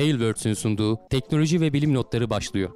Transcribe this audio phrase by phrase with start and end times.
[0.00, 2.70] Tailwords'ün sunduğu teknoloji ve bilim notları başlıyor.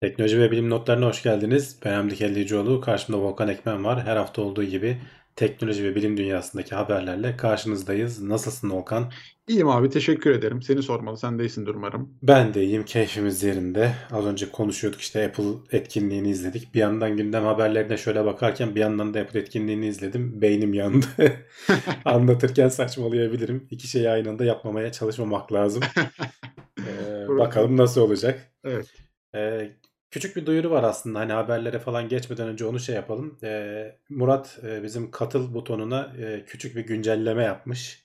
[0.00, 1.78] Teknoloji ve bilim notlarına hoş geldiniz.
[1.84, 2.80] Ben Hamdi Kellecioğlu.
[2.80, 4.04] Karşımda Volkan Ekmen var.
[4.04, 4.98] Her hafta olduğu gibi
[5.40, 8.22] teknoloji ve bilim dünyasındaki haberlerle karşınızdayız.
[8.22, 9.12] Nasılsın Volkan?
[9.48, 10.62] İyiyim abi teşekkür ederim.
[10.62, 11.16] Seni sormalı.
[11.16, 12.18] Sen de iyisindir umarım.
[12.22, 12.84] Ben de iyiyim.
[12.84, 13.94] Keyfimiz yerinde.
[14.10, 16.74] Az önce konuşuyorduk işte Apple etkinliğini izledik.
[16.74, 20.42] Bir yandan gündem haberlerine şöyle bakarken bir yandan da Apple etkinliğini izledim.
[20.42, 21.06] Beynim yandı.
[22.04, 23.68] Anlatırken saçmalayabilirim.
[23.70, 25.82] İki şeyi aynı anda yapmamaya çalışmamak lazım.
[26.80, 28.52] Ee, bakalım nasıl olacak.
[28.64, 28.86] Evet.
[29.34, 29.70] Ee,
[30.10, 31.18] küçük bir duyuru var aslında.
[31.18, 33.38] Hani haberlere falan geçmeden önce onu şey yapalım.
[33.42, 38.04] Ee, Murat e, bizim katıl butonuna e, küçük bir güncelleme yapmış.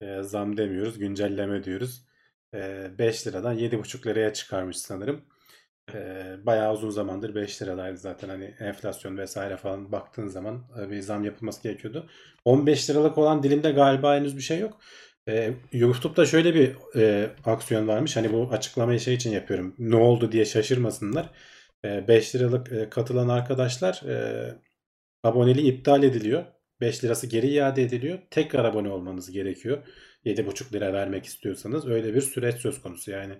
[0.00, 2.04] E, zam demiyoruz, güncelleme diyoruz.
[2.54, 5.24] E, 5 liradan 7,5 liraya çıkarmış sanırım.
[5.94, 8.28] E, bayağı uzun zamandır 5 liradaydı zaten.
[8.28, 12.06] Hani enflasyon vesaire falan baktığın zaman e, bir zam yapılması gerekiyordu.
[12.44, 14.80] 15 liralık olan dilimde galiba henüz bir şey yok.
[15.28, 18.16] E, YouTube'da şöyle bir e, aksiyon varmış.
[18.16, 19.74] Hani bu açıklamayı şey için yapıyorum.
[19.78, 21.30] Ne oldu diye şaşırmasınlar.
[21.84, 24.54] E, 5 liralık e, katılan arkadaşlar e,
[25.22, 26.44] aboneliği iptal ediliyor.
[26.80, 28.18] 5 lirası geri iade ediliyor.
[28.30, 29.78] Tekrar abone olmanız gerekiyor.
[30.24, 33.10] 7,5 lira vermek istiyorsanız öyle bir süreç söz konusu.
[33.10, 33.34] Yani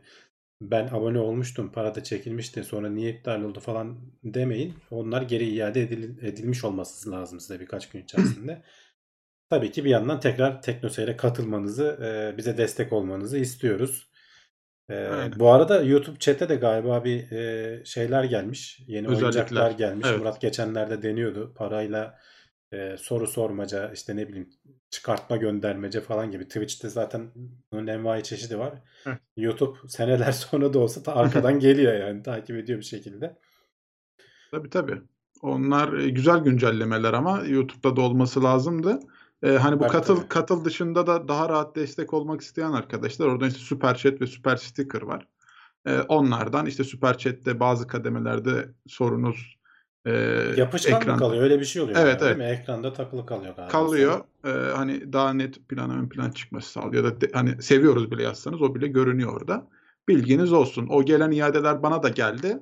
[0.61, 4.75] ben abone olmuştum, para da çekilmişti, sonra niye iptal oldu falan demeyin.
[4.91, 8.63] Onlar geri iade edil- edilmiş olması lazım size birkaç gün içerisinde.
[9.55, 14.11] Tabii ki bir yandan tekrar Teknoseyir'e katılmanızı, e, bize destek olmanızı istiyoruz.
[14.89, 15.39] E, Aynen.
[15.39, 18.81] bu arada YouTube chat'e de galiba bir e, şeyler gelmiş.
[18.87, 19.23] Yeni Özellikler.
[19.23, 20.07] oyuncaklar gelmiş.
[20.11, 20.19] Evet.
[20.19, 21.55] Murat geçenlerde deniyordu.
[21.57, 22.19] Parayla
[22.73, 24.51] e, soru sormaca, işte ne bileyim
[24.91, 26.45] çıkartma göndermece falan gibi.
[26.45, 27.31] Twitch'te zaten
[27.73, 28.75] bunun envai çeşidi var.
[29.05, 29.13] Heh.
[29.37, 33.39] YouTube seneler sonra da olsa ta arkadan geliyor yani takip ediyor bir şekilde.
[34.51, 35.03] Tabii tabii.
[35.43, 39.01] Onlar e, güzel güncellemeler ama YouTube'da da olması lazımdı.
[39.43, 40.29] E, hani bu katıl tabii.
[40.29, 44.57] katıl dışında da daha rahat destek olmak isteyen arkadaşlar orada işte Super Chat ve Super
[44.57, 45.29] Sticker var.
[45.87, 49.57] E, onlardan işte Super Chat'te bazı kademelerde sorunuz
[50.07, 50.13] e,
[50.57, 51.43] Yapışkan mı ekran kalıyor?
[51.43, 52.57] Öyle bir şey oluyor Evet, galiba, değil mi?
[52.61, 53.73] Ekranda takılı kalıyor galiba.
[53.73, 54.21] kalıyor.
[54.45, 57.05] E, hani daha net plana ön plan çıkması sağlıyor.
[57.05, 59.69] Ya da de- hani seviyoruz bile yazsanız o bile görünüyor orada.
[60.09, 60.87] Bilginiz olsun.
[60.91, 62.59] O gelen iadeler bana da geldi.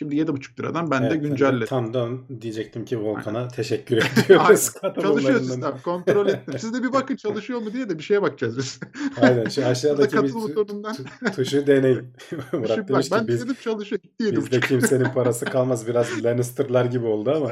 [0.00, 1.66] Şimdi 7,5 liradan ben Evet, de güncelledim.
[1.66, 2.08] Tam da
[2.40, 4.24] diyecektim ki Volkan'a teşekkür Aynen.
[4.24, 4.70] ediyoruz.
[5.02, 5.74] Çalışıyor sistem.
[5.84, 6.54] Kontrol ettim.
[6.58, 8.80] Siz de bir bakın çalışıyor mu diye de bir şeye bakacağız biz.
[9.20, 10.94] Aynen şu aşağıdaki bir butonundan.
[10.94, 11.98] tu- tuşu deneyin.
[12.52, 14.02] Murat Şimdi bak, demiş ben ki biz, dedim çalışıyor.
[14.02, 14.36] Gitti 7,5.
[14.36, 15.86] bizde kimsenin parası kalmaz.
[15.86, 17.50] Biraz Lannister'lar gibi oldu ama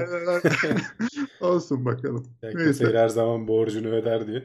[1.41, 2.27] Olsun bakalım.
[2.55, 2.93] Neyse.
[2.93, 4.43] her zaman borcunu öder diyor.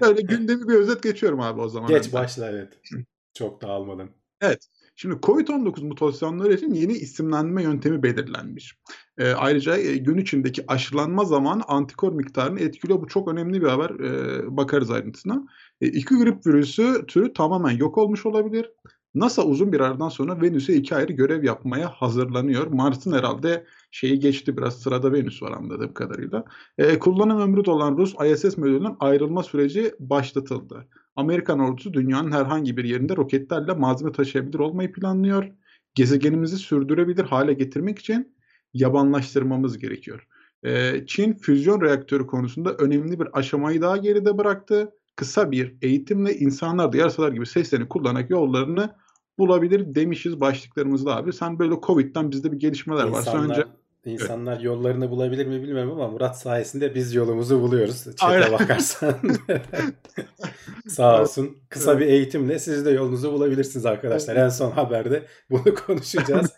[0.00, 1.88] Böyle gündemi bir özet geçiyorum abi o zaman.
[1.88, 2.12] Geç önden.
[2.22, 2.68] başla evet.
[3.34, 4.08] Çok dağılmadan.
[4.40, 4.66] Evet.
[5.02, 8.78] Şimdi COVID-19 mutasyonları için yeni isimlenme yöntemi belirlenmiş.
[9.18, 13.00] Ee, ayrıca e, gün içindeki aşılanma zamanı antikor miktarını etkiliyor.
[13.00, 13.90] Bu çok önemli bir haber.
[13.90, 15.46] Ee, bakarız ayrıntısına.
[15.80, 18.70] E, iki grip virüsü türü tamamen yok olmuş olabilir.
[19.14, 22.66] NASA uzun bir aradan sonra Venüs'e iki ayrı görev yapmaya hazırlanıyor.
[22.66, 26.44] Mars'ın herhalde şeyi geçti biraz sırada Venüs var anladığım kadarıyla.
[26.78, 30.88] E, kullanım ömrü dolan Rus ISS modülünün ayrılma süreci başlatıldı.
[31.16, 35.52] Amerikan ordusu dünyanın herhangi bir yerinde roketlerle malzeme taşıyabilir olmayı planlıyor.
[35.94, 38.36] Gezegenimizi sürdürebilir hale getirmek için
[38.74, 40.26] yabanlaştırmamız gerekiyor.
[40.64, 44.92] Ee, Çin füzyon reaktörü konusunda önemli bir aşamayı daha geride bıraktı.
[45.16, 48.94] Kısa bir eğitimle insanlar da yarasalar gibi seslerini kullanarak yollarını
[49.38, 51.32] bulabilir demişiz başlıklarımızda abi.
[51.32, 53.66] Sen böyle Covid'den bizde bir gelişmeler İnsanlar, önce
[54.04, 58.04] insanlar yollarını bulabilir mi bilmiyorum ama Murat sayesinde biz yolumuzu buluyoruz.
[58.20, 58.52] Aynen.
[58.52, 59.14] bakarsan.
[60.88, 61.56] Sağ Evet, olsun.
[61.68, 62.00] Kısa evet.
[62.02, 64.36] bir eğitimle siz de yolunuzu bulabilirsiniz arkadaşlar.
[64.36, 66.50] En son haberde bunu konuşacağız.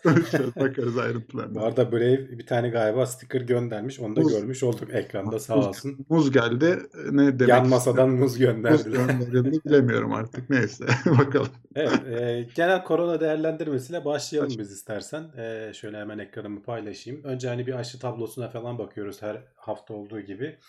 [0.59, 1.61] bakarız Bu ayrıntılarına.
[1.61, 3.99] arada Brave bir tane galiba sticker göndermiş.
[3.99, 4.33] Onu da Muz.
[4.33, 6.05] görmüş olduk ekranda sağ Muz, olsun.
[6.09, 6.77] muz geldi.
[7.11, 9.05] Ne demek Yan masadan muz Muz gönderdiler.
[9.07, 10.49] gönderildi bilemiyorum artık.
[10.49, 10.85] Neyse
[11.19, 11.47] bakalım.
[11.75, 15.23] Evet, e, genel korona değerlendirmesiyle başlayalım Baş- biz istersen.
[15.37, 17.23] E, şöyle hemen ekranımı paylaşayım.
[17.23, 20.59] Önce hani bir aşı tablosuna falan bakıyoruz her hafta olduğu gibi.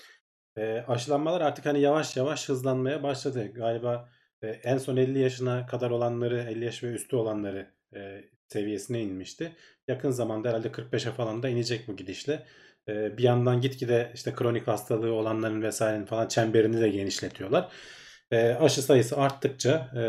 [0.56, 3.52] E, aşılanmalar artık hani yavaş yavaş hızlanmaya başladı.
[3.54, 4.08] Galiba
[4.42, 9.52] e, en son 50 yaşına kadar olanları, 50 yaş ve üstü olanları e, seviyesine inmişti.
[9.88, 12.46] Yakın zamanda herhalde 45'e falan da inecek bu gidişle.
[12.88, 17.72] E, bir yandan gitgide işte kronik hastalığı olanların vesairenin falan çemberini de genişletiyorlar.
[18.30, 20.02] E, aşı sayısı arttıkça e,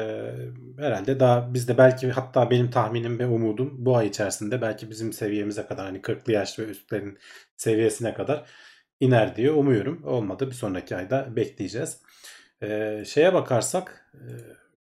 [0.82, 5.66] herhalde daha bizde belki hatta benim tahminim ve umudum bu ay içerisinde belki bizim seviyemize
[5.66, 7.18] kadar hani 40'lı yaş ve üstlerin
[7.58, 8.46] seviyesine kadar
[9.00, 10.04] iner diye umuyorum.
[10.04, 12.02] Olmadı bir sonraki ayda bekleyeceğiz.
[12.62, 14.28] E, şeye bakarsak e,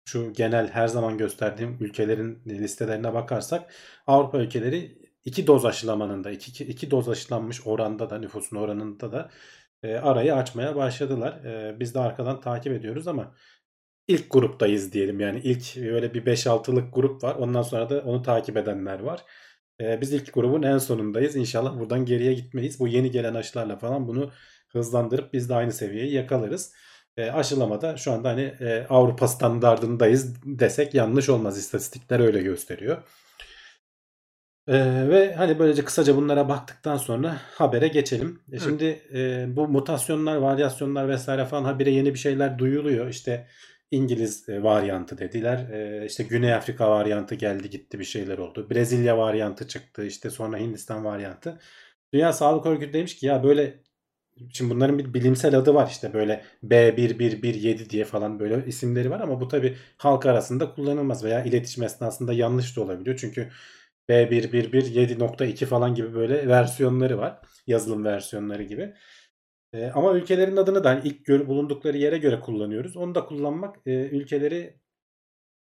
[0.05, 3.75] şu genel her zaman gösterdiğim ülkelerin listelerine bakarsak
[4.07, 9.31] Avrupa ülkeleri iki doz aşılamanın da iki, iki doz aşılanmış oranda da nüfusun oranında da
[9.85, 11.45] e, arayı açmaya başladılar.
[11.45, 13.35] E, biz de arkadan takip ediyoruz ama
[14.09, 17.35] ilk gruptayız diyelim yani ilk böyle bir 5-6'lık grup var.
[17.35, 19.25] Ondan sonra da onu takip edenler var.
[19.81, 21.37] E, biz ilk grubun en sonundayız.
[21.37, 22.81] İnşallah buradan geriye gitmeyiz.
[22.81, 24.31] Bu yeni gelen aşılarla falan bunu
[24.69, 26.75] hızlandırıp biz de aynı seviyeyi yakalarız.
[27.17, 31.59] E, aşılamada şu anda hani e, Avrupa standardındayız desek yanlış olmaz.
[31.59, 33.03] İstatistikler öyle gösteriyor.
[34.69, 38.41] Ee, ve hani böylece kısaca bunlara baktıktan sonra habere geçelim.
[38.53, 43.09] E, şimdi e, bu mutasyonlar, varyasyonlar vesaire falan habire yeni bir şeyler duyuluyor.
[43.09, 43.47] İşte
[43.91, 45.71] İngiliz e, varyantı dediler.
[45.73, 48.71] E, işte Güney Afrika varyantı geldi gitti bir şeyler oldu.
[48.71, 50.07] Brezilya varyantı çıktı.
[50.07, 51.59] İşte sonra Hindistan varyantı.
[52.13, 53.85] Dünya Sağlık Örgütü demiş ki ya böyle
[54.53, 59.41] Şimdi bunların bir bilimsel adı var işte böyle B1117 diye falan böyle isimleri var ama
[59.41, 63.17] bu tabi halk arasında kullanılmaz veya iletişim esnasında yanlış da olabiliyor.
[63.17, 63.49] Çünkü
[64.09, 67.41] B1117.2 falan gibi böyle versiyonları var.
[67.67, 68.95] Yazılım versiyonları gibi.
[69.73, 72.97] E, ama ülkelerin adını da hani ilk gör, bulundukları yere göre kullanıyoruz.
[72.97, 74.81] Onu da kullanmak e, ülkeleri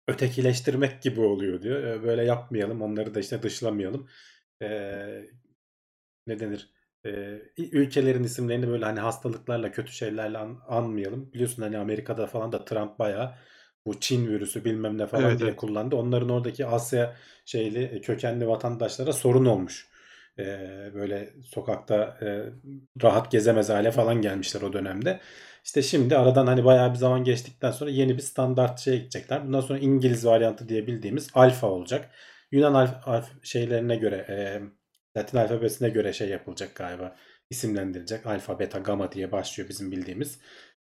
[0.08, 1.84] ötekileştirmek gibi oluyor diyor.
[1.84, 2.82] E, böyle yapmayalım.
[2.82, 4.10] Onları da işte dışlamayalım.
[4.62, 4.68] E,
[6.28, 6.70] ne denir?
[7.06, 11.34] E, ülkelerin isimlerini böyle hani hastalıklarla kötü şeylerle an, anmayalım.
[11.34, 13.36] Biliyorsun hani Amerika'da falan da Trump bayağı
[13.86, 15.56] bu Çin virüsü bilmem ne falan Evet, diye evet.
[15.56, 15.96] kullandı.
[15.96, 17.16] Onların oradaki Asya
[17.46, 19.88] şeyli e, kökenli vatandaşlara sorun olmuş.
[20.40, 20.44] E,
[20.94, 22.46] böyle sokakta e,
[23.04, 25.20] rahat gezemez hale falan gelmişler o dönemde.
[25.66, 29.46] İşte şimdi aradan hani bayağı bir zaman geçtikten sonra yeni bir standart şeye gidecekler.
[29.48, 32.10] Bundan sonra İngiliz varyantı diye bildiğimiz alfa olacak.
[32.52, 34.62] Yunan alf, alf şeylerine göre e,
[35.18, 37.16] Latin alfabesine göre şey yapılacak galiba.
[37.50, 38.26] isimlendirilecek.
[38.26, 40.40] Alfa, beta, gamma diye başlıyor bizim bildiğimiz.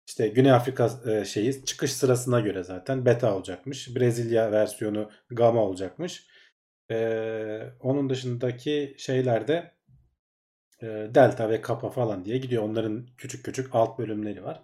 [0.07, 3.97] İşte Güney Afrika e, şeyi çıkış sırasına göre zaten beta olacakmış.
[3.97, 6.27] Brezilya versiyonu gamma olacakmış.
[6.91, 9.73] Ee, onun dışındaki şeylerde
[10.83, 12.63] e, delta ve kappa falan diye gidiyor.
[12.63, 14.63] Onların küçük küçük alt bölümleri var.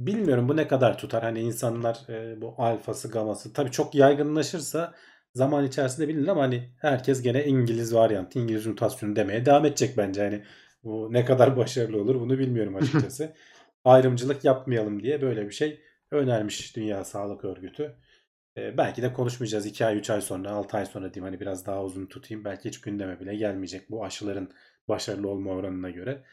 [0.00, 1.22] Bilmiyorum bu ne kadar tutar.
[1.22, 4.94] Hani insanlar e, bu alfası, gaması tabii çok yaygınlaşırsa
[5.34, 10.22] zaman içerisinde bilinir ama hani herkes gene İngiliz varyantı, İngiliz mutasyonu demeye devam edecek bence.
[10.22, 10.44] Hani
[10.84, 13.34] bu ne kadar başarılı olur bunu bilmiyorum açıkçası.
[13.84, 15.80] Ayrımcılık yapmayalım diye böyle bir şey
[16.10, 17.96] önermiş Dünya Sağlık Örgütü.
[18.56, 21.66] Ee, belki de konuşmayacağız 2 ay 3 ay sonra 6 ay sonra diyeyim hani biraz
[21.66, 22.44] daha uzun tutayım.
[22.44, 24.50] Belki hiç gündeme bile gelmeyecek bu aşıların
[24.88, 26.24] başarılı olma oranına göre.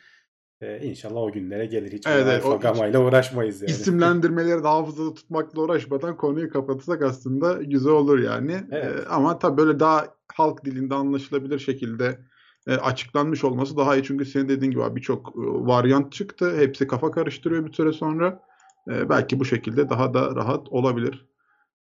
[0.62, 1.92] Ee, inşallah o günlere gelir.
[1.92, 3.72] Hiç Evet, evet, o- ile uğraşmayız yani.
[3.72, 8.62] İsimlendirmeleri de hafızada tutmakla uğraşmadan konuyu kapatırsak aslında güzel olur yani.
[8.72, 9.00] Evet.
[9.06, 12.20] Ee, ama tabii böyle daha halk dilinde anlaşılabilir şekilde
[12.68, 14.04] e, açıklanmış olması daha iyi.
[14.04, 16.58] Çünkü senin dediğin gibi birçok e, varyant çıktı.
[16.58, 18.44] Hepsi kafa karıştırıyor bir süre sonra.
[18.90, 21.26] E, belki bu şekilde daha da rahat olabilir.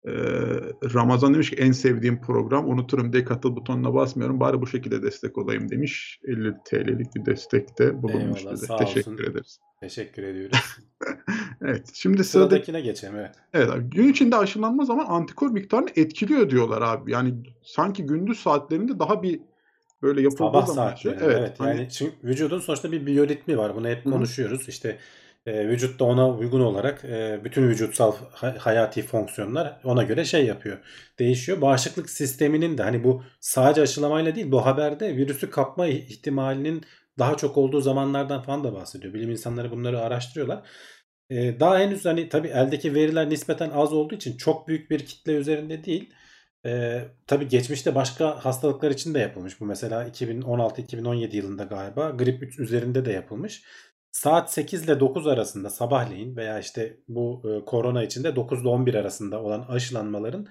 [0.07, 0.11] E,
[0.93, 4.39] Ramazan demiş ki en sevdiğim program unuturum diye katıl butonuna basmıyorum.
[4.39, 6.19] Bari bu şekilde destek olayım demiş.
[6.23, 8.67] 50 TL'lik bir destekte bulunmuş Eyvallah, bize.
[8.79, 9.31] Teşekkür olsun.
[9.31, 9.59] ederiz.
[9.79, 10.57] Teşekkür ediyoruz.
[11.61, 11.89] Evet.
[11.93, 13.35] Şimdi sıradaki Sıradakine geçelim evet.
[13.53, 13.89] Evet abi.
[13.89, 17.11] Gün içinde aşılanma zaman antikor miktarını etkiliyor diyorlar abi.
[17.11, 17.33] Yani
[17.63, 19.39] sanki gündüz saatlerinde daha bir
[20.03, 21.59] böyle yapıldığı Sabah zaman saatlerinde evet, evet.
[21.59, 23.75] hani- Yani çünkü vücudun sonuçta bir biyoritmi var.
[23.75, 24.69] Bunu hep konuşuyoruz.
[24.69, 24.97] İşte
[25.45, 30.45] e, vücut da ona uygun olarak e, bütün vücutsal ha- hayati fonksiyonlar ona göre şey
[30.45, 30.77] yapıyor.
[31.19, 31.61] Değişiyor.
[31.61, 36.81] Bağışıklık sisteminin de hani bu sadece aşılamayla değil bu haberde virüsü kapma ihtimalinin
[37.19, 39.13] daha çok olduğu zamanlardan falan da bahsediyor.
[39.13, 40.61] Bilim insanları bunları araştırıyorlar.
[41.29, 45.33] E, daha henüz hani tabii eldeki veriler nispeten az olduğu için çok büyük bir kitle
[45.33, 46.13] üzerinde değil.
[46.65, 49.59] E, tabii geçmişte başka hastalıklar için de yapılmış.
[49.61, 53.63] Bu mesela 2016-2017 yılında galiba grip üç- üzerinde de yapılmış.
[54.11, 58.67] Saat 8 ile 9 arasında sabahleyin veya işte bu e, korona için de 9 ile
[58.67, 60.47] 11 arasında olan aşılanmaların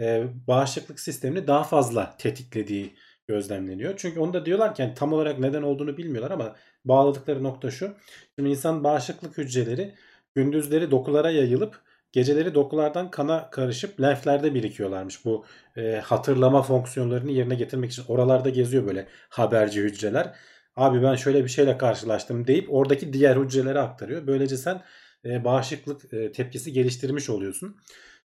[0.00, 2.94] e, bağışıklık sistemini daha fazla tetiklediği
[3.28, 3.94] gözlemleniyor.
[3.96, 7.94] Çünkü onu da diyorlar ki yani tam olarak neden olduğunu bilmiyorlar ama bağladıkları nokta şu.
[8.38, 9.94] Şimdi insan bağışıklık hücreleri
[10.34, 15.24] gündüzleri dokulara yayılıp geceleri dokulardan kana karışıp lenflerde birikiyorlarmış.
[15.24, 15.44] Bu
[15.76, 20.34] e, hatırlama fonksiyonlarını yerine getirmek için oralarda geziyor böyle haberci hücreler.
[20.76, 24.26] Abi ben şöyle bir şeyle karşılaştım deyip oradaki diğer hücrelere aktarıyor.
[24.26, 24.82] Böylece sen
[25.24, 27.76] e, bağışıklık e, tepkisi geliştirmiş oluyorsun.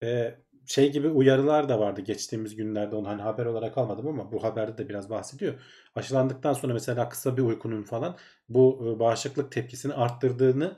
[0.02, 0.34] E,
[0.66, 4.78] şey gibi uyarılar da vardı geçtiğimiz günlerde onu hani haber olarak almadım ama bu haberde
[4.78, 5.54] de biraz bahsediyor.
[5.94, 8.16] Aşılandıktan sonra mesela kısa bir uykunun falan
[8.48, 10.76] bu e, bağışıklık tepkisini arttırdığını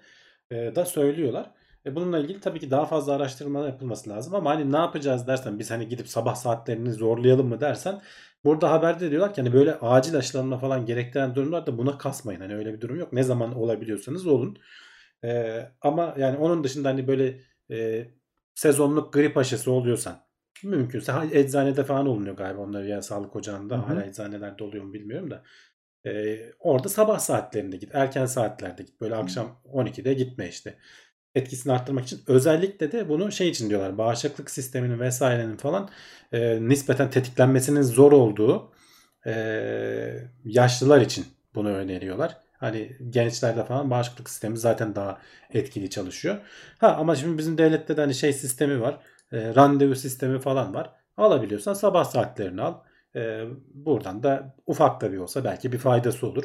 [0.50, 1.50] e, da söylüyorlar.
[1.88, 5.58] E, bununla ilgili tabii ki daha fazla araştırma yapılması lazım ama hani ne yapacağız dersen
[5.58, 8.00] biz hani gidip sabah saatlerini zorlayalım mı dersen
[8.44, 12.40] burada haberde diyorlar ki hani böyle acil aşılanma falan gerektiren durumlarda buna kasmayın.
[12.40, 13.12] Hani öyle bir durum yok.
[13.12, 14.58] Ne zaman olabiliyorsanız olun.
[15.24, 17.40] E, ama yani onun dışında hani böyle
[17.70, 18.06] e,
[18.54, 20.20] sezonluk grip aşısı oluyorsan
[20.64, 23.86] mümkünse eczanede falan olunuyor galiba onlar ya sağlık ocağında Hı hı.
[23.86, 25.42] hala eczanelerde oluyor mu bilmiyorum da
[26.06, 30.78] e, orada sabah saatlerinde git erken saatlerde git böyle akşam 12'de gitme işte
[31.38, 35.90] etkisini arttırmak için özellikle de bunu şey için diyorlar bağışıklık sisteminin vesairenin falan
[36.32, 38.72] e, nispeten tetiklenmesinin zor olduğu
[39.26, 39.32] e,
[40.44, 42.36] yaşlılar için bunu öneriyorlar.
[42.58, 45.18] Hani gençlerde falan bağışıklık sistemi zaten daha
[45.54, 46.36] etkili çalışıyor.
[46.78, 49.00] Ha ama şimdi bizim devlette de hani şey sistemi var.
[49.32, 50.92] E, randevu sistemi falan var.
[51.16, 52.74] Alabiliyorsan sabah saatlerini al.
[53.16, 56.44] E, buradan da ufak da bir olsa belki bir faydası olur.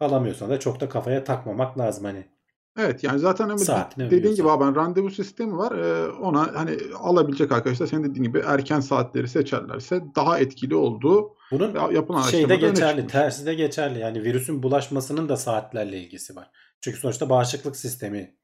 [0.00, 2.28] Alamıyorsan da çok da kafaya takmamak lazım hani.
[2.78, 5.78] Evet yani zaten ama Saatine dediğin gibi abi ben randevu sistemi var.
[5.78, 11.74] Ee, ona hani alabilecek arkadaşlar senin dediğin gibi erken saatleri seçerlerse daha etkili olduğu Bunun
[11.74, 13.98] ya- yapılan şey de araştırmada öne geçerli, tersi de geçerli.
[13.98, 16.50] Yani virüsün bulaşmasının da saatlerle ilgisi var.
[16.80, 18.36] Çünkü sonuçta bağışıklık sistemi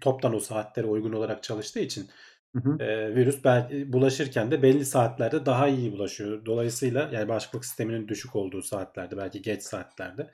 [0.00, 2.08] toptan o saatlere uygun olarak çalıştığı için
[2.56, 2.82] Hı hı.
[2.82, 3.44] e, virüs
[3.92, 6.44] bulaşırken de belli saatlerde daha iyi bulaşıyor.
[6.46, 10.30] Dolayısıyla yani bağışıklık sisteminin düşük olduğu saatlerde belki geç saatlerde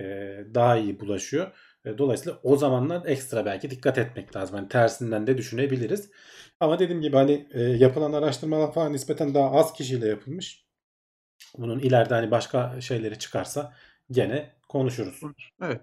[0.00, 0.04] e,
[0.54, 1.52] daha iyi bulaşıyor.
[1.84, 4.56] E, dolayısıyla o zamanlar ekstra belki dikkat etmek lazım.
[4.56, 6.10] Hani tersinden de düşünebiliriz.
[6.60, 10.64] Ama dediğim gibi hani e, yapılan araştırmalar falan nispeten daha az kişiyle yapılmış.
[11.58, 13.72] Bunun ileride hani başka şeyleri çıkarsa
[14.10, 15.20] gene konuşuruz.
[15.62, 15.80] Evet.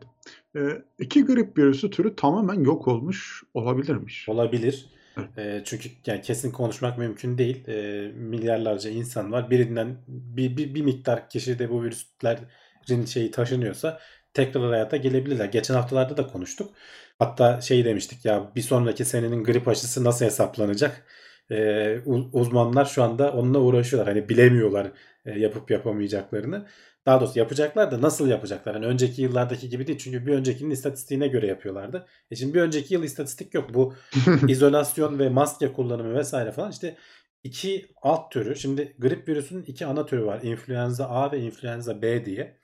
[0.56, 4.30] Ee, iki grip virüsü türü tamamen yok olmuş olabilirmiş.
[4.30, 4.86] Olabilir.
[5.18, 5.38] Evet.
[5.38, 7.68] E, çünkü yani kesin konuşmak mümkün değil.
[7.68, 9.50] E, milyarlarca insan var.
[9.50, 14.00] Birinden bir, bir, bir miktar kişi de bu virüslerin şeyi taşınıyorsa
[14.36, 15.46] tekrar hayata gelebilirler.
[15.46, 16.72] Geçen haftalarda da konuştuk.
[17.20, 21.06] Hatta şey demiştik ya bir sonraki senenin grip aşısı nasıl hesaplanacak?
[21.52, 24.14] E, u- uzmanlar şu anda onunla uğraşıyorlar.
[24.14, 24.92] Hani bilemiyorlar
[25.26, 26.68] e, yapıp yapamayacaklarını.
[27.06, 28.76] Daha doğrusu yapacaklar da nasıl yapacaklar?
[28.76, 30.00] Hani önceki yıllardaki gibi değil.
[30.00, 32.08] Çünkü bir öncekinin istatistiğine göre yapıyorlardı.
[32.32, 33.74] E şimdi bir önceki yıl istatistik yok.
[33.74, 33.94] Bu
[34.48, 36.98] izolasyon ve maske kullanımı vesaire falan işte
[37.44, 38.56] iki alt türü.
[38.56, 40.40] Şimdi grip virüsünün iki ana türü var.
[40.44, 42.58] İnfluenza A ve influenza B diye.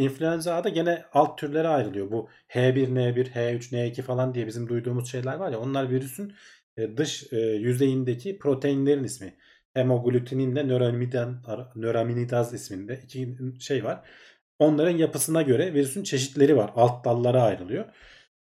[0.00, 2.10] İnfluenza A'da gene alt türlere ayrılıyor.
[2.10, 6.32] Bu H1N1, H3, N2 falan diye bizim duyduğumuz şeyler var ya onlar virüsün
[6.76, 9.34] e, dış e, yüzeyindeki proteinlerin ismi.
[9.74, 11.28] Hemoglutinin nöramidaz,
[11.76, 14.08] nöraminidaz isminde iki şey var.
[14.58, 16.70] Onların yapısına göre virüsün çeşitleri var.
[16.76, 17.84] Alt dallara ayrılıyor.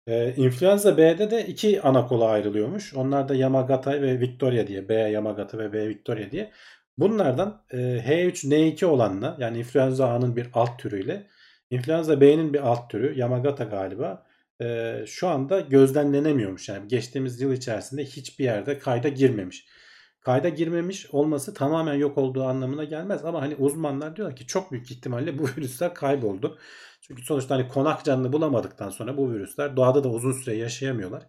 [0.07, 2.95] Ee, influenza B'de de iki ana kola ayrılıyormuş.
[2.95, 4.89] Onlar da Yamagata ve Victoria diye.
[4.89, 6.53] B Yamagata ve B Victoria diye.
[7.01, 11.27] Bunlardan e, H3N2 olanla yani influenza A'nın bir alt türüyle
[11.71, 14.27] influenza B'nin bir alt türü Yamagata galiba
[14.61, 16.69] e, şu anda gözlemlenemiyormuş.
[16.69, 19.67] Yani geçtiğimiz yıl içerisinde hiçbir yerde kayda girmemiş.
[20.21, 24.91] Kayda girmemiş olması tamamen yok olduğu anlamına gelmez ama hani uzmanlar diyorlar ki çok büyük
[24.91, 26.59] ihtimalle bu virüsler kayboldu.
[27.01, 31.23] Çünkü sonuçta hani konak canlı bulamadıktan sonra bu virüsler doğada da uzun süre yaşayamıyorlar.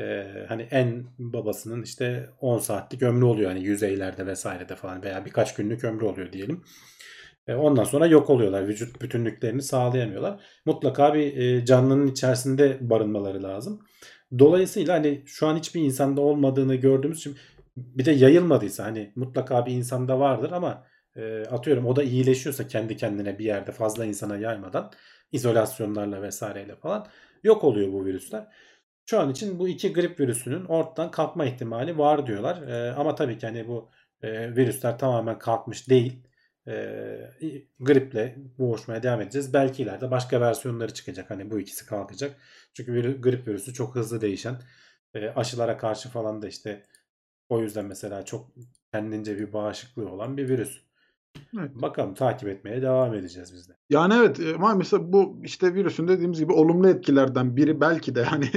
[0.00, 5.54] Ee, hani en babasının işte 10 saatlik ömrü oluyor hani yüzeylerde vesairede falan veya birkaç
[5.54, 6.64] günlük ömrü oluyor diyelim.
[7.48, 8.68] Ee, ondan sonra yok oluyorlar.
[8.68, 10.40] Vücut bütünlüklerini sağlayamıyorlar.
[10.64, 13.80] Mutlaka bir e, canlının içerisinde barınmaları lazım.
[14.38, 17.36] Dolayısıyla hani şu an hiçbir insanda olmadığını gördüğümüz için
[17.76, 20.86] bir de yayılmadıysa hani mutlaka bir insanda vardır ama
[21.16, 24.92] e, atıyorum o da iyileşiyorsa kendi kendine bir yerde fazla insana yaymadan
[25.32, 27.06] izolasyonlarla vesaireyle falan
[27.44, 28.46] yok oluyor bu virüsler.
[29.06, 32.62] Şu an için bu iki grip virüsünün ortadan kalkma ihtimali var diyorlar.
[32.68, 33.90] E, ama tabii ki hani bu
[34.22, 36.26] e, virüsler tamamen kalkmış değil.
[36.68, 36.72] E,
[37.80, 39.52] griple boğuşmaya devam edeceğiz.
[39.54, 41.30] Belki ileride başka versiyonları çıkacak.
[41.30, 42.36] Hani bu ikisi kalkacak.
[42.74, 44.56] Çünkü virü- grip virüsü çok hızlı değişen.
[45.14, 46.82] E, aşılara karşı falan da işte
[47.48, 48.50] o yüzden mesela çok
[48.92, 50.80] kendince bir bağışıklığı olan bir virüs.
[51.58, 51.70] Evet.
[51.74, 53.72] Bakalım takip etmeye devam edeceğiz biz de.
[53.90, 58.22] Yani evet e, ama mesela bu işte virüsün dediğimiz gibi olumlu etkilerden biri belki de
[58.24, 58.50] hani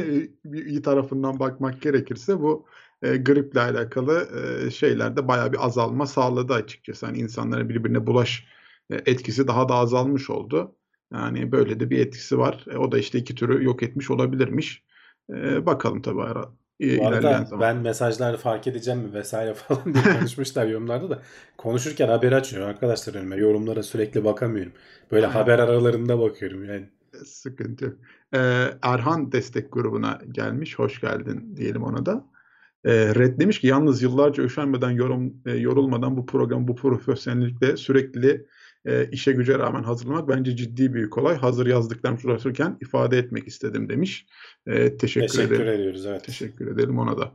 [0.54, 2.66] iyi tarafından bakmak gerekirse bu
[3.02, 7.06] e, griple alakalı e, şeylerde bayağı bir azalma sağladı açıkçası.
[7.06, 8.48] Hani insanların birbirine bulaş
[8.90, 10.76] e, etkisi daha da azalmış oldu.
[11.14, 12.66] Yani böyle de bir etkisi var.
[12.72, 14.84] E, o da işte iki türü yok etmiş olabilirmiş.
[15.30, 17.60] E, bakalım tabii ara, e, Bu arada zaman.
[17.60, 21.22] ben mesajları fark edeceğim mi vesaire falan diye konuşmuşlar yorumlarda da.
[21.58, 23.36] Konuşurken haber açıyor arkadaşlar önüme.
[23.38, 24.74] Yorumlara sürekli bakamıyorum.
[25.12, 26.90] Böyle haber aralarında bakıyorum yani.
[27.26, 27.96] Sıkıntı yok.
[28.34, 28.38] Ee,
[28.82, 30.80] Erhan destek grubuna gelmiş.
[30.80, 32.26] Hoş geldin diyelim ona da.
[32.86, 38.48] Ee, Red demiş ki yalnız yıllarca üşenmeden yorum, e, yorulmadan bu programı bu profesyonellikle sürekli
[38.88, 41.36] e, işe güce rağmen hazırlamak bence ciddi bir olay.
[41.36, 44.26] Hazır yazdıklarımı uğraşırken ifade etmek istedim demiş.
[44.68, 45.80] Ee, teşekkür, Teşekkür ederim.
[45.80, 46.24] ediyoruz evet.
[46.24, 47.32] Teşekkür edelim ona da.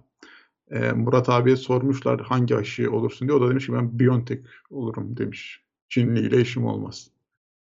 [0.71, 3.38] Ee, Murat abiye sormuşlar hangi aşı olursun diye.
[3.38, 5.62] O da demiş ki ben Biontech olurum demiş.
[5.88, 7.11] Çinli ile işim olmaz.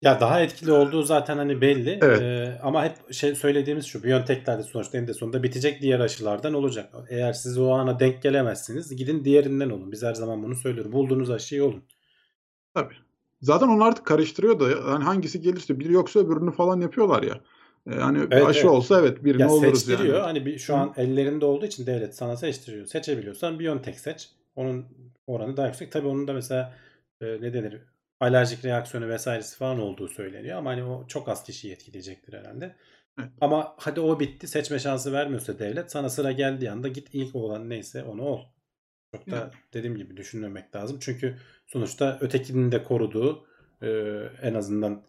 [0.02, 2.00] Ya daha etkili olduğu zaten hani belli.
[2.02, 2.22] Evet.
[2.22, 4.04] Ee, ama hep şey söylediğimiz şu.
[4.04, 6.94] Biontech'ler de sonuçta eninde sonunda bitecek diğer aşılardan olacak.
[7.10, 9.92] Eğer siz o ana denk gelemezsiniz gidin diğerinden olun.
[9.92, 10.92] Biz her zaman bunu söylüyoruz.
[10.92, 11.84] Bulduğunuz aşıyı olun.
[12.74, 13.05] Tabii.
[13.46, 17.42] Zaten onlar artık karıştırıyor da yani hangisi gelirse biri yoksa öbürünü falan yapıyorlar ya.
[17.88, 18.70] E, Yani Evet, aşı evet.
[18.70, 20.16] olsa evet birini Ya oluruz seçtiriyor.
[20.16, 20.24] yani.
[20.24, 22.86] Hani bir, şu an ellerinde olduğu için devlet sana seçtiriyor.
[22.86, 24.30] Seçebiliyorsan Biontech seç.
[24.56, 24.86] Onun
[25.28, 25.92] oranı daha yüksek.
[25.92, 26.74] Tabii onun da mesela
[27.22, 27.82] e, ne denir?
[28.20, 32.76] Alerjik reaksiyonu vesairesi falan olduğu söyleniyor ama hani o çok az kişiyi etkileyecektir herhalde.
[33.20, 33.30] Evet.
[33.42, 37.70] Ama hadi o bitti seçme şansı vermiyorsa devlet sana sıra geldiği anda git ilk olan
[37.70, 38.40] neyse onu ol.
[39.18, 40.98] Çok da dediğim gibi düşünmemek lazım.
[41.02, 43.46] Çünkü sonuçta ötekinin de koruduğu
[43.82, 43.90] e,
[44.42, 45.02] en azından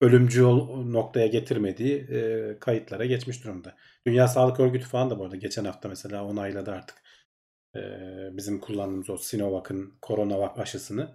[0.00, 0.44] ölümcül
[0.92, 3.76] noktaya getirmediği e, kayıtlara geçmiş durumda.
[4.06, 6.96] Dünya Sağlık Örgütü falan da bu arada geçen hafta mesela onayladı artık
[7.76, 7.80] e,
[8.32, 11.14] bizim kullandığımız o Sinovac'ın Coronavac aşısını.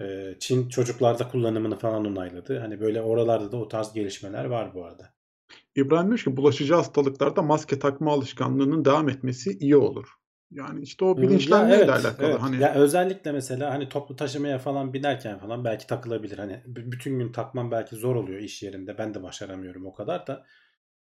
[0.00, 2.58] E, Çin çocuklarda kullanımını falan onayladı.
[2.58, 5.14] Hani böyle oralarda da o tarz gelişmeler var bu arada.
[5.76, 10.19] İbrahim demiş ki bulaşıcı hastalıklarda maske takma alışkanlığının devam etmesi iyi olur.
[10.50, 12.26] Yani işte o Ya bilinçlenmeyle evet, alakalı.
[12.26, 12.40] evet.
[12.40, 16.38] Hani Ya özellikle mesela hani toplu taşımaya falan binerken falan belki takılabilir.
[16.38, 18.98] Hani bütün gün takmam belki zor oluyor iş yerinde.
[18.98, 20.46] Ben de başaramıyorum o kadar da.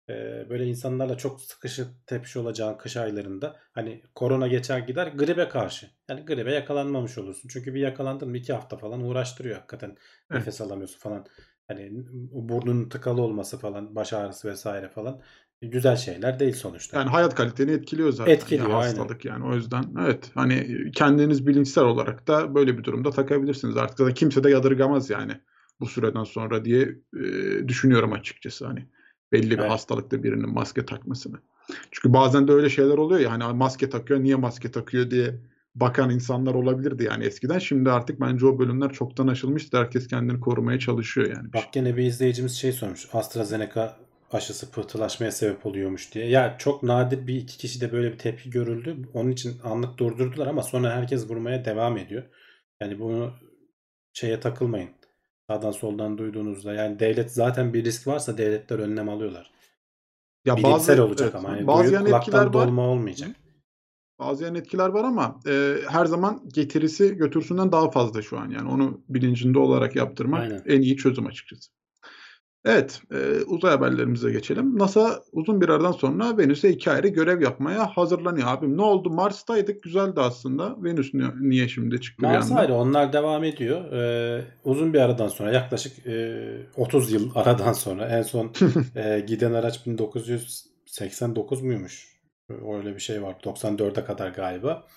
[0.10, 5.88] Ee, böyle insanlarla çok sıkışı tepişi olacağın kış aylarında hani korona geçer gider gribe karşı.
[6.10, 7.50] Yani gribe yakalanmamış olursun.
[7.54, 9.90] Çünkü bir yakalandın mı iki hafta falan uğraştırıyor hakikaten.
[9.90, 10.00] Evet.
[10.32, 11.26] Nefes alamıyorsun falan.
[11.68, 11.90] Hani
[12.32, 15.22] burnunun tıkalı olması falan, baş ağrısı vesaire falan
[15.62, 17.00] güzel şeyler değil sonuçta.
[17.00, 18.88] yani hayat kaliteni etkiliyor zaten Etkiliyor, ya aynen.
[18.88, 24.00] hastalık yani o yüzden evet hani kendiniz bilinçsel olarak da böyle bir durumda takabilirsiniz artık
[24.08, 25.32] da kimse de yadırgamaz yani
[25.80, 26.82] bu süreden sonra diye
[27.16, 27.24] e,
[27.68, 28.86] düşünüyorum açıkçası hani
[29.32, 29.72] belli bir Evet.
[29.72, 31.38] hastalıkta birinin maske takmasını.
[31.92, 35.42] Çünkü bazen de öyle şeyler oluyor ya hani maske takıyor niye maske takıyor diye
[35.76, 37.60] bakan insanlar olabilirdi yani eskiden.
[37.60, 39.78] Şimdi artık bence o bölümler çoktan aşılmıştı.
[39.78, 41.54] Herkes kendini korumaya çalışıyor yani.
[41.54, 43.08] Bak gene bir izleyicimiz şey sormuş.
[43.14, 43.96] AstraZeneca
[44.32, 46.30] aşısı pıhtılaşmaya sebep oluyormuş diye.
[46.30, 49.10] Ya çok nadir bir iki kişi de böyle bir tepki görüldü.
[49.14, 52.24] Onun için anlık durdurdular ama sonra herkes vurmaya devam ediyor.
[52.82, 53.34] Yani bunu
[54.14, 54.90] şeye takılmayın.
[55.50, 56.74] Sağdan soldan duyduğunuzda.
[56.74, 59.52] Yani devlet zaten bir risk varsa devletler önlem alıyorlar.
[60.46, 61.58] Ya Bilimsel olacak evet, ama.
[61.58, 62.54] Yani bazı yan etkiler var.
[62.54, 63.30] dolma olmayacak.
[64.20, 68.50] Bazı yan etkiler var ama e, her zaman getirisi götürsünden daha fazla şu an.
[68.50, 70.64] Yani onu bilincinde olarak yaptırmak Aynen.
[70.66, 71.72] en iyi çözüm açıkçası.
[72.66, 74.80] Evet, e, uzay haberlerimize geçelim.
[74.80, 78.48] NASA uzun bir aradan sonra Venüs'e iki ayrı görev yapmaya hazırlanıyor.
[78.48, 79.10] Abim ne oldu?
[79.10, 80.84] Mars'taydık, güzeldi aslında.
[80.84, 82.62] Venüs niye, niye şimdi çıktı bir Mars anda?
[82.62, 83.92] ayrı onlar devam ediyor.
[83.92, 86.38] Ee, uzun bir aradan sonra yaklaşık e,
[86.78, 88.52] 30 yıl aradan sonra en son
[88.96, 92.12] e, giden araç 1989 muymuş?
[92.50, 93.36] Öyle bir şey var.
[93.44, 94.88] 94'e kadar galiba.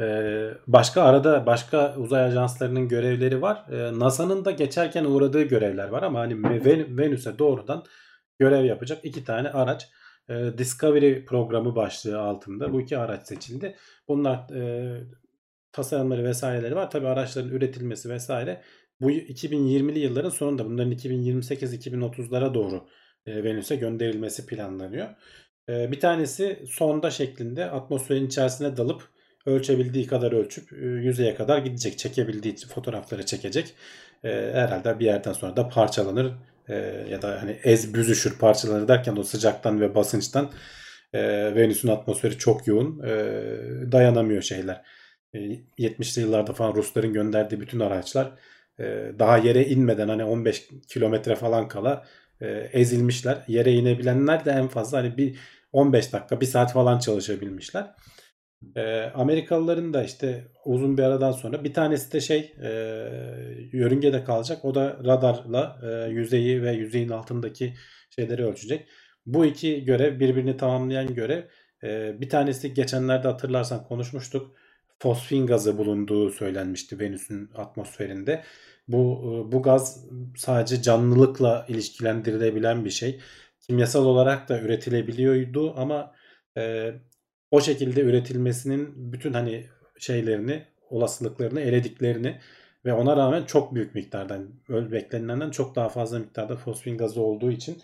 [0.00, 3.64] Ee, başka arada başka uzay ajanslarının görevleri var.
[3.72, 7.84] Ee, NASA'nın da geçerken uğradığı görevler var ama hani Ven- Venüs'e doğrudan
[8.38, 9.88] görev yapacak iki tane araç.
[10.28, 13.76] Ee, Discovery programı başlığı altında bu iki araç seçildi.
[14.08, 14.96] Bunlar e,
[15.72, 16.90] tasarımları vesaireleri var.
[16.90, 18.62] Tabi araçların üretilmesi vesaire
[19.00, 22.86] bu 2020'li yılların sonunda bunların 2028-2030'lara doğru
[23.26, 25.08] e, Venüs'e gönderilmesi planlanıyor.
[25.68, 29.02] E, bir tanesi sonda şeklinde atmosferin içerisine dalıp
[29.46, 31.98] ölçebildiği kadar ölçüp e, yüzeye kadar gidecek.
[31.98, 33.74] Çekebildiği fotoğrafları çekecek.
[34.24, 36.32] E, herhalde bir yerden sonra da parçalanır
[36.68, 36.74] e,
[37.10, 40.50] ya da hani ez büzüşür parçalanır derken o sıcaktan ve basınçtan
[41.12, 41.20] e,
[41.54, 43.02] Venüs'ün atmosferi çok yoğun.
[43.06, 43.12] E,
[43.92, 44.82] dayanamıyor şeyler.
[45.34, 45.38] E,
[45.78, 48.32] 70'li yıllarda falan Rusların gönderdiği bütün araçlar
[49.18, 52.04] daha yere inmeden hani 15 kilometre falan kala
[52.72, 53.38] ezilmişler.
[53.48, 55.36] Yere inebilenler de en fazla hani bir
[55.72, 57.94] 15 dakika, bir saat falan çalışabilmişler.
[58.76, 62.70] E, Amerikalıların da işte uzun bir aradan sonra bir tanesi de şey e,
[63.72, 64.64] yörüngede kalacak.
[64.64, 67.74] O da radarla e, yüzeyi ve yüzeyin altındaki
[68.10, 68.88] şeyleri ölçecek.
[69.26, 71.42] Bu iki görev birbirini tamamlayan görev.
[71.82, 74.56] E, bir tanesi geçenlerde hatırlarsan konuşmuştuk.
[74.98, 78.44] Fosfin gazı bulunduğu söylenmişti Venüs'ün atmosferinde.
[78.88, 83.20] Bu e, bu gaz sadece canlılıkla ilişkilendirilebilen bir şey.
[83.60, 86.14] Kimyasal olarak da üretilebiliyordu ama
[86.56, 86.92] e,
[87.50, 89.66] o şekilde üretilmesinin bütün hani
[89.98, 92.40] şeylerini, olasılıklarını elediklerini
[92.84, 97.82] ve ona rağmen çok büyük miktardan, beklenilenden çok daha fazla miktarda fosfin gazı olduğu için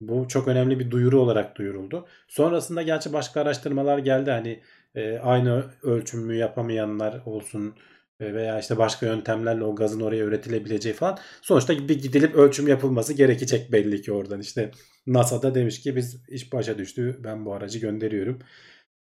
[0.00, 2.06] bu çok önemli bir duyuru olarak duyuruldu.
[2.28, 4.60] Sonrasında gerçi başka araştırmalar geldi hani
[4.94, 7.74] e, aynı ölçümü yapamayanlar olsun
[8.20, 11.18] e, veya işte başka yöntemlerle o gazın oraya üretilebileceği falan.
[11.42, 14.40] Sonuçta bir gidilip ölçüm yapılması gerekecek belli ki oradan.
[14.40, 14.70] İşte
[15.06, 18.38] NASA'da demiş ki biz iş başa düştü ben bu aracı gönderiyorum.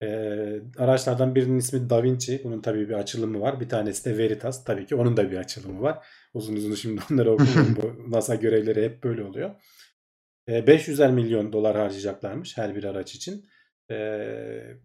[0.03, 2.41] Ee, araçlardan birinin ismi Da Vinci.
[2.43, 3.59] Bunun tabii bir açılımı var.
[3.59, 4.63] Bir tanesi de Veritas.
[4.63, 6.07] Tabii ki onun da bir açılımı var.
[6.33, 7.75] Uzun uzun şimdi onları okumuyorum.
[7.81, 9.51] Bu NASA görevleri hep böyle oluyor.
[10.47, 13.45] Ee, 500'er milyon dolar harcayacaklarmış her bir araç için.
[13.91, 14.77] Ee,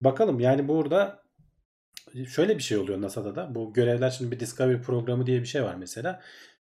[0.00, 1.22] bakalım yani burada
[2.28, 3.54] şöyle bir şey oluyor NASA'da da.
[3.54, 6.22] Bu görevler şimdi bir Discovery programı diye bir şey var mesela.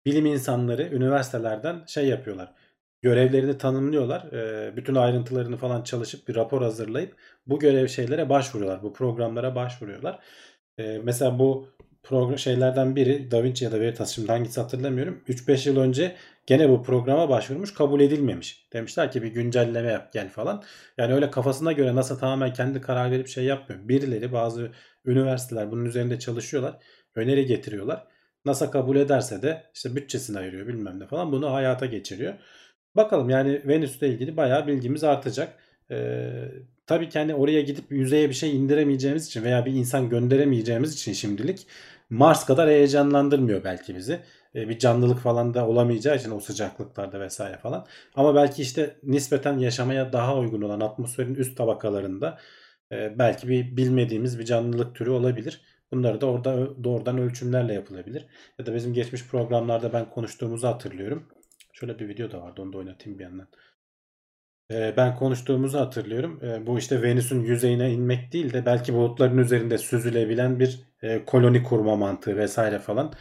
[0.06, 2.54] Bilim insanları üniversitelerden şey yapıyorlar.
[3.02, 4.32] Görevlerini tanımlıyorlar.
[4.34, 7.16] Ee, bütün ayrıntılarını falan çalışıp bir rapor hazırlayıp
[7.48, 8.84] bu görev şeylere başvuruyorlar.
[8.84, 10.20] Bu programlara başvuruyorlar.
[10.78, 11.68] Ee, mesela bu
[12.04, 15.24] program şeylerden biri Da Vinci ya da Veritas şimdi hangisi hatırlamıyorum.
[15.28, 18.68] 3-5 yıl önce gene bu programa başvurmuş kabul edilmemiş.
[18.74, 20.64] Demişler ki bir güncelleme yap gel falan.
[20.98, 23.88] Yani öyle kafasına göre NASA tamamen kendi karar verip şey yapmıyor.
[23.88, 24.72] Birileri bazı
[25.06, 26.78] üniversiteler bunun üzerinde çalışıyorlar.
[27.16, 28.08] Öneri getiriyorlar.
[28.46, 32.34] NASA kabul ederse de işte bütçesini ayırıyor bilmem ne falan bunu hayata geçiriyor.
[32.98, 35.54] Bakalım yani Venüs'le ilgili bayağı bilgimiz artacak.
[35.92, 36.32] Ee,
[36.88, 41.14] tabii ki hani oraya gidip yüzeye bir şey indiremeyeceğimiz için veya bir insan gönderemeyeceğimiz için
[41.14, 41.68] şimdilik
[42.10, 44.20] Mars kadar heyecanlandırmıyor belki bizi.
[44.56, 47.86] Ee, bir canlılık falan da olamayacağı için o sıcaklıklarda vesaire falan.
[48.16, 52.38] Ama belki işte nispeten yaşamaya daha uygun olan atmosferin üst tabakalarında
[52.92, 55.62] e, belki bir bilmediğimiz bir canlılık türü olabilir.
[55.92, 58.26] Bunları da orada doğrudan ölçümlerle yapılabilir.
[58.60, 61.28] Ya da bizim geçmiş programlarda ben konuştuğumuzu hatırlıyorum.
[61.80, 63.48] Şöyle bir video da vardı onu da oynatayım bir yandan.
[64.72, 66.40] Ee, ben konuştuğumuzu hatırlıyorum.
[66.44, 71.64] Ee, bu işte Venüs'ün yüzeyine inmek değil de belki bulutların üzerinde süzülebilen bir e, koloni
[71.64, 73.14] kurma mantığı vesaire falan.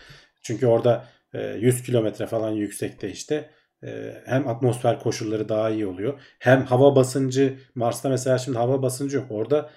[0.43, 3.51] Çünkü orada e, 100 kilometre falan yüksekte işte
[3.85, 6.21] e, hem atmosfer koşulları daha iyi oluyor.
[6.39, 9.27] Hem hava basıncı Mars'ta mesela şimdi hava basıncı yok.
[9.31, 9.71] Orada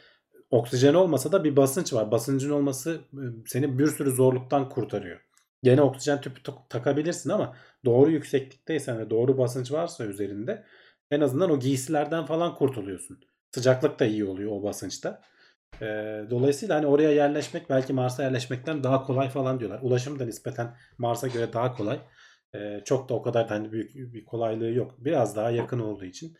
[0.49, 2.11] oksijen olmasa da bir basınç var.
[2.11, 5.28] Basıncın olması e, seni bir sürü zorluktan kurtarıyor.
[5.63, 10.63] Gene oksijen tüpü tak- takabilirsin ama doğru yükseklikteysen ve doğru basınç varsa üzerinde
[11.11, 13.19] en azından o giysilerden falan kurtuluyorsun.
[13.55, 15.21] Sıcaklık da iyi oluyor o basınçta.
[15.81, 15.85] Ee,
[16.29, 19.79] dolayısıyla hani oraya yerleşmek belki Mars'a yerleşmekten daha kolay falan diyorlar.
[19.81, 21.99] Ulaşım da nispeten Mars'a göre daha kolay.
[22.55, 24.95] Ee, çok da o kadar da hani büyük bir kolaylığı yok.
[24.97, 26.37] Biraz daha yakın olduğu için.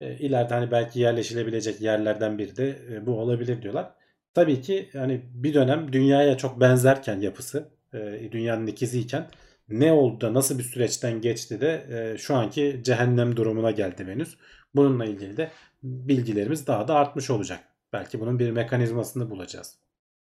[0.00, 3.94] E, ileride hani belki yerleşilebilecek yerlerden biri de e, bu olabilir diyorlar.
[4.34, 9.30] Tabii ki hani bir dönem dünyaya çok benzerken yapısı, e, dünyanın ikiziyken
[9.68, 14.36] ne oldu da nasıl bir süreçten geçti de e, şu anki cehennem durumuna geldi Venüs.
[14.74, 15.50] Bununla ilgili de
[15.82, 17.64] bilgilerimiz daha da artmış olacak.
[17.92, 19.78] Belki bunun bir mekanizmasını bulacağız.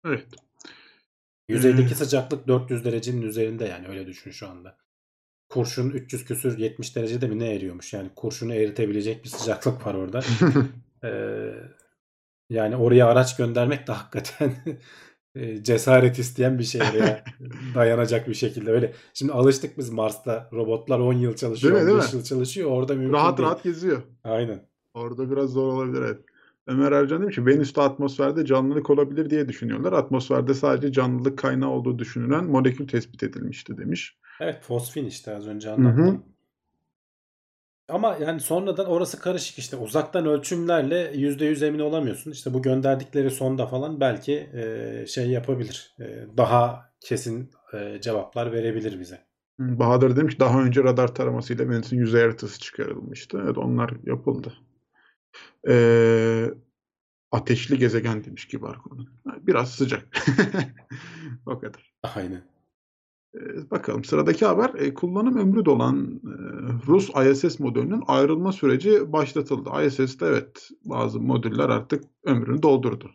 [0.06, 0.26] Evet.
[1.48, 4.76] Yüzeydeki Ee, sıcaklık 400 derecenin üzerinde yani öyle düşün şu anda.
[5.48, 7.92] Kurşun 300 küsür 70 derecede mi ne eriyormuş?
[7.92, 10.20] Yani kurşunu eritebilecek bir sıcaklık var orada.
[11.04, 11.52] Ee,
[12.50, 14.54] yani oraya araç göndermek de hakikaten
[15.62, 17.24] cesaret isteyen bir şey oraya
[17.74, 18.92] dayanacak bir şekilde öyle.
[19.14, 22.16] Şimdi alıştık biz Mars'ta robotlar 10 yıl çalışıyor, Değil mi, değil 15 mi?
[22.18, 22.70] yıl çalışıyor.
[22.70, 23.46] Orada mümkün rahat değil.
[23.48, 24.02] rahat geziyor.
[24.24, 24.60] Aynen.
[24.94, 26.18] Orada biraz zor olabilir evet.
[26.66, 29.92] Ömer Ercan demiş ki Venüs'te atmosferde canlılık olabilir diye düşünüyorlar.
[29.92, 34.16] Atmosferde sadece canlılık kaynağı olduğu düşünülen molekül tespit edilmişti demiş.
[34.40, 36.06] Evet fosfin işte az önce anlattım.
[36.08, 36.18] hı.
[37.88, 42.30] Ama yani sonradan orası karışık işte uzaktan ölçümlerle %100 emin olamıyorsun.
[42.30, 45.94] İşte bu gönderdikleri sonda falan belki e, şey yapabilir.
[46.00, 49.26] E, daha kesin e, cevaplar verebilir bize.
[49.58, 53.40] Bahadır demiş daha önce radar taramasıyla Venüs'ün yüzey haritası çıkarılmıştı.
[53.44, 54.52] Evet onlar yapıldı.
[55.68, 56.46] Ee,
[57.30, 59.06] ateşli gezegen demiş kibar konu.
[59.26, 60.08] Biraz sıcak.
[61.46, 61.94] o kadar.
[62.02, 62.42] Aynen.
[63.36, 66.32] Ee, bakalım sıradaki haber e, kullanım ömrü dolan e,
[66.86, 69.70] Rus ISS modülünün ayrılma süreci başlatıldı.
[69.86, 73.10] ISS'te evet bazı modüller artık ömrünü doldurdu.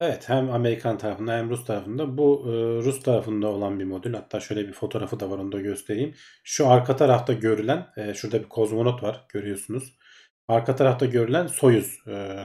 [0.00, 2.52] Evet hem Amerikan tarafında hem Rus tarafında bu e,
[2.84, 4.14] Rus tarafında olan bir modül.
[4.14, 6.14] Hatta şöyle bir fotoğrafı da var onu da göstereyim.
[6.44, 9.96] Şu arka tarafta görülen şurada bir kozmonot var görüyorsunuz.
[10.48, 11.98] Arka tarafta görülen Soyuz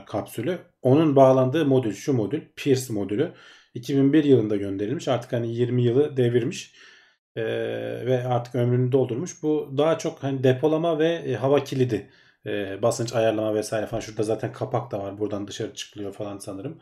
[0.06, 0.58] kapsülü.
[0.82, 3.32] Onun bağlandığı modül şu modül Pierce modülü.
[3.74, 5.08] 2001 yılında gönderilmiş.
[5.08, 6.74] Artık hani 20 yılı devirmiş.
[7.36, 7.42] E,
[8.06, 9.42] ve artık ömrünü doldurmuş.
[9.42, 12.10] Bu daha çok hani depolama ve e, hava kilidi
[12.46, 14.00] e, basınç ayarlama vesaire falan.
[14.00, 15.18] Şurada zaten kapak da var.
[15.18, 16.80] Buradan dışarı çıkılıyor falan sanırım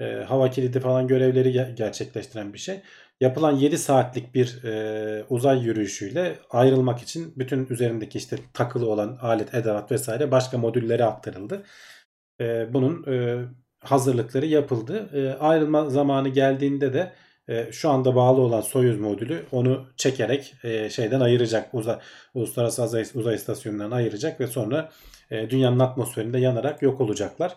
[0.00, 2.80] e, hava kilidi falan görevleri ge- gerçekleştiren bir şey.
[3.20, 9.54] Yapılan 7 saatlik bir e, uzay yürüyüşüyle ayrılmak için bütün üzerindeki işte takılı olan alet,
[9.54, 11.62] edevat vesaire başka modüllere aktarıldı.
[12.40, 13.44] E, bunun e,
[13.80, 15.10] hazırlıkları yapıldı.
[15.14, 17.12] E, ayrılma zamanı geldiğinde de
[17.48, 21.74] e, şu anda bağlı olan Soyuz modülü onu çekerek e, şeyden ayıracak.
[21.74, 22.00] Uza,
[22.34, 24.90] Uluslararası Uzay, Uzay İstasyonu'ndan ayıracak ve sonra
[25.30, 27.56] e, dünyanın atmosferinde yanarak yok olacaklar.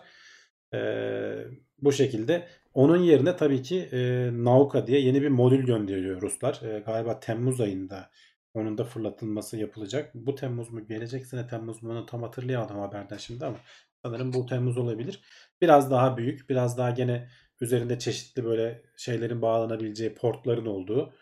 [0.74, 1.44] Ee,
[1.82, 2.48] bu şekilde.
[2.74, 6.60] Onun yerine tabii ki e, Nauka diye yeni bir modül gönderiyor Ruslar.
[6.62, 8.10] E, galiba Temmuz ayında
[8.54, 10.10] onun da fırlatılması yapılacak.
[10.14, 13.56] Bu Temmuz mu gelecek sene Temmuz mu onu tam hatırlayamadım haberden şimdi ama
[14.02, 15.20] sanırım bu Temmuz olabilir.
[15.60, 17.28] Biraz daha büyük, biraz daha gene
[17.62, 21.14] üzerinde çeşitli böyle şeylerin bağlanabileceği portların olduğu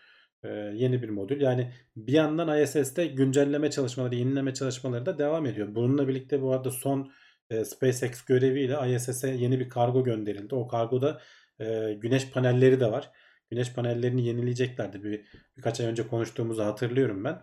[0.43, 1.41] e, yeni bir modül.
[1.41, 5.75] Yani bir yandan ISS'te güncelleme çalışmaları, yenileme çalışmaları da devam ediyor.
[5.75, 7.11] Bununla birlikte bu arada son
[7.49, 10.55] e, SpaceX göreviyle ISS'e yeni bir kargo gönderildi.
[10.55, 11.21] O kargoda
[11.59, 13.11] e, güneş panelleri de var.
[13.49, 15.03] Güneş panellerini yenileyeceklerdi.
[15.03, 15.25] Bir,
[15.57, 17.41] birkaç ay önce konuştuğumuzu hatırlıyorum ben.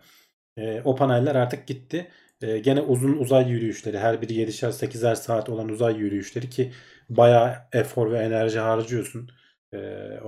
[0.57, 2.09] E, o paneller artık gitti.
[2.43, 6.73] E, gene uzun uzay yürüyüşleri her biri 7'şer 8'er saat olan uzay yürüyüşleri ki
[7.09, 9.31] bayağı efor ve enerji harcıyorsun.
[9.73, 9.77] E,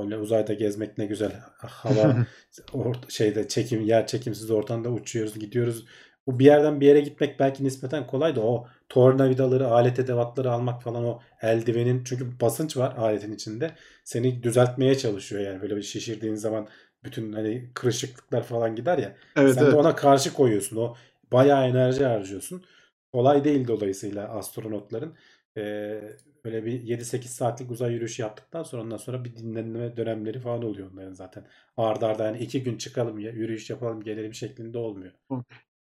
[0.03, 1.33] öyle uzayda gezmek ne güzel.
[1.59, 2.17] Hava
[3.09, 5.85] şeyde çekim yer çekimsiz ortamda uçuyoruz gidiyoruz.
[6.27, 10.83] Bu bir yerden bir yere gitmek belki nispeten kolay da o tornavidaları, alet edevatları almak
[10.83, 13.71] falan o eldivenin çünkü basınç var aletin içinde.
[14.05, 16.69] Seni düzeltmeye çalışıyor yani böyle bir şişirdiğin zaman
[17.05, 19.17] bütün hani kırışıklıklar falan gider ya.
[19.37, 19.73] Evet, Sen evet.
[19.73, 20.77] de ona karşı koyuyorsun.
[20.77, 20.97] O
[21.33, 22.65] bayağı enerji harcıyorsun.
[23.13, 25.17] Kolay değil dolayısıyla astronotların.
[25.57, 26.01] Ee,
[26.45, 30.91] böyle bir 7-8 saatlik uzay yürüyüşü yaptıktan sonra ondan sonra bir dinlenme dönemleri falan oluyor
[30.93, 31.47] onların zaten.
[31.77, 35.13] Arda arda yani iki gün çıkalım yürüyüş yapalım gelelim şeklinde olmuyor.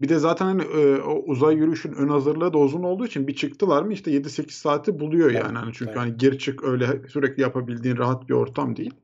[0.00, 3.34] Bir de zaten hani e, o uzay yürüyüşün ön hazırlığı da uzun olduğu için bir
[3.34, 5.58] çıktılar mı işte 7-8 saati buluyor Tabii, yani.
[5.58, 5.98] Hani çünkü tabii.
[5.98, 8.94] hani gir çık öyle sürekli yapabildiğin rahat bir ortam değil.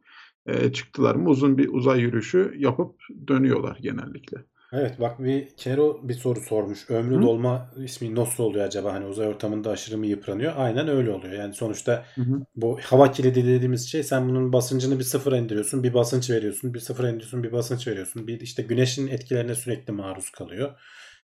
[0.47, 4.39] E, çıktılar mı uzun bir uzay yürüyüşü yapıp dönüyorlar genellikle.
[4.77, 6.91] Evet bak bir Kero bir soru sormuş.
[6.91, 7.23] Ömrü Hı.
[7.23, 8.93] dolma ismi nasıl oluyor acaba?
[8.93, 10.53] Hani uzay ortamında aşırı mı yıpranıyor?
[10.57, 11.33] Aynen öyle oluyor.
[11.33, 12.47] Yani sonuçta Hı hı.
[12.57, 16.81] bu hava kilidi dediğimiz şey sen bunun basıncını bir sıfır indiriyorsun, bir basınç veriyorsun, bir
[16.81, 18.27] sıfır indiriyorsun, bir basınç veriyorsun.
[18.27, 20.81] Bir işte güneşin etkilerine sürekli maruz kalıyor.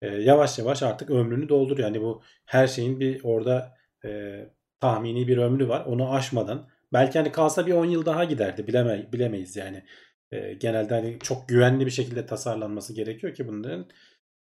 [0.01, 1.87] Ee, yavaş yavaş artık ömrünü dolduruyor.
[1.87, 3.73] Yani bu her şeyin bir orada
[4.05, 4.39] e,
[4.79, 5.85] tahmini bir ömrü var.
[5.85, 8.67] Onu aşmadan belki hani kalsa bir 10 yıl daha giderdi.
[8.67, 9.83] Bileme, bilemeyiz yani.
[10.31, 13.89] E, genelde hani çok güvenli bir şekilde tasarlanması gerekiyor ki bunların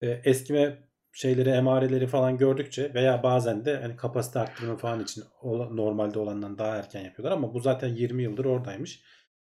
[0.02, 0.78] e, eskime
[1.12, 5.24] şeyleri, emareleri falan gördükçe veya bazen de hani kapasite arttırma falan için
[5.70, 9.02] normalde olandan daha erken yapıyorlar ama bu zaten 20 yıldır oradaymış.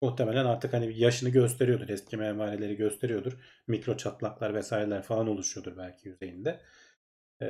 [0.01, 1.89] Muhtemelen artık hani yaşını gösteriyordur.
[1.89, 3.61] Eskime emareleri gösteriyordur.
[3.67, 6.61] Mikro çatlaklar vesaireler falan oluşuyordur belki yüzeyinde.
[7.41, 7.47] E,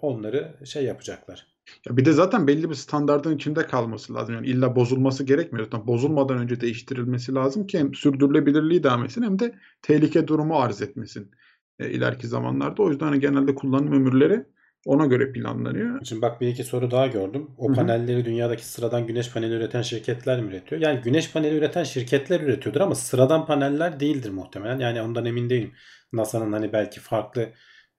[0.00, 1.46] onları şey yapacaklar.
[1.86, 4.34] Ya bir de zaten belli bir standardın içinde kalması lazım.
[4.34, 5.64] Yani illa bozulması gerekmiyor.
[5.64, 10.82] Zaten bozulmadan önce değiştirilmesi lazım ki hem sürdürülebilirliği devam etsin hem de tehlike durumu arz
[10.82, 11.30] etmesin
[11.78, 12.82] e, ileriki zamanlarda.
[12.82, 14.44] O yüzden hani genelde kullanım ömürleri
[14.86, 16.04] ona göre planlanıyor.
[16.04, 17.50] Şimdi bak bir iki soru daha gördüm.
[17.58, 17.76] O Hı hı.
[17.76, 20.82] panelleri dünyadaki sıradan güneş paneli üreten şirketler mi üretiyor?
[20.82, 24.78] Yani güneş paneli üreten şirketler üretiyordur ama sıradan paneller değildir muhtemelen.
[24.78, 25.72] Yani ondan emin değilim.
[26.12, 27.48] NASA'nın hani belki farklı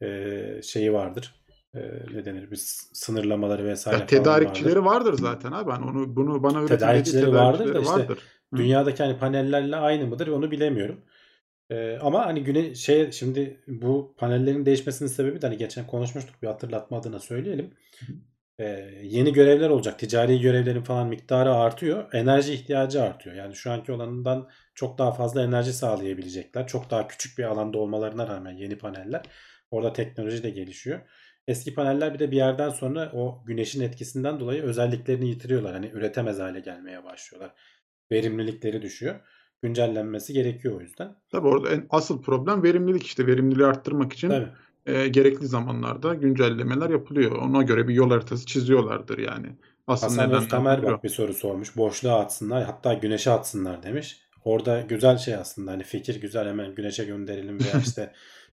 [0.01, 1.40] e, şeyi vardır.
[1.75, 1.79] E,
[2.13, 2.51] ne denir?
[2.51, 4.85] Bir s- sınırlamaları vesaire Ya tedarikçileri vardır.
[4.85, 5.71] vardır zaten abi.
[5.71, 8.23] Hani onu bunu bana üretin dediği Tedarikçileri vardır da tedarikçileri işte vardır.
[8.53, 8.57] Hı.
[8.57, 11.01] dünyadaki hani panellerle aynı mıdır onu bilemiyorum.
[11.71, 16.47] Ee, ama hani güne şey şimdi bu panellerin değişmesinin sebebi de hani geçen konuşmuştuk bir
[16.47, 17.73] hatırlatma adına söyleyelim.
[18.59, 18.65] Ee,
[19.03, 19.99] yeni görevler olacak.
[19.99, 22.13] Ticari görevlerin falan miktarı artıyor.
[22.13, 23.35] Enerji ihtiyacı artıyor.
[23.35, 26.67] Yani şu anki olanından çok daha fazla enerji sağlayabilecekler.
[26.67, 29.23] Çok daha küçük bir alanda olmalarına rağmen yeni paneller.
[29.71, 30.99] Orada teknoloji de gelişiyor.
[31.51, 35.73] Eski paneller bir de bir yerden sonra o güneşin etkisinden dolayı özelliklerini yitiriyorlar.
[35.73, 37.53] Hani üretemez hale gelmeye başlıyorlar.
[38.11, 39.15] Verimlilikleri düşüyor.
[39.61, 41.15] Güncellenmesi gerekiyor o yüzden.
[41.31, 43.27] Tabii orada en asıl problem verimlilik işte.
[43.27, 44.49] Verimliliği arttırmak için Tabii.
[44.85, 47.31] e, gerekli zamanlarda güncellemeler yapılıyor.
[47.31, 49.47] Ona göre bir yol haritası çiziyorlardır yani.
[49.87, 51.77] Asıl Hasan Öztamer bak bir soru sormuş.
[51.77, 54.21] Boşluğa atsınlar hatta güneşe atsınlar demiş.
[54.43, 58.13] Orada güzel şey aslında hani fikir güzel hemen güneşe gönderelim veya işte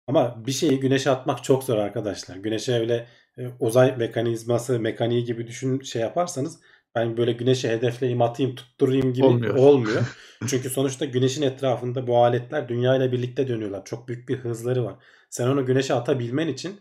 [0.06, 2.36] ama bir şeyi güneşe atmak çok zor arkadaşlar.
[2.36, 3.06] Güneşe öyle
[3.38, 6.60] e, uzay mekanizması, mekaniği gibi düşün şey yaparsanız
[6.94, 9.56] ben böyle güneşe hedefleyeyim, atayım, tutturayım gibi Olmuyor.
[9.56, 10.02] olmuyor.
[10.46, 13.84] Çünkü sonuçta güneşin etrafında bu aletler dünya ile birlikte dönüyorlar.
[13.84, 14.94] Çok büyük bir hızları var.
[15.30, 16.80] Sen onu güneşe atabilmen için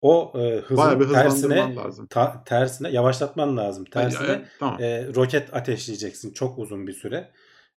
[0.00, 2.06] o e, hızın tersine lazım.
[2.06, 3.84] ta- tersine yavaşlatman lazım.
[3.84, 4.82] Tersine ay, tamam.
[4.82, 7.30] e, roket ateşleyeceksin çok uzun bir süre.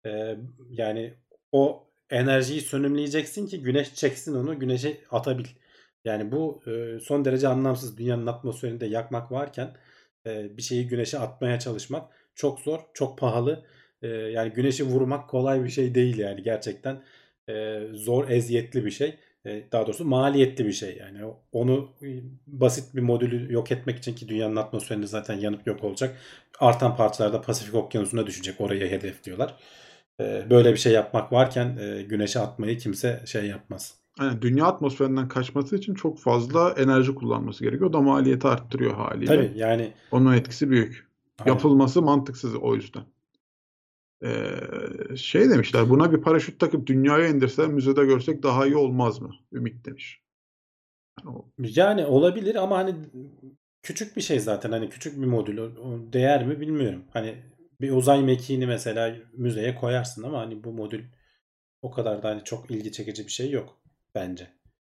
[0.05, 0.38] E,
[0.69, 1.13] yani
[1.51, 5.45] o enerjiyi sönümleyeceksin ki güneş çeksin onu güneşe atabil.
[6.05, 7.97] Yani bu e, son derece anlamsız.
[7.97, 9.75] Dünyanın atmosferinde yakmak varken
[10.27, 13.65] e, bir şeyi güneşe atmaya çalışmak çok zor, çok pahalı.
[14.01, 17.03] E, yani güneşi vurmak kolay bir şey değil yani gerçekten
[17.49, 19.15] e, zor, eziyetli bir şey.
[19.45, 21.33] E, daha doğrusu maliyetli bir şey yani.
[21.51, 22.07] Onu e,
[22.47, 26.17] basit bir modülü yok etmek için ki dünyanın atmosferinde zaten yanıp yok olacak.
[26.59, 28.61] Artan parçalarda Pasifik Okyanusu'na düşecek.
[28.61, 29.55] Oraya hedefliyorlar.
[30.21, 33.95] E, böyle bir şey yapmak varken e, güneşe atmayı kimse şey yapmaz.
[34.19, 37.89] Yani dünya atmosferinden kaçması için çok fazla enerji kullanması gerekiyor.
[37.89, 39.25] O da maliyeti arttırıyor haliyle.
[39.25, 41.08] Tabii yani Onun etkisi büyük.
[41.39, 41.51] aynen.
[41.54, 43.04] Yapılması mantıksız o yüzden.
[44.23, 49.32] Ee, şey demişler buna bir paraşüt takıp dünyaya indirseler müzede görsek daha iyi olmaz mı?
[49.54, 50.21] Ümit demiş.
[51.25, 52.95] Yani o- Yani olabilir ama hani
[53.84, 54.71] küçük bir şey zaten.
[54.71, 55.58] Hani küçük bir modül.
[56.13, 57.04] Değer mi bilmiyorum.
[57.13, 57.36] Hani
[57.81, 61.03] bir uzay mekiğini mesela müzeye koyarsın ama hani bu modül
[61.81, 63.77] o kadar da hani çok ilgi çekici bir şey yok
[64.15, 64.47] bence.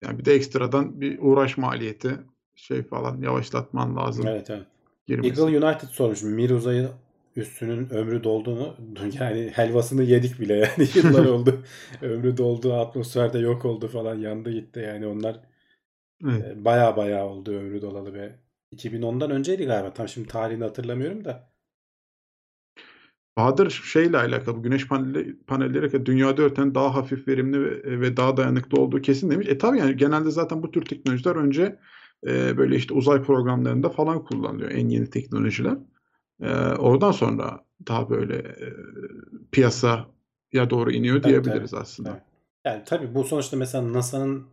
[0.03, 2.19] Yani bir de ekstradan bir uğraş maliyeti
[2.55, 4.27] şey falan yavaşlatman lazım.
[4.27, 4.65] Evet evet.
[5.07, 5.41] girmesi.
[5.41, 6.23] Eagle United sormuş.
[6.23, 6.89] Mir uzayı
[7.35, 8.75] üstünün ömrü doldu mu?
[9.19, 11.63] Yani helvasını yedik bile yani yıllar oldu.
[12.01, 15.39] ömrü doldu, atmosferde yok oldu falan yandı gitti yani onlar
[16.25, 16.45] Evet.
[16.45, 18.35] e, baya baya oldu ömrü dolalı ve
[18.75, 19.93] 2010'dan önceydi galiba.
[19.93, 21.50] Tam şimdi tarihini hatırlamıyorum da.
[23.37, 28.81] Bahadır şeyle alakalı güneş panelleri, panelleri dünyada örten daha hafif verimli ve, ve daha dayanıklı
[28.81, 29.47] olduğu kesin demiş.
[29.49, 31.79] E tabii yani genelde zaten bu tür teknolojiler önce
[32.27, 35.77] e, böyle işte uzay programlarında falan kullanılıyor en yeni teknolojiler.
[36.41, 38.67] E, oradan sonra daha böyle e,
[39.51, 42.09] piyasaya doğru iniyor Tabii, diyebiliriz tabii, aslında.
[42.09, 42.21] tabii.
[42.65, 44.45] Yani tabii bu sonuçta mesela NASA'nın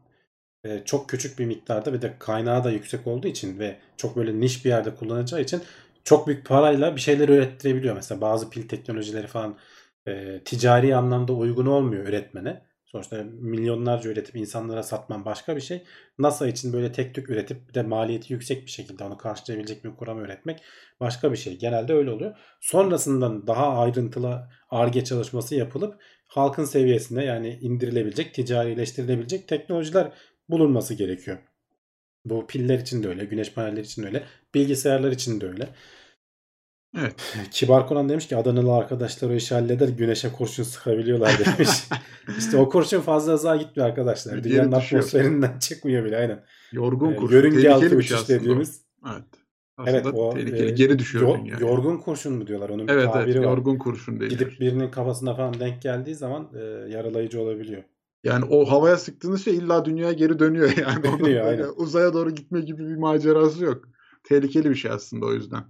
[0.65, 4.41] e, çok küçük bir miktarda ve de kaynağı da yüksek olduğu için ve çok böyle
[4.41, 5.63] niş bir yerde kullanacağı için
[6.09, 7.95] çok büyük parayla bir şeyler ürettirebiliyor.
[7.95, 9.59] Mesela bazı pil teknolojileri falan
[10.07, 12.63] e, ticari anlamda uygun olmuyor üretmene.
[12.85, 15.85] Sonuçta milyonlarca üretip insanlara satman başka bir şey.
[16.19, 19.91] NASA için böyle tek tük üretip bir de maliyeti yüksek bir şekilde onu karşılayabilecek bir
[19.91, 20.63] kuram üretmek
[21.01, 21.59] başka bir şey.
[21.59, 22.37] Genelde öyle oluyor.
[22.61, 30.13] Sonrasından daha ayrıntılı ARGE çalışması yapılıp halkın seviyesine yani indirilebilecek, ticarileştirilebilecek teknolojiler
[30.49, 31.39] bulunması gerekiyor.
[32.25, 34.23] Bu piller için de öyle, güneş panelleri için de öyle,
[34.55, 35.69] bilgisayarlar için de öyle.
[36.99, 37.15] Evet.
[37.51, 41.69] Kibar Konan demiş ki Adanalı arkadaşlar o işi halleder güneşe kurşun sıkabiliyorlar demiş.
[42.39, 44.33] işte o kurşun fazla uzağa gitmiyor arkadaşlar.
[44.37, 45.03] Geri Dünyanın düşüyor.
[45.03, 46.45] atmosferinden çıkmıyor bile aynen.
[46.73, 47.37] Yorgun Ee, kurşun.
[47.37, 48.29] yörünge altı uçuş o.
[48.29, 48.83] dediğimiz.
[49.13, 49.23] Evet.
[49.77, 50.67] Aslında Evet o tehlikeli.
[50.67, 51.57] e, Geri düşüyor yo- dünya.
[51.61, 53.45] yorgun kurşun mu diyorlar onun bir Evet evet tabiri var.
[53.45, 54.31] yorgun kurşun deniyor.
[54.31, 56.59] Gidip birinin kafasına falan denk geldiği zaman e,
[56.91, 57.83] yaralayıcı olabiliyor.
[58.25, 61.03] Yani o havaya sıktığınız şey illa dünyaya geri dönüyor yani.
[61.05, 61.69] Dönüyor, aynen.
[61.77, 63.85] uzaya doğru gitme gibi bir macerası yok.
[64.25, 65.63] Tehlikeli bir şey aslında o yüzden.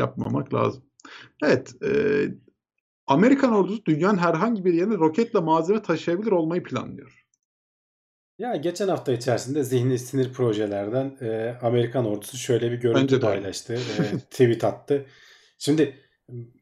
[0.00, 0.82] Yapmamak lazım.
[1.44, 1.74] Evet.
[1.84, 1.90] e,
[3.06, 7.26] Amerikan ordusu dünyanın herhangi bir yerine roketle malzeme taşıyabilir olmayı planlıyor.
[8.38, 14.18] Ya geçen hafta içerisinde zihni sinir projelerden e, Amerikan ordusu şöyle bir görüntü paylaştı, e,
[14.30, 15.06] tweet attı.
[15.58, 15.96] Şimdi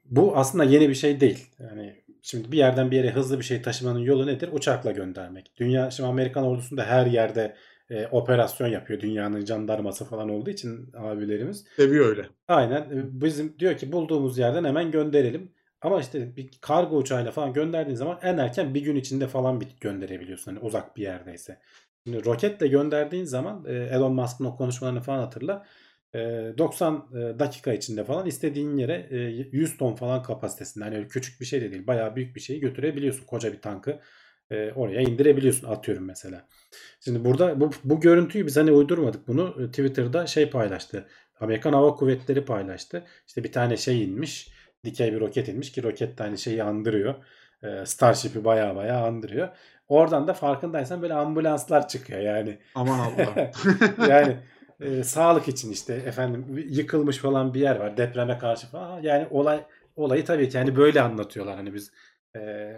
[0.05, 1.47] bu aslında yeni bir şey değil.
[1.59, 4.49] Yani şimdi bir yerden bir yere hızlı bir şey taşımanın yolu nedir?
[4.53, 5.53] Uçakla göndermek.
[5.57, 7.57] Dünya şimdi Amerikan ordusunda her yerde
[7.91, 9.01] e, operasyon yapıyor.
[9.01, 11.65] Dünyanın jandarması falan olduğu için abilerimiz.
[11.77, 12.29] Seviyor öyle.
[12.49, 12.83] Aynen.
[12.83, 15.53] E, Bizim diyor ki bulduğumuz yerden hemen gönderelim.
[15.81, 19.69] Ama işte bir kargo uçağıyla falan gönderdiğin zaman en erken bir gün içinde falan bir
[19.81, 20.53] gönderebiliyorsun.
[20.55, 21.59] Hani uzak bir yerdeyse.
[22.07, 25.67] Şimdi roketle gönderdiğin zaman e, Elon Musk'ın o konuşmalarını falan hatırla.
[26.15, 26.19] E,
[26.59, 30.85] 90 e, dakika içinde falan istediğin yere e, 100 ton falan kapasitesinde.
[30.85, 31.87] Hani öyle küçük bir şey de değil.
[31.87, 33.27] Bayağı büyük bir şeyi götürebiliyorsun.
[33.27, 34.01] Koca bir tankı
[34.51, 36.47] e, oraya indirebiliyorsun atıyorum mesela.
[37.01, 39.57] Şimdi burada bu, bu görüntüyü biz hani uydurmadık bunu.
[39.63, 41.07] E, Twitter'da şey paylaştı.
[41.41, 43.05] Amerikan Hava Kuvvetleri paylaştı.
[43.27, 44.49] İşte bir tane şey inmiş.
[44.85, 47.15] Dikey bir roket inmiş ki roket de hani şeyi andırıyor.
[47.63, 49.49] E, Starship'i baya baya andırıyor.
[49.89, 52.59] Oradan da farkındaysan böyle ambulanslar çıkıyor yani.
[52.75, 53.51] Aman Allah.
[54.09, 54.37] yani
[54.81, 59.03] e, sağlık için işte efendim yıkılmış falan bir yer var depreme karşı falan.
[59.03, 59.65] Yani olay
[59.97, 61.93] olayı tabii ki hani böyle anlatıyorlar hani biz
[62.37, 62.73] e,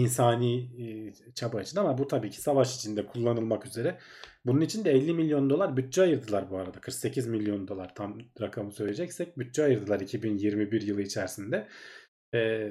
[0.00, 3.98] insani e, çaba için ama bu tabii ki savaş içinde kullanılmak üzere.
[4.46, 6.80] Bunun için de 50 milyon dolar bütçe ayırdılar bu arada.
[6.80, 11.68] 48 milyon dolar tam rakamı söyleyeceksek bütçe ayırdılar 2021 yılı içerisinde.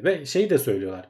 [0.03, 1.09] Ve şeyi de söylüyorlar.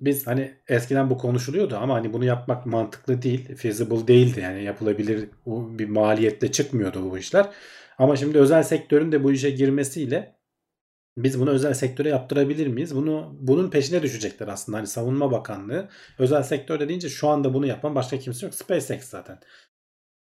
[0.00, 4.40] Biz hani eskiden bu konuşuluyordu ama hani bunu yapmak mantıklı değil, feasible değildi.
[4.40, 7.50] Yani yapılabilir bir maliyetle çıkmıyordu bu işler.
[7.98, 10.35] Ama şimdi özel sektörün de bu işe girmesiyle
[11.16, 12.96] biz bunu özel sektöre yaptırabilir miyiz?
[12.96, 14.78] Bunu bunun peşine düşecekler aslında.
[14.78, 18.54] Hani Savunma Bakanlığı özel sektör deyince şu anda bunu yapan başka kimse yok.
[18.54, 19.40] SpaceX zaten.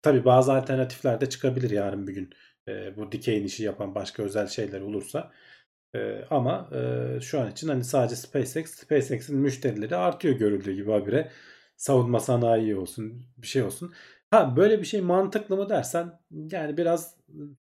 [0.01, 2.29] Tabii bazı alternatifler de çıkabilir yarın bir gün.
[2.67, 5.31] Ee, bu dikey işi yapan başka özel şeyler olursa.
[5.95, 6.69] Ee, ama
[7.17, 11.31] e, şu an için hani sadece SpaceX, SpaceX'in müşterileri artıyor görüldüğü gibi habire.
[11.77, 13.93] Savunma sanayi olsun, bir şey olsun.
[14.31, 17.17] Ha böyle bir şey mantıklı mı dersen yani biraz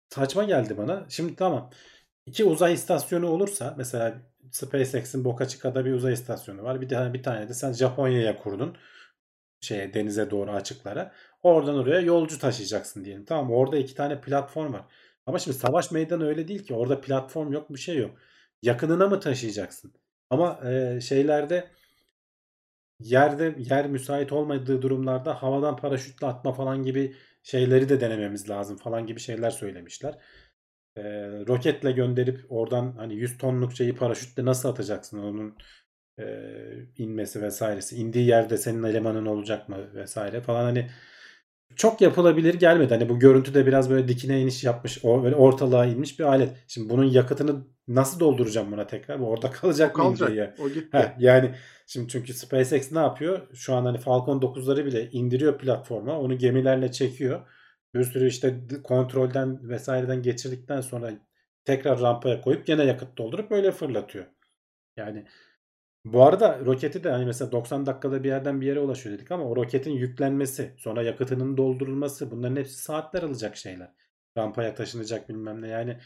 [0.10, 1.06] saçma geldi bana.
[1.10, 1.72] Şimdi tamam.
[2.26, 6.82] İki uzay istasyonu olursa mesela SpaceX'in Boca Chica'da bir uzay istasyonu var.
[6.82, 8.78] Bir tane bir tane de sen Japonya'ya kurdun.
[9.62, 11.14] Şeye denize doğru açıklara.
[11.44, 13.26] Oradan oraya yolcu taşıyacaksın diyelim.
[13.26, 14.86] Tamam orada iki tane platform var.
[15.26, 16.74] Ama şimdi savaş meydanı öyle değil ki.
[16.74, 18.18] Orada platform yok bir şey yok.
[18.62, 19.94] Yakınına mı taşıyacaksın?
[20.30, 21.70] Ama e, şeylerde
[23.00, 29.08] yerde yer müsait olmadığı durumlarda havadan paraşütle atma falan gibi şeyleri de denememiz lazım falan
[29.08, 30.18] gibi şeyler söylemişler.
[30.98, 31.02] E,
[31.48, 35.58] roketle gönderip oradan hani 100 tonluk şeyi paraşütle nasıl atacaksın onun
[36.20, 36.26] e,
[36.98, 37.96] inmesi vesairesi.
[37.96, 40.90] indiği yerde senin elemanın olacak mı vesaire falan hani
[41.76, 42.94] çok yapılabilir gelmedi.
[42.94, 46.50] Hani bu görüntüde biraz böyle dikine iniş yapmış, o böyle ortalığa inmiş bir alet.
[46.68, 49.20] Şimdi bunun yakıtını nasıl dolduracağım buna tekrar?
[49.20, 50.56] Orada kalacak mı diye.
[50.60, 50.98] O gitti.
[50.98, 51.56] Heh, yani
[51.88, 53.48] şimdi çünkü SpaceX ne yapıyor?
[53.54, 56.20] Şu an hani Falcon 9'ları bile indiriyor platforma.
[56.20, 57.42] Onu gemilerle çekiyor.
[57.94, 61.12] Bir sürü işte kontrolden vesaireden geçirdikten sonra
[61.66, 64.26] tekrar rampaya koyup gene yakıt doldurup böyle fırlatıyor.
[64.98, 65.26] Yani
[66.06, 69.46] bu arada roketi de hani mesela 90 dakikada bir yerden bir yere ulaşıyor dedik ama
[69.46, 73.92] o roketin yüklenmesi, sonra yakıtının doldurulması bunların hepsi saatler alacak şeyler.
[74.38, 75.98] Rampaya taşınacak bilmem ne yani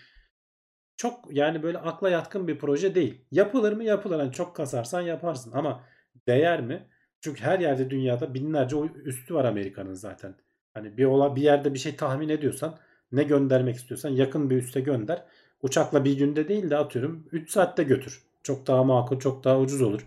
[0.98, 3.26] çok yani böyle akla yatkın bir proje değil.
[3.32, 3.84] Yapılır mı?
[3.84, 4.20] Yapılır.
[4.20, 5.84] Hani çok kasarsan yaparsın ama
[6.28, 6.90] değer mi?
[7.22, 10.36] Çünkü her yerde dünyada binlerce üstü var Amerika'nın zaten.
[10.78, 12.78] Hani bir ola bir yerde bir şey tahmin ediyorsan
[13.12, 15.24] ne göndermek istiyorsan yakın bir üste gönder.
[15.62, 18.22] Uçakla bir günde değil de atıyorum 3 saatte götür.
[18.44, 20.06] Çok daha makul, çok daha ucuz olur.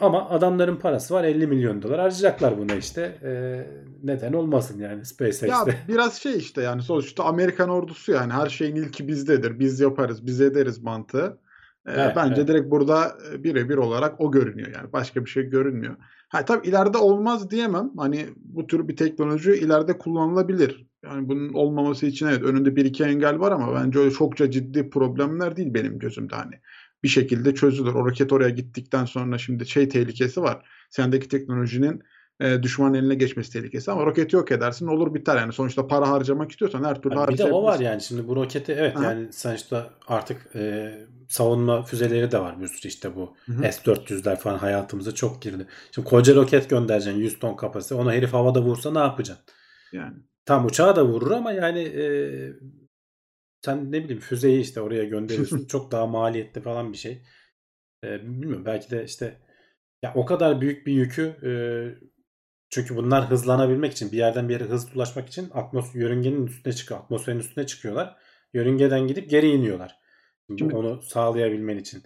[0.00, 3.18] Ama adamların parası var 50 milyon dolar harcayacaklar buna işte.
[3.22, 3.66] Ee,
[4.02, 5.46] neden olmasın yani SpaceX'te.
[5.46, 9.58] Ya biraz şey işte yani sonuçta Amerikan ordusu yani her şeyin ilki bizdedir.
[9.58, 11.38] Biz yaparız, biz ederiz mantığı.
[11.86, 12.48] Ee, Evet, bence evet.
[12.48, 14.92] direkt burada e, birebir olarak o görünüyor yani.
[14.92, 15.96] Başka bir şey görünmüyor.
[16.28, 17.90] Ha tabii ileride olmaz diyemem.
[17.96, 20.86] Hani bu tür bir teknoloji ileride kullanılabilir.
[21.04, 24.90] Yani bunun olmaması için evet önünde bir iki engel var ama bence öyle çokça ciddi
[24.90, 26.60] problemler değil benim gözümde hani.
[27.02, 27.94] Bir şekilde çözülür.
[27.94, 30.68] O roket oraya gittikten sonra şimdi şey tehlikesi var.
[30.90, 32.02] Sendeki teknolojinin
[32.40, 35.52] e, düşmanın eline geçmesi tehlikesi ama roketi yok edersin olur biter yani.
[35.52, 37.84] Sonuçta para harcamak istiyorsan her türlü Yani bir de o var harcayabilirsin.
[37.84, 39.04] yani şimdi bu roketi evet Aha.
[39.04, 40.94] yani sonuçta artık e,
[41.28, 43.72] savunma füzeleri de var bir sürü işte bu Hı hı.
[43.72, 45.66] S-400'ler falan hayatımıza çok girdi.
[45.92, 49.44] Şimdi koca roket göndereceksin 100 ton kapasite ona herif havada vursa ne yapacaksın?
[49.92, 50.14] Yani.
[50.44, 52.04] Tam uçağı da vurur ama yani e,
[53.64, 55.66] sen ne bileyim füzeyi işte oraya gönderiyorsun.
[55.68, 57.22] çok daha maliyetli falan bir şey.
[58.04, 59.38] E, bilmiyorum belki de işte
[60.02, 61.50] ya o kadar büyük bir yükü e,
[62.70, 67.00] çünkü bunlar hızlanabilmek için bir yerden bir yere hızlı ulaşmak için atmos yörüngenin üstüne çıkıyor.
[67.00, 68.16] Atmosferin üstüne çıkıyorlar.
[68.52, 69.98] Yörüngeden gidip geri iniyorlar.
[70.46, 72.02] Şimdi Şimdi- onu sağlayabilmen için.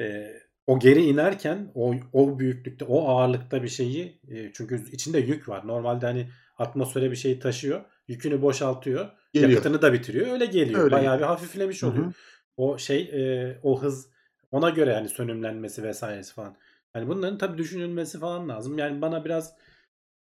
[0.00, 0.32] E,
[0.66, 5.66] o geri inerken o o büyüklükte o ağırlıkta bir şeyi e, çünkü içinde yük var.
[5.66, 7.80] Normalde hani atmosfere bir şeyi taşıyor.
[8.08, 9.10] Yükünü boşaltıyor.
[9.32, 9.50] Geliyor.
[9.50, 10.32] Yakıtını da bitiriyor.
[10.32, 10.80] Öyle geliyor.
[10.80, 12.12] Öyle Bayağı bir hafiflemiş oluyor.
[12.56, 14.10] O şey e, o hız
[14.50, 16.56] ona göre yani sönümlenmesi vesairesi falan.
[16.94, 18.78] Yani bunların tabii düşünülmesi falan lazım.
[18.78, 19.54] Yani bana biraz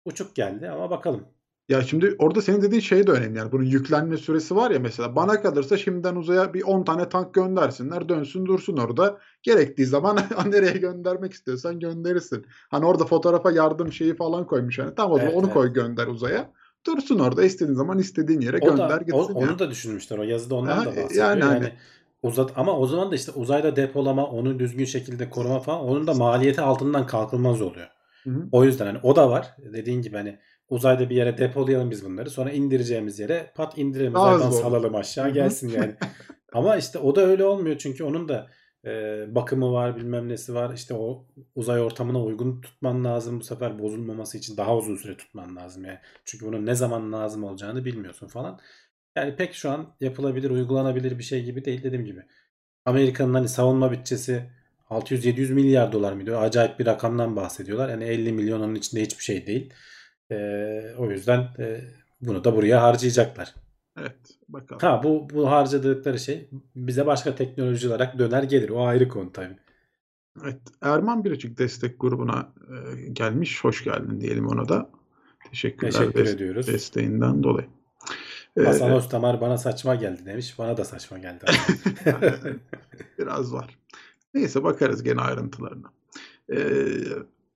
[0.05, 1.23] uçuk geldi ama bakalım.
[1.69, 5.15] Ya şimdi orada senin dediğin şey de önemli yani bunun yüklenme süresi var ya mesela
[5.15, 10.77] bana kalırsa şimdiden uzaya bir 10 tane tank göndersinler dönsün dursun orada gerektiği zaman nereye
[10.77, 12.45] göndermek istiyorsan gönderirsin.
[12.71, 15.53] Hani orada fotoğrafa yardım şeyi falan koymuş hani tamam o zaman Evet, onu evet.
[15.53, 16.51] koy gönder uzaya
[16.87, 19.59] dursun orada istediğin zaman istediğin yere O gönder da gitsin o- onu yani.
[19.59, 20.17] da düşünmüşler.
[20.17, 21.25] O yazıda ondan Aha, da e, bahsediyor.
[21.27, 21.73] yani Yani, hani-
[22.23, 26.13] uzat ama o zaman da işte uzayda depolama, onu düzgün şekilde koruma falan onun da
[26.13, 27.87] maliyeti altından kalkılmaz oluyor.
[28.25, 28.47] Hı hı.
[28.51, 29.55] O yüzden hani o da var.
[29.73, 32.29] Dediğin gibi hani uzayda bir yere depolayalım biz bunları.
[32.29, 34.15] Sonra indireceğimiz yere pat indirelim.
[34.15, 35.95] Uzaydan salalım aşağı gelsin yani.
[36.53, 37.77] Ama işte o da öyle olmuyor.
[37.77, 38.47] Çünkü onun da
[38.85, 40.73] e, bakımı var bilmem nesi var.
[40.73, 43.39] İşte o uzay ortamına uygun tutman lazım.
[43.39, 45.99] Bu sefer bozulmaması için daha uzun süre tutman lazım yani.
[46.25, 48.59] Çünkü bunun ne zaman lazım olacağını bilmiyorsun falan.
[49.15, 52.23] Yani pek şu an yapılabilir, uygulanabilir bir şey gibi değil dediğim gibi.
[52.85, 54.49] Amerika'nın hani savunma bütçesi
[54.89, 56.41] 600-700 milyar dolar mı diyor?
[56.43, 57.89] Acayip bir rakamdan bahsediyorlar.
[57.89, 59.73] Yani 50 milyon onun içinde hiçbir şey değil.
[60.31, 61.81] Ee, o yüzden e,
[62.21, 63.55] bunu da buraya harcayacaklar.
[63.99, 64.15] Evet
[64.49, 64.79] bakalım.
[64.81, 68.69] Ha bu bu harcadıkları şey bize başka teknoloji olarak döner gelir.
[68.69, 69.57] O ayrı konu tabii.
[70.43, 73.63] Evet, Erman Biricik destek grubuna e, gelmiş.
[73.63, 74.89] Hoş geldin diyelim ona da.
[75.49, 76.67] Teşekkürler Teşekkür des- ediyoruz.
[76.67, 77.67] desteğinden dolayı.
[78.57, 80.59] Ee, Hasan Ostamar bana saçma geldi demiş.
[80.59, 81.45] Bana da saçma geldi.
[83.19, 83.79] Biraz var.
[84.35, 85.87] Neyse bakarız gene ayrıntılarına.
[86.53, 86.57] Ee,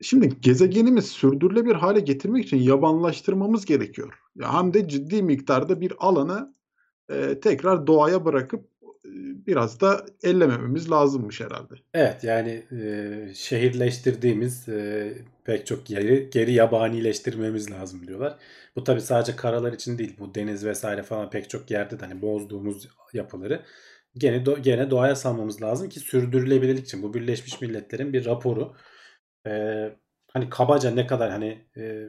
[0.01, 4.13] şimdi gezegenimiz sürdürülebilir hale getirmek için yabanlaştırmamız gerekiyor.
[4.35, 6.53] Ya hem de ciddi miktarda bir alanı
[7.09, 8.65] e, tekrar doğaya bırakıp
[9.05, 9.09] e,
[9.47, 11.73] biraz da ellemememiz lazımmış herhalde.
[11.93, 15.13] Evet yani e, şehirleştirdiğimiz e,
[15.43, 18.37] pek çok yeri geri yabanileştirmemiz lazım diyorlar.
[18.75, 20.15] Bu tabi sadece karalar için değil.
[20.19, 23.61] Bu deniz vesaire falan pek çok yerde de hani bozduğumuz yapıları
[24.17, 27.03] gene do- gene doğaya salmamız lazım ki sürdürülebilirlik için.
[27.03, 28.75] Bu Birleşmiş Milletler'in bir raporu.
[29.47, 29.51] E,
[30.33, 32.05] hani kabaca ne kadar hani e,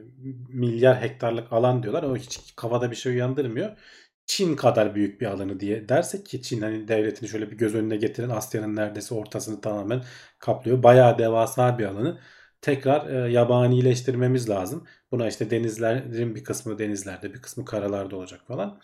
[0.49, 3.77] milyar hektarlık alan diyorlar ama hiç kafada bir şey uyandırmıyor.
[4.25, 7.95] Çin kadar büyük bir alanı diye dersek ki Çin hani devletini şöyle bir göz önüne
[7.97, 10.03] getirin Asya'nın neredeyse ortasını tamamen
[10.39, 10.83] kaplıyor.
[10.83, 12.19] Bayağı devasa bir alanı
[12.61, 14.87] tekrar e, yabanileştirmemiz lazım.
[15.11, 18.81] Buna işte denizlerin bir kısmı denizlerde bir kısmı karalarda olacak falan.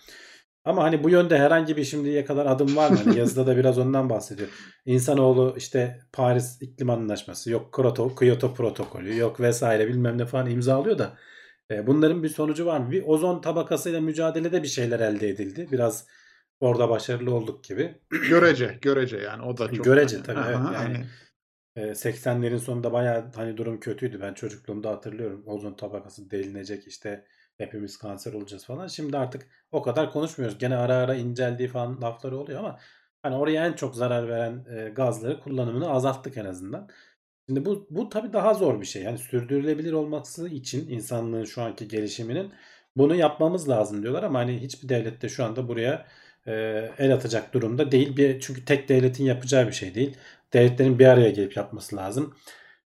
[0.67, 2.97] Ama hani bu yönde herhangi bir şimdiye kadar adım var mı?
[3.03, 4.49] Hani yazıda da biraz ondan bahsediyor.
[4.85, 10.97] İnsanoğlu işte Paris İklim Anlaşması yok Kyoto, Kyoto protokolü yok vesaire bilmem ne falan imzalıyor
[10.97, 11.17] da
[11.71, 12.91] E, bunların bir sonucu var mı?
[12.91, 15.67] Bir ozon tabakasıyla mücadelede bir şeyler elde edildi.
[15.71, 16.07] Biraz
[16.59, 17.95] orada başarılı olduk gibi.
[18.29, 19.85] Görece, görece yani o da çok.
[19.85, 21.05] Görece tabii, aha, evet, yani hani
[21.75, 24.21] E, 80'lerin sonunda bayağı hani durum kötüydü.
[24.21, 25.43] Ben çocukluğumda hatırlıyorum.
[25.45, 27.25] Ozon tabakası delinecek işte
[27.57, 28.87] hepimiz kanser olacağız falan.
[28.87, 30.57] Şimdi artık o kadar konuşmuyoruz.
[30.57, 32.79] Gene ara ara inceldiği falan lafları oluyor ama
[33.23, 36.89] hani oraya en çok zarar veren e, gazları kullanımını azalttık en azından.
[37.47, 39.03] Şimdi bu bu tabii daha zor bir şey.
[39.03, 42.53] Yani sürdürülebilir olması için insanlığın şu anki gelişiminin
[42.97, 46.05] bunu yapmamız lazım diyorlar ama hani hiçbir devlet de şu anda buraya
[46.47, 46.51] e,
[46.97, 48.17] el atacak durumda değil.
[48.17, 50.17] Bir, çünkü tek devletin yapacağı bir şey değil.
[50.53, 52.35] Devletlerin bir araya gelip yapması lazım.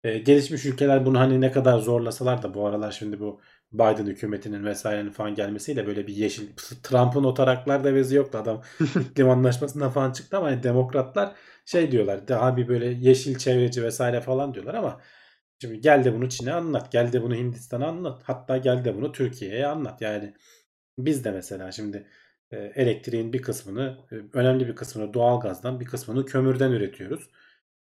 [0.03, 3.41] E, gelişmiş ülkeler bunu hani ne kadar zorlasalar da bu aralar şimdi bu
[3.73, 6.47] Biden hükümetinin vesairenin falan gelmesiyle böyle bir yeşil
[6.83, 8.63] Trump'ın o taraklarda bezi yoktu adam
[9.11, 14.21] iklim anlaşmasından falan çıktı ama hani demokratlar şey diyorlar daha bir böyle yeşil çevreci vesaire
[14.21, 15.01] falan diyorlar ama
[15.61, 19.11] şimdi gel de bunu Çin'e anlat gel de bunu Hindistan'a anlat hatta gel de bunu
[19.11, 20.33] Türkiye'ye anlat yani
[20.97, 22.07] biz de mesela şimdi
[22.51, 27.29] e, elektriğin bir kısmını e, önemli bir kısmını doğalgazdan bir kısmını kömürden üretiyoruz.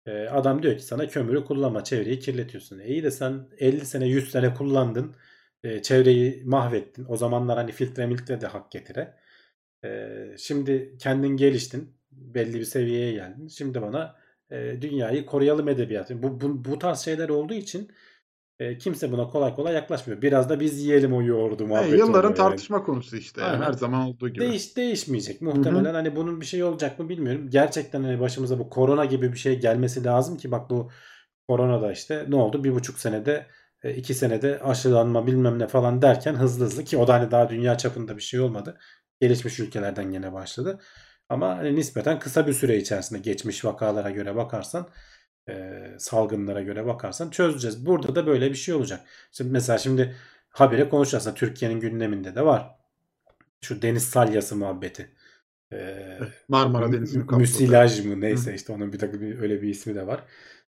[0.06, 2.78] E, adam diyor ki sana kömürü kullanma çevreyi kirletiyorsun.
[2.78, 5.16] E iyi de sen 50 sene 100 sene kullandın
[5.64, 7.06] e, çevreyi mahvettin.
[7.08, 9.14] O zamanlar hani filtre miltre de hak getire.
[9.84, 10.08] E,
[10.38, 12.00] şimdi kendin geliştin.
[12.10, 13.48] Belli bir seviyeye geldin.
[13.48, 14.16] Şimdi bana
[14.50, 16.22] e, dünyayı koruyalım edebiyatı.
[16.22, 17.90] Bu, bu, bu tarz şeyler olduğu için
[18.58, 20.22] e, kimse buna kolay kolay yaklaşmıyor.
[20.22, 21.94] Biraz da biz yiyelim o yoğurdu muhabbeti.
[21.94, 22.36] e, yılların yani.
[22.36, 23.40] tartışma konusu işte.
[23.40, 24.44] Yani her zaman olduğu gibi.
[24.44, 25.94] Değiş değişmeyecek muhtemelen.
[25.94, 27.50] Hani bunun bir şey olacak mı bilmiyorum.
[27.50, 30.90] Gerçekten hani başımıza bu korona gibi bir şey gelmesi lazım ki bak bu
[31.48, 32.64] korona da işte ne oldu?
[32.64, 33.46] Bir buçuk senede e,
[33.84, 37.78] iki senede aşılanma bilmem ne falan derken hızlı hızlı ki o da hani daha dünya
[37.78, 38.78] çapında bir şey olmadı.
[39.20, 40.80] Gelişmiş ülkelerden gene başladı.
[41.28, 44.88] Ama hani nispeten kısa bir süre içerisinde geçmiş vakalara göre bakarsan
[45.48, 47.86] e, salgınlara göre bakarsan çözeceğiz.
[47.86, 49.00] Burada da böyle bir şey olacak.
[49.32, 50.16] Şimdi mesela şimdi
[50.50, 51.34] habire konuşacağız.
[51.34, 52.70] Türkiye'nin gündeminde de var.
[53.60, 55.10] Şu deniz salyası muhabbeti.
[55.72, 56.18] Ee,
[56.48, 57.40] Marmara Denizi'ni kapladı.
[57.40, 60.24] müsilaj mı neyse işte onun bir takım öyle bir ismi de var.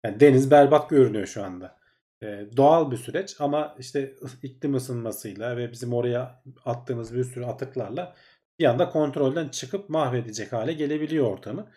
[0.03, 1.76] Yani deniz berbat görünüyor şu anda.
[2.24, 8.15] Ee, doğal bir süreç ama işte iklim ısınmasıyla ve bizim oraya attığımız bir sürü atıklarla
[8.59, 11.72] bir anda kontrolden çıkıp mahvedecek hale gelebiliyor ortamı.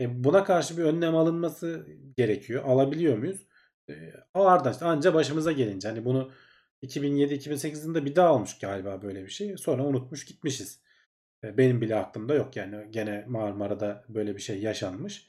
[0.00, 1.86] E, buna karşı bir önlem alınması
[2.16, 2.64] gerekiyor.
[2.64, 3.46] Alabiliyor muyuz?
[3.90, 3.94] E,
[4.34, 6.30] ardından işte anca başımıza gelince hani bunu
[6.82, 9.56] 2007-2008 yılında bir daha almış galiba böyle bir şey.
[9.56, 10.80] Sonra unutmuş gitmişiz.
[11.44, 15.26] E, benim bile aklımda yok yani gene Marmara'da böyle bir şey yaşanmış.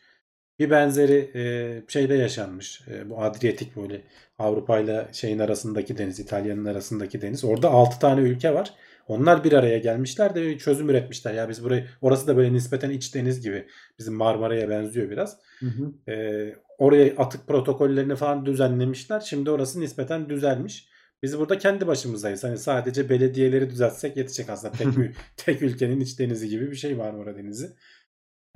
[0.60, 1.42] Bir benzeri e,
[1.88, 2.82] şeyde yaşanmış.
[2.88, 4.02] E, bu Adriyatik böyle
[4.40, 7.44] Avrupa ile şeyin arasındaki deniz, İtalya'nın arasındaki deniz.
[7.44, 8.74] Orada 6 tane ülke var.
[9.08, 11.34] Onlar bir araya gelmişler de bir çözüm üretmişler.
[11.34, 13.68] Ya biz burayı orası da böyle nispeten iç deniz gibi.
[14.00, 15.38] Bizim Marmara'ya benziyor biraz.
[15.60, 16.12] Hı hı.
[16.12, 19.20] E, oraya atık protokollerini falan düzenlemişler.
[19.20, 20.88] Şimdi orası nispeten düzelmiş.
[21.24, 22.44] Biz burada kendi başımızdayız.
[22.44, 24.74] Hani sadece belediyeleri düzeltsek yetecek aslında.
[24.74, 24.88] Tek,
[25.38, 27.70] tek ülkenin iç denizi gibi bir şey Marmara Denizi.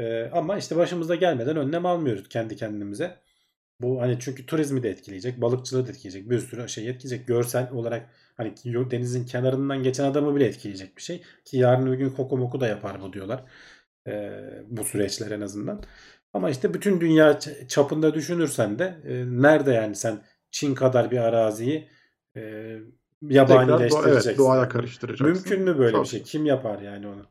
[0.02, 3.18] Ee, ama işte başımıza gelmeden önlem almıyoruz kendi kendimize.
[3.82, 7.28] Bu hani çünkü turizmi de etkileyecek, balıkçılığı da etkileyecek, bir sürü şey etkileyecek.
[7.28, 11.22] Görsel olarak hani denizin kenarından geçen adamı bile etkileyecek bir şey.
[11.46, 13.44] Ki yarın bir gün koku moku da yapar bu diyorlar.
[14.08, 14.32] Ee,
[14.68, 15.84] bu süreçler en azından.
[16.34, 20.22] Ama işte bütün dünya çapında düşünürsen de e, nerede yani sen
[20.52, 21.90] Çin kadar bir araziyi
[22.36, 22.42] e,
[23.22, 24.30] yabanileştireceksin.
[24.30, 25.28] Evet, doğaya karıştıracaksın.
[25.28, 26.04] Mümkün mü böyle Tabii.
[26.04, 26.24] bir şey?
[26.24, 27.26] Kim yapar yani onu?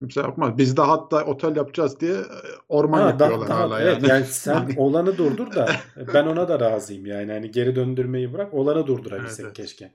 [0.00, 0.58] Kimse yapmaz.
[0.58, 2.24] Biz de hatta otel yapacağız diye e,
[2.68, 4.08] orman Ha, da- yapıyorlar daha- hala evet, yani.
[4.08, 5.68] yani sen Yani- olanı durdur da
[6.14, 7.32] ben ona da razıyım yani.
[7.32, 9.68] Hani geri döndürmeyi bırak olanı durdurabilsek Evet, evet.
[9.68, 9.92] keşke.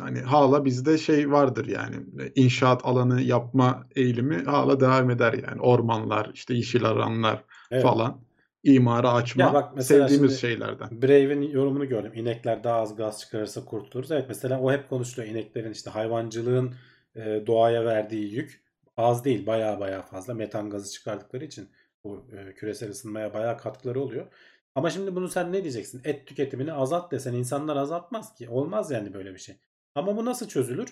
[0.00, 1.96] Hani hala bizde şey vardır yani
[2.34, 7.82] inşaat alanı yapma eğilimi hala devam eder yani ormanlar işte yeşil alanlar Evet.
[7.82, 8.20] falan
[8.64, 11.02] imara açma Ya bak sevdiğimiz şeylerden.
[11.02, 12.12] Brave'in yorumunu gördüm.
[12.14, 14.10] İnekler daha az gaz çıkarırsa kurtuluruz.
[14.12, 15.32] Evet mesela o hep konuşuluyor.
[15.32, 16.74] İneklerin işte hayvancılığın
[17.16, 18.65] e, doğaya verdiği yük
[18.96, 19.46] az değil.
[19.46, 20.34] Baya baya fazla.
[20.34, 21.68] Metan gazı çıkardıkları için
[22.04, 24.26] bu e, küresel ısınmaya baya katkıları oluyor.
[24.74, 26.00] Ama şimdi bunu sen ne diyeceksin?
[26.04, 28.48] Et tüketimini azalt desen insanlar azaltmaz ki.
[28.48, 29.56] Olmaz yani böyle bir şey.
[29.94, 30.88] Ama bu nasıl çözülür?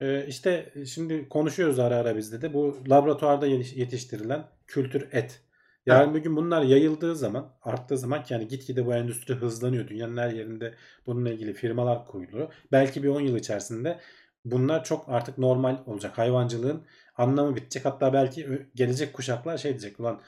[0.00, 2.54] E, işte şimdi konuşuyoruz ara ara bizde de.
[2.54, 5.42] Bu laboratuvarda yetiş- yetiştirilen kültür et.
[5.86, 9.88] Yarın bir gün bunlar yayıldığı zaman, arttığı zaman yani gitgide bu endüstri hızlanıyor.
[9.88, 10.74] Dünyanın her yerinde
[11.06, 12.52] bununla ilgili firmalar kuruluyor.
[12.72, 14.00] Belki bir 10 yıl içerisinde
[14.44, 16.18] bunlar çok artık normal olacak.
[16.18, 16.82] Hayvancılığın
[17.16, 17.84] anlamı bitecek.
[17.84, 20.00] Hatta belki gelecek kuşaklar şey diyecek.
[20.00, 20.20] Ulan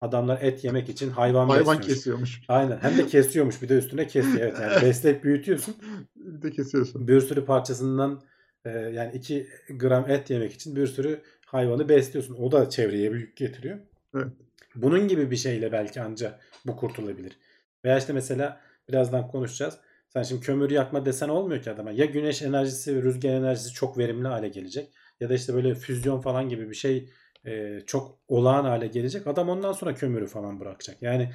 [0.00, 2.42] adamlar et yemek için hayvan, Hayvan kesiyormuş.
[2.48, 2.78] Aynen.
[2.78, 3.62] Hem de kesiyormuş.
[3.62, 4.38] Bir de üstüne kesiyor.
[4.40, 5.76] Evet yani besleyip büyütüyorsun.
[6.16, 7.08] Bir de kesiyorsun.
[7.08, 8.22] Bir sürü parçasından
[8.64, 12.34] e, yani 2 gram et yemek için bir sürü hayvanı besliyorsun.
[12.34, 13.78] O da çevreye büyük getiriyor.
[14.14, 14.26] Evet.
[14.74, 17.38] Bunun gibi bir şeyle belki anca bu kurtulabilir.
[17.84, 19.78] Veya işte mesela birazdan konuşacağız.
[20.08, 21.90] Sen şimdi kömür yakma desen olmuyor ki adama.
[21.90, 24.92] Ya güneş enerjisi, rüzgar enerjisi çok verimli hale gelecek.
[25.20, 27.10] Ya da işte böyle füzyon falan gibi bir şey
[27.46, 29.26] e, çok olağan hale gelecek.
[29.26, 31.02] Adam ondan sonra kömürü falan bırakacak.
[31.02, 31.32] Yani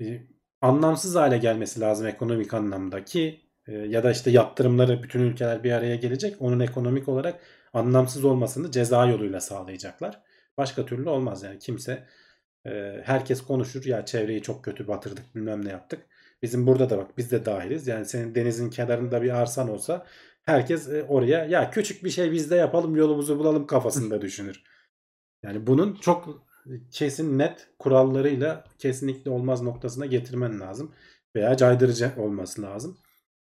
[0.00, 0.22] e,
[0.60, 5.72] anlamsız hale gelmesi lazım ekonomik anlamda ki e, ya da işte yaptırımları bütün ülkeler bir
[5.72, 6.36] araya gelecek.
[6.40, 7.40] Onun ekonomik olarak
[7.72, 10.22] anlamsız olmasını ceza yoluyla sağlayacaklar.
[10.58, 12.06] Başka türlü olmaz yani kimse
[12.66, 16.06] e, herkes konuşur ya çevreyi çok kötü batırdık bilmem ne yaptık.
[16.42, 17.86] Bizim burada da bak biz de dahiliz.
[17.86, 20.06] Yani senin denizin kenarında bir arsan olsa
[20.46, 24.62] herkes e, oraya ya küçük bir şey biz de yapalım yolumuzu bulalım kafasında düşünür.
[25.42, 26.46] Yani bunun çok
[26.90, 30.92] kesin net kurallarıyla kesinlikle olmaz noktasına getirmen lazım.
[31.36, 32.98] Veya caydırıcı olması lazım.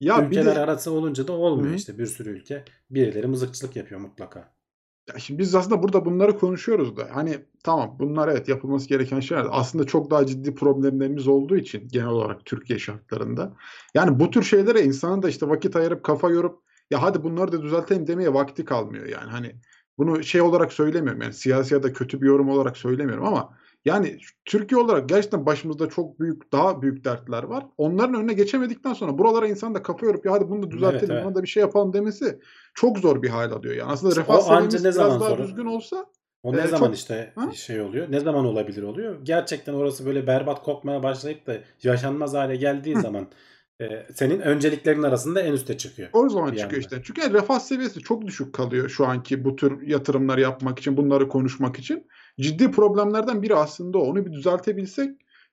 [0.01, 1.75] Ya Ülkeler de arası olunca da olmuyor Hı.
[1.75, 2.63] işte bir sürü ülke.
[2.89, 4.53] Birileri mızıkçılık yapıyor mutlaka.
[5.09, 9.47] Ya şimdi biz aslında burada bunları konuşuyoruz da hani tamam bunlar evet yapılması gereken şeyler.
[9.49, 13.53] Aslında çok daha ciddi problemlerimiz olduğu için genel olarak Türkiye şartlarında.
[13.93, 17.61] Yani bu tür şeylere insanın da işte vakit ayırıp kafa yorup ya hadi bunları da
[17.61, 19.29] düzeltelim demeye vakti kalmıyor yani.
[19.29, 19.55] Hani
[19.97, 24.17] bunu şey olarak söylemiyorum yani siyasi ya da kötü bir yorum olarak söylemiyorum ama yani
[24.45, 27.65] Türkiye olarak gerçekten başımızda çok büyük daha büyük dertler var.
[27.77, 31.25] Onların önüne geçemedikten sonra buralara insan da kafa yorup ya hadi bunu da düzeltelim, evet.
[31.25, 32.39] buna da bir şey yapalım demesi
[32.73, 33.75] çok zor bir hal alıyor.
[33.75, 36.05] Yani aslında refah seviyemiz biraz zaman daha sonra- düzgün olsa
[36.43, 37.51] O ne Ee, zaman çok- işte Ha?
[37.51, 38.11] şey oluyor?
[38.11, 39.15] Ne zaman olabilir oluyor?
[39.23, 43.01] Gerçekten orası böyle berbat kokmaya başlayıp da yaşanmaz hale geldiği Hı.
[43.01, 43.27] zaman
[43.81, 46.09] e, senin önceliklerin arasında en üste çıkıyor.
[46.13, 46.79] o zaman çıkıyor anda.
[46.79, 47.01] işte.
[47.03, 51.79] Çünkü refah seviyesi çok düşük kalıyor şu anki bu tür yatırımları yapmak için, bunları konuşmak
[51.79, 52.07] için.
[52.39, 54.01] Ciddi problemlerden biri aslında o.
[54.01, 55.09] Onu bir düzeltebilsek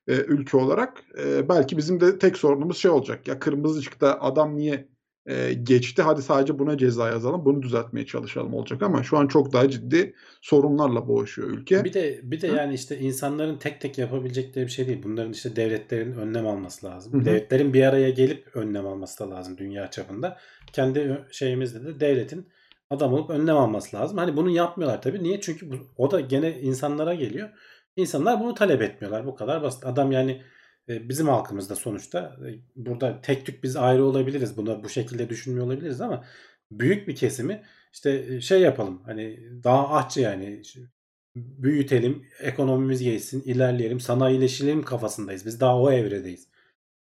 [0.07, 3.27] e, ülke olarak e, belki bizim de tek sorunumuz şey olacak.
[3.27, 4.89] Ya kırmızı ışıkta adam niye
[5.29, 6.01] e, geçti?
[6.01, 7.45] Hadi sadece buna ceza yazalım.
[7.45, 11.83] Bunu düzeltmeye çalışalım olacak ama şu an çok daha ciddi sorunlarla boğuşuyor ülke.
[11.83, 12.55] Bir de bir de Hı?
[12.55, 15.03] yani işte insanların tek tek yapabilecekleri bir şey değil.
[15.03, 17.13] Bunların işte devletlerin önlem alması lazım.
[17.13, 17.25] Hı hı.
[17.25, 20.37] Devletlerin bir araya gelip önlem alması da lazım dünya çapında.
[20.73, 22.47] Kendi şeyimizde de devletin
[22.89, 24.17] adam olup önlem alması lazım.
[24.17, 25.23] Hani bunu yapmıyorlar tabii.
[25.23, 25.41] Niye?
[25.41, 27.49] Çünkü bu, o da gene insanlara geliyor.
[27.95, 29.25] İnsanlar bunu talep etmiyorlar.
[29.25, 29.85] Bu kadar basit.
[29.85, 30.41] Adam yani
[30.89, 34.57] bizim halkımızda sonuçta e, burada tek tük biz ayrı olabiliriz.
[34.57, 36.25] Buna bu şekilde düşünmüyor olabiliriz ama
[36.71, 37.63] büyük bir kesimi
[37.93, 39.01] işte e, şey yapalım.
[39.05, 40.61] Hani daha ahçı yani
[41.35, 45.45] büyütelim, ekonomimiz gelişsin, ilerleyelim, sanayileşelim kafasındayız.
[45.45, 46.47] Biz daha o evredeyiz.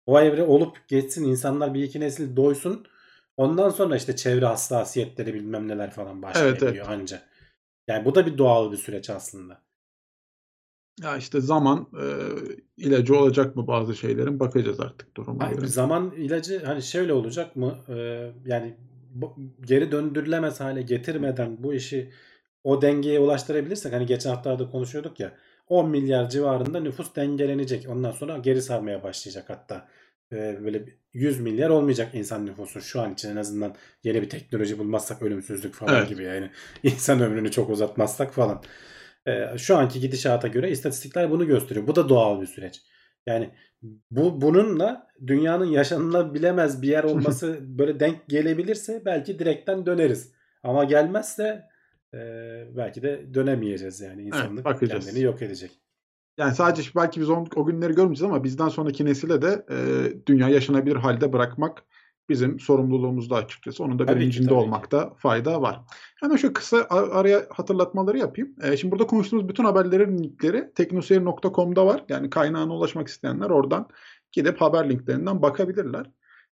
[0.06, 2.86] O evre olup geçsin, insanlar bir iki nesil doysun.
[3.36, 6.88] Ondan sonra işte çevre hassasiyetleri bilmem neler falan başlayabiliyor evet.
[6.88, 7.22] anca.
[7.88, 9.62] Yani bu da bir doğal bir süreç aslında.
[11.02, 12.06] Ya işte zaman e,
[12.76, 15.66] ilacı olacak mı bazı şeylerin bakacağız artık duruma Hayır, göre.
[15.66, 17.78] zaman ilacı hani şöyle olacak mı?
[17.88, 18.74] Ee, yani
[19.14, 19.36] bu-
[19.66, 22.10] geri döndürülemez hale getirmeden bu işi
[22.64, 25.32] o dengeye ulaştırabilirsek hani geçen haftalarda konuşuyorduk ya
[25.68, 27.88] 10 milyar civarında nüfus dengelenecek.
[27.88, 29.88] Ondan sonra geri sarmaya başlayacak hatta.
[30.32, 33.74] Ee, böyle bir 100 milyar olmayacak insan nüfusu şu an için en azından
[34.04, 36.08] yeni bir teknoloji bulmazsak ölümsüzlük falan Evet.
[36.08, 36.50] gibi yani
[36.82, 38.62] insan ömrünü çok uzatmazsak falan.
[39.56, 41.86] Şu anki gidişata göre istatistikler bunu gösteriyor.
[41.86, 42.82] Bu da doğal bir süreç.
[43.26, 43.50] Yani
[44.10, 50.32] bu bununla dünyanın yaşanılabilemez bir yer olması böyle denk gelebilirse belki direkten döneriz.
[50.62, 51.64] Ama gelmezse
[52.14, 52.18] e,
[52.76, 55.06] belki de dönemeyeceğiz yani insanlık bakacağız.
[55.06, 55.70] kendini yok edecek.
[56.38, 59.76] Yani sadece belki biz o, o günleri görmeyeceğiz ama bizden sonraki nesile de e,
[60.26, 61.84] dünya yaşanabilir halde bırakmak
[62.28, 63.84] bizim sorumluluğumuzda açıkçası.
[63.84, 64.54] Onun da Tabii ki, bilincinde ki.
[64.54, 65.80] olmakta fayda var.
[66.20, 68.54] Hemen şu kısa araya hatırlatmaları yapayım.
[68.62, 72.04] E, şimdi burada konuştuğumuz bütün haberlerin linkleri teknoseyir.com'da var.
[72.08, 73.88] Yani kaynağına ulaşmak isteyenler oradan
[74.32, 76.06] gidip haber linklerinden bakabilirler.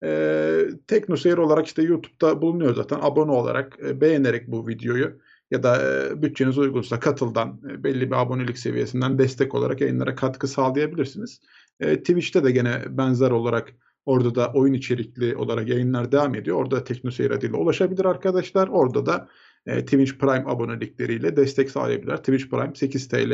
[0.04, 3.00] E, Teknoseyir olarak işte YouTube'da bulunuyor zaten.
[3.02, 5.20] Abone olarak, e, beğenerek bu videoyu
[5.52, 10.48] ya da e, bütçeniz uygunsa katıldan e, belli bir abonelik seviyesinden destek olarak yayınlara katkı
[10.48, 11.42] sağlayabilirsiniz.
[11.80, 13.74] E, Twitch'te de gene benzer olarak
[14.10, 16.58] orada da oyun içerikli olarak yayınlar devam ediyor.
[16.58, 18.68] Orada Teknoseyir adıyla ulaşabilir arkadaşlar.
[18.68, 19.30] Orada da
[19.66, 22.18] e, Twitch Prime abonelikleriyle destek sağlayabilirler.
[22.18, 23.32] Twitch Prime 8 TL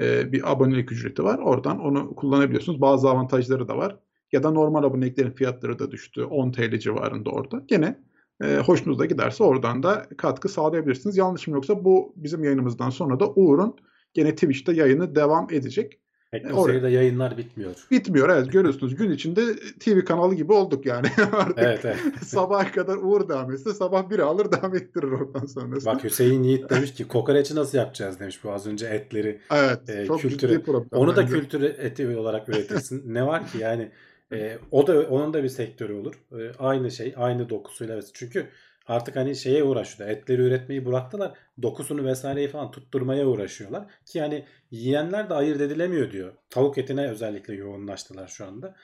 [0.00, 1.38] e, bir abonelik ücreti var.
[1.38, 2.80] Oradan onu kullanabiliyorsunuz.
[2.80, 3.96] Bazı avantajları da var.
[4.32, 6.24] Ya da normal aboneliklerin fiyatları da düştü.
[6.24, 7.62] 10 TL civarında orada.
[7.66, 7.98] Gene
[8.42, 11.16] e, hoşunuza giderse oradan da katkı sağlayabilirsiniz.
[11.16, 13.76] Yanlışım yoksa bu bizim yayınımızdan sonra da Uğur'un
[14.14, 16.00] gene Twitch'te yayını devam edecek.
[16.30, 17.74] Teknoseyir'de yayınlar bitmiyor.
[17.90, 21.58] Bitmiyor evet görüyorsunuz gün içinde TV kanalı gibi olduk yani artık.
[21.58, 21.98] Evet evet.
[22.24, 25.94] Sabaha kadar Uğur devam etse sabah biri alır devam ettirir oradan sonrasında.
[25.94, 29.40] Bak Hüseyin Yiğit demiş ki kokoreçi nasıl yapacağız demiş bu az önce etleri.
[29.52, 30.88] evet e, çok kültürü- ciddi problem.
[30.92, 33.02] Onu da kültür eti olarak üretirsin.
[33.14, 33.90] ne var ki yani
[34.32, 36.14] e, o da onun da bir sektörü olur.
[36.32, 38.10] E, aynı şey, aynı dokusuyla evet.
[38.14, 38.46] Çünkü
[38.86, 40.16] artık hani şeye uğraşıyorlar.
[40.16, 41.32] Etleri üretmeyi bıraktılar.
[41.62, 43.86] Dokusunu vesaireyi falan tutturmaya uğraşıyorlar.
[44.06, 46.32] Ki yani yiyenler de ayırt edilemiyor diyor.
[46.50, 48.76] Tavuk etine özellikle yoğunlaştılar şu anda.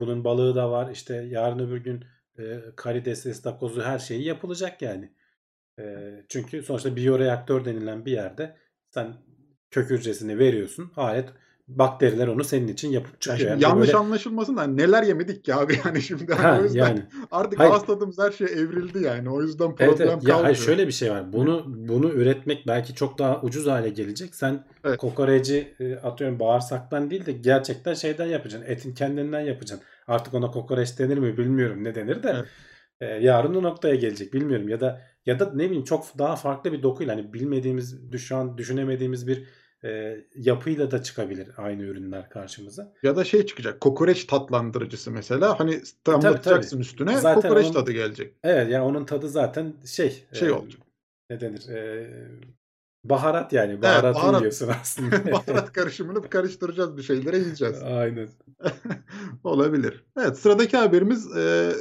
[0.00, 0.90] Bunun balığı da var.
[0.90, 2.04] İşte yarın öbür gün
[2.38, 5.12] e, karidesi, ıstakozu her şeyi yapılacak yani.
[5.78, 8.56] E, çünkü sonuçta biyoreaktör denilen bir yerde
[8.90, 9.14] sen
[9.70, 10.92] kök hücresini veriyorsun.
[10.96, 11.28] Ayet
[11.78, 13.50] bakteriler onu senin için yapıp Ya çıkıyor.
[13.50, 17.02] Yani yanlış böyle- anlaşılmasın da neler yemedik ki abi yani şimdi Ha, o yüzden yani.
[17.30, 17.70] artık Hayır.
[17.72, 20.10] ağız tadımız her şey evrildi yani o yüzden Evet, problem evet.
[20.10, 20.40] Ya kalmıyor.
[20.42, 21.32] hayır şöyle bir şey var.
[21.32, 24.34] Bunu bunu üretmek belki çok daha ucuz hale gelecek.
[24.34, 24.98] Sen Evet.
[24.98, 28.70] kokoreci e, atıyorum bağırsaktan değil de gerçekten şeyden yapacaksın.
[28.70, 29.86] Etin kendinden yapacaksın.
[30.06, 32.32] Artık ona kokoreç denir mi bilmiyorum ne denir de.
[32.36, 32.48] Evet.
[33.00, 36.72] e, yarın o noktaya gelecek bilmiyorum ya da ya da ne bileyim çok daha farklı
[36.72, 39.44] bir dokuyla hani bilmediğimiz şu an düşünemediğimiz bir
[39.84, 42.92] e, yapıyla da çıkabilir aynı ürünler karşımıza.
[43.02, 48.34] Ya da şey çıkacak kokoreç tatlandırıcısı mesela hani damlatacaksın üstüne Zaten kokoreç onun- tadı gelecek.
[48.44, 50.80] Evet ya onun tadı zaten şey Şey e, olacak.
[51.30, 51.68] ne denir?
[51.68, 52.08] E,
[53.04, 53.82] baharat yani.
[53.82, 54.40] Baharatı baharat.
[54.40, 55.24] yiyorsun aslında.
[55.32, 57.82] Baharat karışımını karıştıracağız bir şeylere yiyeceğiz.
[57.82, 58.28] Aynen.
[59.44, 60.04] Olabilir.
[60.20, 61.72] Evet sıradaki haberimiz e,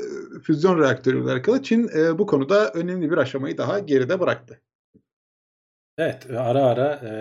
[0.43, 1.63] füzyon reaktörüyle alakalı.
[1.63, 4.61] Çin e, bu konuda önemli bir aşamayı daha geride bıraktı.
[5.97, 7.11] Evet ara ara e,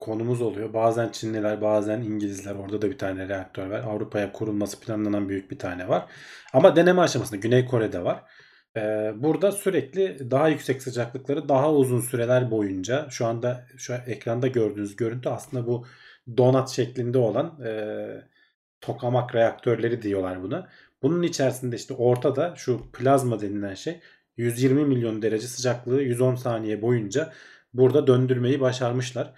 [0.00, 0.74] konumuz oluyor.
[0.74, 3.80] Bazen Çinliler bazen İngilizler orada da bir tane reaktör var.
[3.80, 6.06] Avrupa'ya kurulması planlanan büyük bir tane var.
[6.52, 8.22] Ama deneme aşamasında Güney Kore'de var.
[8.76, 8.80] E,
[9.16, 14.96] burada sürekli daha yüksek sıcaklıkları daha uzun süreler boyunca şu anda şu an ekranda gördüğünüz
[14.96, 15.86] görüntü aslında bu
[16.36, 17.72] donat şeklinde olan e,
[18.80, 20.68] tokamak reaktörleri diyorlar buna.
[21.02, 24.00] Bunun içerisinde işte ortada şu plazma denilen şey
[24.40, 27.32] 120 milyon derece sıcaklığı 110 saniye boyunca
[27.74, 29.34] burada döndürmeyi başarmışlar.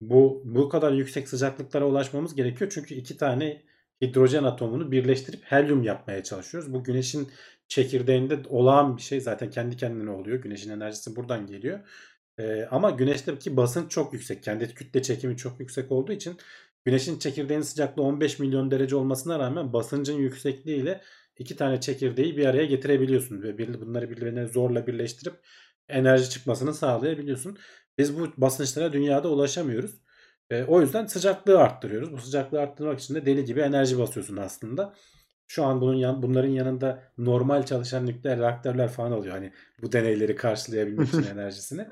[0.00, 3.62] Bu bu kadar yüksek sıcaklıklara ulaşmamız gerekiyor çünkü iki tane
[4.02, 6.72] hidrojen atomunu birleştirip helyum yapmaya çalışıyoruz.
[6.72, 7.28] Bu güneşin
[7.68, 10.42] çekirdeğinde olağan bir şey zaten kendi kendine oluyor.
[10.42, 11.80] Güneşin enerjisi buradan geliyor.
[12.38, 14.42] Ee, ama güneşteki basınç çok yüksek.
[14.42, 16.36] Kendi kütle çekimi çok yüksek olduğu için
[16.84, 21.00] güneşin çekirdeğinin sıcaklığı 15 milyon derece olmasına rağmen basıncın yüksekliğiyle
[21.38, 25.34] iki tane çekirdeği bir araya getirebiliyorsun ve bir- bunları birbirine zorla birleştirip
[25.88, 27.58] enerji çıkmasını sağlayabiliyorsun.
[27.98, 30.00] Biz bu basınçlara dünyada ulaşamıyoruz.
[30.50, 32.12] E, o yüzden sıcaklığı arttırıyoruz.
[32.12, 34.94] Bu sıcaklığı arttırmak için de deli gibi enerji basıyorsun aslında.
[35.46, 39.34] Şu an bunun yan, bunların yanında normal çalışan nükleer reaktörler falan oluyor.
[39.34, 41.88] Hani bu deneyleri karşılayabilmek için enerjisini.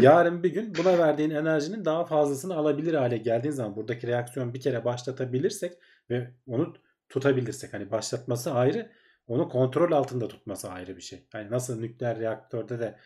[0.00, 4.60] Yarın bir gün buna verdiğin enerjinin daha fazlasını alabilir hale geldiğin zaman buradaki reaksiyon bir
[4.60, 5.72] kere başlatabilirsek
[6.10, 6.74] ve onu
[7.10, 8.90] tutabilirsek hani başlatması ayrı
[9.26, 11.26] onu kontrol altında tutması ayrı bir şey.
[11.32, 12.96] Hani nasıl nükleer reaktörde de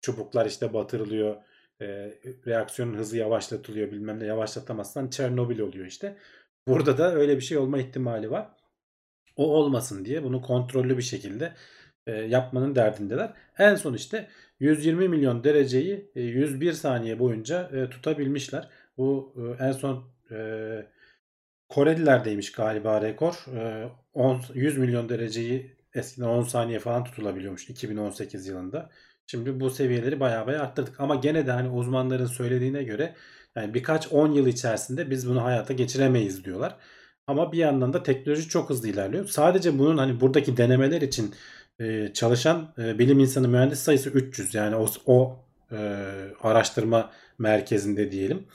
[0.00, 1.36] çubuklar işte batırılıyor
[1.80, 1.86] e,
[2.46, 6.16] reaksiyonun hızı yavaşlatılıyor bilmem ne yavaşlatamazsan Çernobil oluyor işte.
[6.68, 8.48] Burada da öyle bir şey olma ihtimali var.
[9.36, 11.52] O olmasın diye bunu kontrollü bir şekilde
[12.06, 13.32] e, yapmanın derdindeler.
[13.58, 14.28] En son işte
[14.60, 18.68] 120 milyon dereceyi e, 101 saniye boyunca e, tutabilmişler.
[18.96, 20.36] Bu e, en son e,
[21.74, 23.44] Korelilerdeymiş galiba rekor.
[23.56, 28.90] E, 10, 100 milyon dereceyi eskiden 10 saniye falan tutulabiliyormuş 2018 yılında.
[29.26, 31.00] Şimdi bu seviyeleri bayağı bayağı arttırdık.
[31.00, 33.14] Ama gene de hani uzmanların söylediğine göre
[33.56, 36.76] yani birkaç 10 yıl içerisinde biz bunu hayata geçiremeyiz diyorlar.
[37.26, 39.26] Ama bir yandan da teknoloji çok hızlı ilerliyor.
[39.26, 41.34] Sadece bunun hani buradaki denemeler için
[41.80, 44.54] e, çalışan e, bilim insanı mühendis sayısı 300.
[44.54, 45.36] Yani o, o
[45.72, 45.76] e,
[46.42, 48.46] araştırma merkezinde diyelim.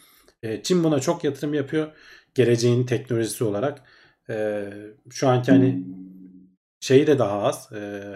[0.63, 1.91] Çin buna çok yatırım yapıyor.
[2.35, 3.81] Geleceğin teknolojisi olarak.
[4.29, 4.69] E,
[5.09, 5.83] şu anki hani
[6.79, 7.73] şeyi de daha az.
[7.73, 8.11] E,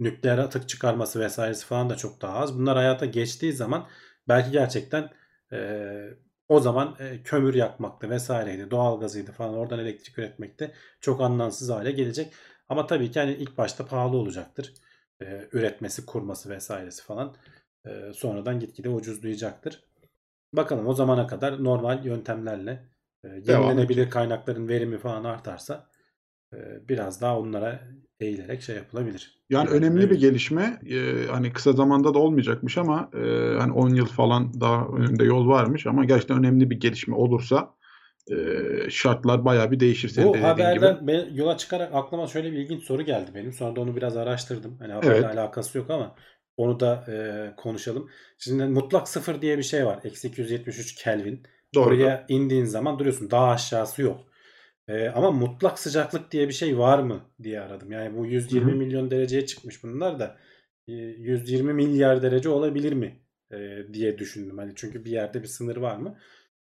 [0.00, 2.58] nükleer atık çıkarması vesairesi falan da çok daha az.
[2.58, 3.88] Bunlar hayata geçtiği zaman
[4.28, 5.10] belki gerçekten
[5.52, 6.10] e,
[6.48, 12.32] o zaman e, kömür yakmakta vesaireydi, doğalgazıydı falan oradan elektrik üretmekte çok anlamsız hale gelecek.
[12.68, 14.74] Ama tabii ki hani ilk başta pahalı olacaktır.
[15.22, 17.36] E, üretmesi, kurması vesairesi falan.
[17.86, 19.84] E, sonradan gitgide ucuzlayacaktır.
[20.52, 22.95] Bakalım o zamana kadar normal yöntemlerle
[23.46, 25.90] e, yenilenebilir kaynakların verimi falan artarsa
[26.54, 27.80] e, biraz daha onlara
[28.20, 29.42] eğilerek şey yapılabilir.
[29.50, 30.80] Yani önemli bir gelişme.
[30.90, 33.18] Ee, hani kısa zamanda da olmayacakmış ama e,
[33.58, 37.74] hani 10 yıl falan daha önünde yol varmış ama gerçekten önemli bir gelişme olursa
[38.30, 38.36] e,
[38.90, 40.94] şartlar bayağı bir değişir senin Bu de dediğin gibi.
[40.94, 43.52] haberden ben yola çıkarak aklıma şöyle bir ilginç soru geldi benim.
[43.52, 44.78] Sonra da onu biraz araştırdım.
[44.78, 45.24] Hani haberle Evet.
[45.26, 46.14] alakası yok ama
[46.56, 48.10] onu da e, konuşalım.
[48.38, 50.00] Şimdi mutlak sıfır diye bir şey var.
[50.04, 51.42] Eksi 273 Kelvin.
[51.74, 51.88] Doğru.
[51.88, 53.30] Oraya indiğin zaman duruyorsun.
[53.30, 54.20] Daha aşağısı yok.
[54.88, 57.92] E, ama mutlak sıcaklık diye bir şey var mı diye aradım.
[57.92, 58.76] Yani bu 120 Hı hı.
[58.76, 60.36] milyon dereceye çıkmış bunlar da
[60.88, 63.20] e, 120 milyar derece olabilir mi
[63.52, 64.58] e, diye düşündüm.
[64.58, 66.18] Hani çünkü bir yerde bir sınır var mı?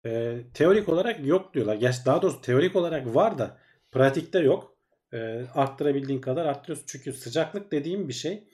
[0.06, 1.76] E, teorik olarak yok diyorlar.
[1.76, 3.58] Gerçi daha doğrusu teorik olarak var da
[3.92, 4.78] pratikte yok.
[5.14, 5.18] E,
[5.54, 6.86] arttırabildiğin kadar arttırıyorsun.
[6.88, 8.48] Çünkü sıcaklık dediğim bir şey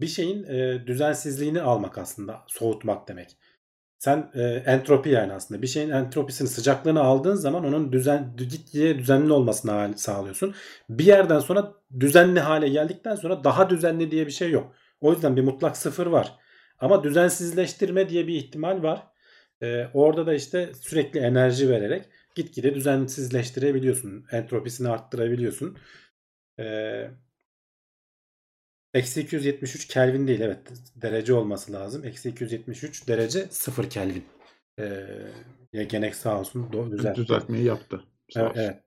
[0.00, 3.36] bir şeyin e, düzensizliğini almak aslında soğutmak demek.
[4.02, 9.32] Sen e, entropi yani aslında bir şeyin entropisini sıcaklığını aldığın zaman onun düzen gitgide düzenli
[9.32, 10.54] olmasını sağlıyorsun.
[10.88, 14.74] Bir yerden sonra düzenli hale geldikten sonra daha düzenli diye bir şey yok.
[15.00, 16.38] O yüzden bir mutlak sıfır var.
[16.78, 19.06] Ama düzensizleştirme diye bir ihtimal var.
[19.62, 24.26] E, orada da işte sürekli enerji vererek gitgide düzensizleştirebiliyorsun.
[24.32, 25.78] Entropisini arttırabiliyorsun.
[26.58, 26.64] E,
[28.94, 30.58] Eksi 273 Kelvin değil evet
[30.96, 32.04] derece olması lazım.
[32.04, 34.24] Eksi 273 derece 0 Kelvin.
[34.78, 35.06] Ee,
[35.72, 37.20] ya Genek sağ olsun do- düzeltti.
[37.20, 38.04] Düzeltmeyi yaptı.
[38.30, 38.60] Sağ Evet, olsun.
[38.62, 38.82] evet.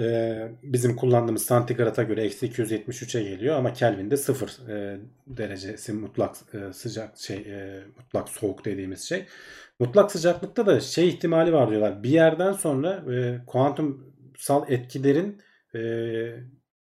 [0.00, 6.72] Ee, bizim kullandığımız santigrata göre eksi 273'e geliyor ama Kelvin'de 0 e, derecesi mutlak e,
[6.72, 9.26] sıcak şey e, mutlak soğuk dediğimiz şey.
[9.80, 12.02] Mutlak sıcaklıkta da şey ihtimali var diyorlar.
[12.02, 15.42] Bir yerden sonra e, kuantumsal etkilerin
[15.74, 15.80] e,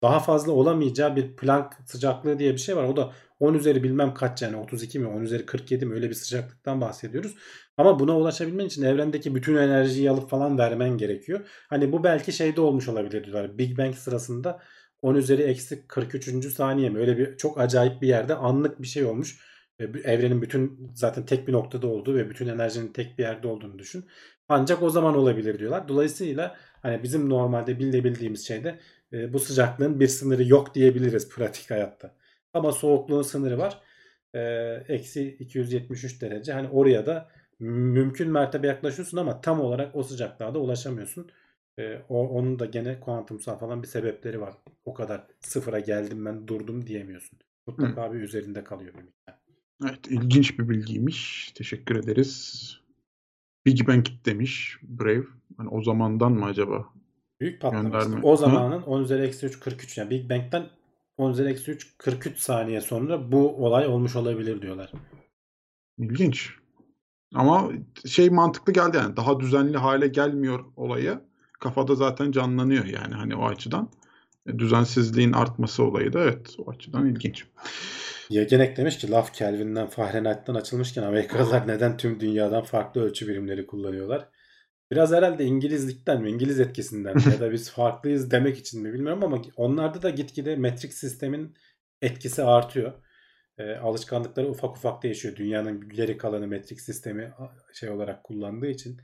[0.02, 2.84] daha fazla olamayacağı bir Planck sıcaklığı diye bir şey var.
[2.84, 6.16] O da 10 üzeri bilmem kaç yani 32 mi 10 üzeri 47 mi öyle bir
[6.16, 7.36] sıcaklıktan bahsediyoruz.
[7.78, 11.40] Ama buna ulaşabilmen için evrendeki bütün enerjiyi alıp falan vermen gerekiyor.
[11.70, 13.58] Hani bu belki şeyde olmuş olabilir diyorlar.
[13.58, 14.60] Big Bang sırasında
[15.02, 16.54] 10 üzeri eksi 43.
[16.54, 17.00] saniye mi?
[17.00, 19.40] Öyle bir çok acayip bir yerde anlık bir şey olmuş.
[20.04, 24.06] Evrenin bütün zaten tek bir noktada olduğu ve bütün enerjinin tek bir yerde olduğunu düşün.
[24.50, 25.88] Ancak o zaman olabilir diyorlar.
[25.88, 28.80] Dolayısıyla hani bizim normalde bilebildiğimiz şeyde
[29.14, 32.16] e, bu sıcaklığın bir sınırı yok diyebiliriz pratik hayatta.
[32.54, 33.82] Ama soğukluğun sınırı var.
[34.36, 34.40] E,
[34.88, 36.54] Eksi 273 derece.
[36.54, 41.32] Hani oraya da mümkün mertebe yaklaşıyorsun ama tam olarak o sıcaklığa da ulaşamıyorsun.
[41.80, 44.54] E, o, onun da gene kuantumsal falan bir sebepleri var.
[44.86, 47.40] O kadar sıfıra geldim ben durdum diyemiyorsun.
[47.68, 49.36] Mutlaka bir üzerinde kalıyor bir miktar.
[49.84, 51.52] Evet, ilginç bir bilgiymiş.
[51.56, 52.82] Teşekkür ederiz.
[53.66, 55.26] Big Bang demiş Brave.
[55.58, 56.94] Hani o zamandan mı acaba?
[57.42, 57.62] Büyük.
[57.62, 58.20] Gönderme.
[58.24, 58.38] O Hı?
[58.38, 60.70] zamanın 10 üzeri eksi 3 43 yani Big Bang'den
[61.18, 64.92] 10 üzeri eksi 3 43 saniye sonra bu olay olmuş olabilir diyorlar.
[65.98, 66.50] İlginç.
[67.36, 67.72] Ama
[68.06, 69.18] şey mantıklı geldi yani.
[69.18, 71.20] Daha düzenli hale gelmiyor olayı.
[71.60, 73.90] Kafada zaten canlanıyor yani hani o açıdan.
[74.48, 77.46] E, Düzensizliğin artması olayı da evet o açıdan ilginç.
[78.30, 84.28] Yegenek demiş ki laf Kelvin'den Fahrenheit'ten açılmışken Amerikalılar neden tüm dünyadan farklı ölçü birimleri kullanıyorlar?
[84.92, 89.24] Biraz herhalde İngilizlikten mi, İngiliz etkisinden mi ya da biz farklıyız demek için mi bilmiyorum
[89.24, 91.56] ama onlarda da gitgide metrik sistemin
[92.02, 92.94] etkisi artıyor.
[93.58, 95.36] E, alışkanlıkları ufak ufak değişiyor.
[95.36, 97.34] Dünyanın geri kalanı metrik sistemi
[97.74, 99.02] şey olarak kullandığı için,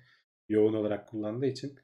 [0.50, 1.80] yoğun olarak kullandığı için.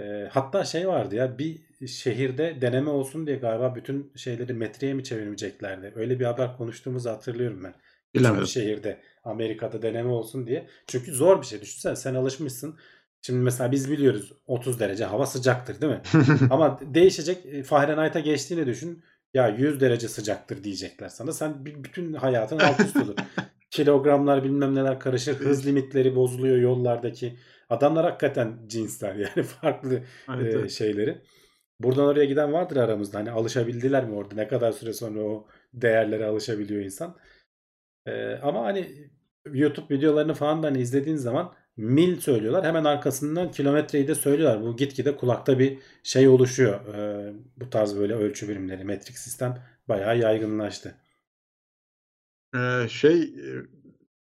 [0.00, 5.04] E, hatta şey vardı ya bir şehirde deneme olsun diye galiba bütün şeyleri metreye mi
[5.04, 5.92] çevirmeyeceklerdi?
[5.96, 7.74] Öyle bir haber konuştuğumuzu hatırlıyorum ben.
[8.14, 8.46] Bilemedim.
[8.46, 10.66] şehirde Amerika'da deneme olsun diye.
[10.86, 11.60] Çünkü zor bir şey.
[11.60, 12.78] Düşünsene sen alışmışsın.
[13.22, 16.02] Şimdi mesela biz biliyoruz 30 derece hava sıcaktır değil mi?
[16.50, 19.04] Ama değişecek e, Fahrenheit'a geçtiğini düşün.
[19.34, 21.32] Ya 100 derece sıcaktır diyecekler sana.
[21.32, 23.14] Sen bütün hayatın alt üst olur.
[23.70, 25.34] Kilogramlar bilmem neler karışır.
[25.34, 27.36] Hız limitleri bozuluyor yollardaki.
[27.68, 31.22] Adamlar hakikaten cinsler yani farklı Evet, e, şeyleri.
[31.80, 33.18] Buradan oraya giden vardır aramızda.
[33.18, 34.34] Hani alışabildiler mi orada?
[34.34, 37.16] Ne kadar süre sonra o değerlere alışabiliyor insan?
[38.06, 39.10] E, ama hani
[39.52, 42.64] YouTube videolarını falan da hani izlediğin zaman mil söylüyorlar.
[42.64, 44.62] Hemen arkasından kilometreyi de söylüyorlar.
[44.62, 46.94] Bu gitgide kulakta bir şey oluşuyor.
[46.94, 50.94] E, bu tarz böyle ölçü birimleri, metrik sistem bayağı yaygınlaştı.
[52.56, 53.50] Ee, şey e,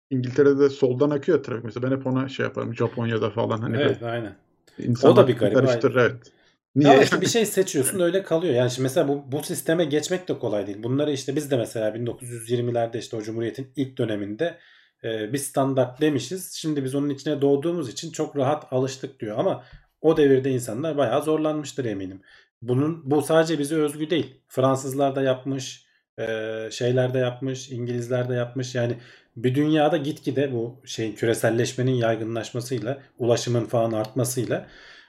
[0.10, 1.64] İngiltere'de soldan akıyor trafik.
[1.64, 2.76] Mesela ben hep ona şey yaparım.
[2.76, 4.36] Japonya'da falan hani Evet, aynen.
[4.78, 6.32] böyle insanlar O da bir garip, karıştırır evet.
[6.76, 7.04] Ya Niye?
[7.04, 8.54] işte bir şey seçiyorsun öyle kalıyor.
[8.54, 10.84] Yani şimdi mesela bu, bu sisteme geçmek de kolay değil.
[10.84, 14.58] Bunları işte biz de mesela 1920'lerde işte o Cumhuriyet'in ilk döneminde
[15.04, 16.54] e, bir standart demişiz.
[16.54, 19.38] Şimdi biz onun içine doğduğumuz için çok rahat alıştık diyor.
[19.38, 19.64] Ama
[20.02, 22.22] o devirde insanlar bayağı zorlanmıştır eminim.
[22.62, 24.42] Bunun bu sadece bize özgü değil.
[24.48, 25.86] Fransızlar da yapmış,
[26.20, 26.26] e,
[26.72, 28.76] şeyler de yapmış, İngilizler de yapmış.
[28.76, 28.98] Yani
[29.36, 34.68] bir dünyada gitgide bu şeyin küreselleşmenin yaygınlaşmasıyla, ulaşımın falan artmasıyla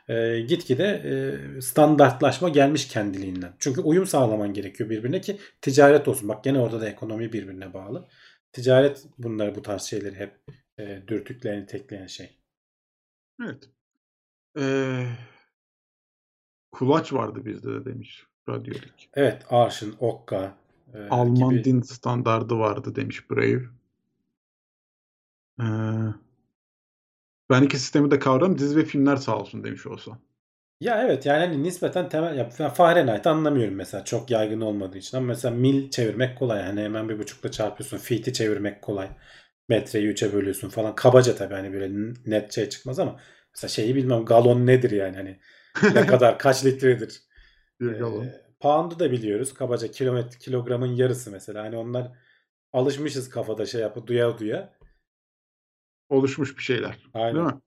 [0.09, 3.53] e, gitgide e, standartlaşma gelmiş kendiliğinden.
[3.59, 6.28] Çünkü uyum sağlaman gerekiyor birbirine ki ticaret olsun.
[6.28, 8.09] Bak gene orada da ekonomi birbirine bağlı.
[8.53, 10.40] Ticaret bunları bu tarz şeyleri hep
[10.78, 12.38] e, dürtükleyen, tekleyen şey.
[13.42, 13.70] Evet.
[14.59, 15.07] Ee,
[16.72, 19.11] kulaç vardı bizde de demiş radyolik.
[19.14, 20.57] Evet Arşın, Okka
[20.94, 21.64] e, Alman gibi.
[21.64, 23.62] din standardı vardı demiş Brave.
[25.61, 25.64] Ee,
[27.51, 30.18] ben iki sistemi de kavram dizi ve filmler sağ olsun demiş olsa.
[30.81, 35.16] Ya evet yani hani nispeten temel ya ben Fahrenheit anlamıyorum mesela çok yaygın olmadığı için
[35.16, 39.09] ama mesela mil çevirmek kolay hani hemen bir buçukla çarpıyorsun feet'i çevirmek kolay
[39.68, 43.20] metreyi üçe bölüyorsun falan kabaca tabii hani böyle net şey çıkmaz ama
[43.55, 45.41] mesela şeyi bilmem galon nedir yani hani
[45.91, 47.22] ne kadar kaç litredir
[47.81, 48.35] Bir Ee, galon.
[48.61, 52.12] pound'u da biliyoruz kabaca kilometre kilogramın yarısı mesela hani onlar
[52.72, 54.74] alışmışız kafada şey yapıp duya duya
[56.09, 56.99] oluşmuş bir şeyler.
[57.14, 57.35] Aynen.
[57.35, 57.61] Değil mi?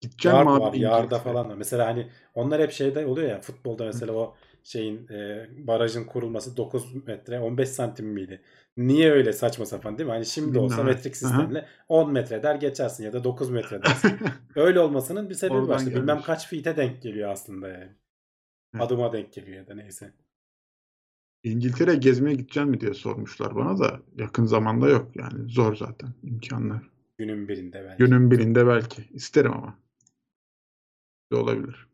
[0.00, 1.18] Gideceğim Yard mi var, abi yarda İngiltere?
[1.18, 1.56] falan da.
[1.56, 7.06] Mesela hani onlar hep şeyde oluyor ya futbolda mesela o şeyin e, barajın kurulması 9
[7.06, 8.42] metre 15 santim miydi?
[8.76, 10.12] Niye öyle saçma sapan değil mi?
[10.12, 11.14] Hani şimdi olsa metrik Aha.
[11.14, 14.18] sistemle 10 metre der geçersin ya da 9 metre dersin.
[14.56, 15.78] Öyle olmasının bir sebebi Oradan var.
[15.78, 17.92] İşte bilmem kaç feet'e denk geliyor aslında yani.
[18.74, 18.84] Evet.
[18.84, 20.12] Adıma denk geliyor ya da neyse.
[21.44, 26.90] İngiltere'ye gezmeye gideceğim mi diye sormuşlar bana da yakın zamanda yok yani zor zaten imkanlar.
[27.18, 27.98] Günün birinde belki.
[27.98, 29.78] Günün birinde belki isterim ama.
[31.34, 31.86] Olabilir.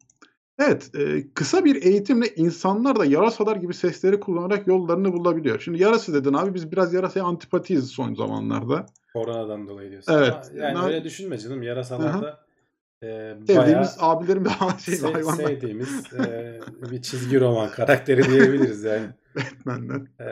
[0.58, 5.60] Evet, e, kısa bir eğitimle insanlar da yarasalar gibi sesleri kullanarak yollarını bulabiliyor.
[5.60, 8.86] Şimdi yarası dedin abi biz biraz yarasaya antipatiyiz son zamanlarda.
[9.12, 10.12] Koronadan dolayı diyorsun.
[10.12, 10.32] Evet.
[10.32, 11.62] Ama yani Na- öyle düşünme canım.
[11.62, 12.40] Yarasalarda
[13.02, 16.60] e, Sevdiğimiz abilerim daha şey se- hayvanlar sevdiğimiz e,
[16.90, 19.06] bir çizgi roman karakteri diyebiliriz yani.
[19.66, 20.08] benden.
[20.20, 20.24] E,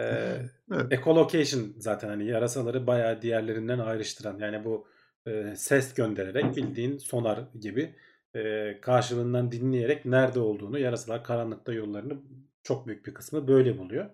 [0.74, 0.86] Evet.
[0.92, 4.86] echolocation zaten hani yarasaları bayağı diğerlerinden ayrıştıran yani bu
[5.26, 7.94] e, ses göndererek bildiğin sonar gibi
[8.34, 12.14] e, karşılığından dinleyerek nerede olduğunu yarasalar karanlıkta yollarını
[12.62, 14.06] çok büyük bir kısmı böyle buluyor.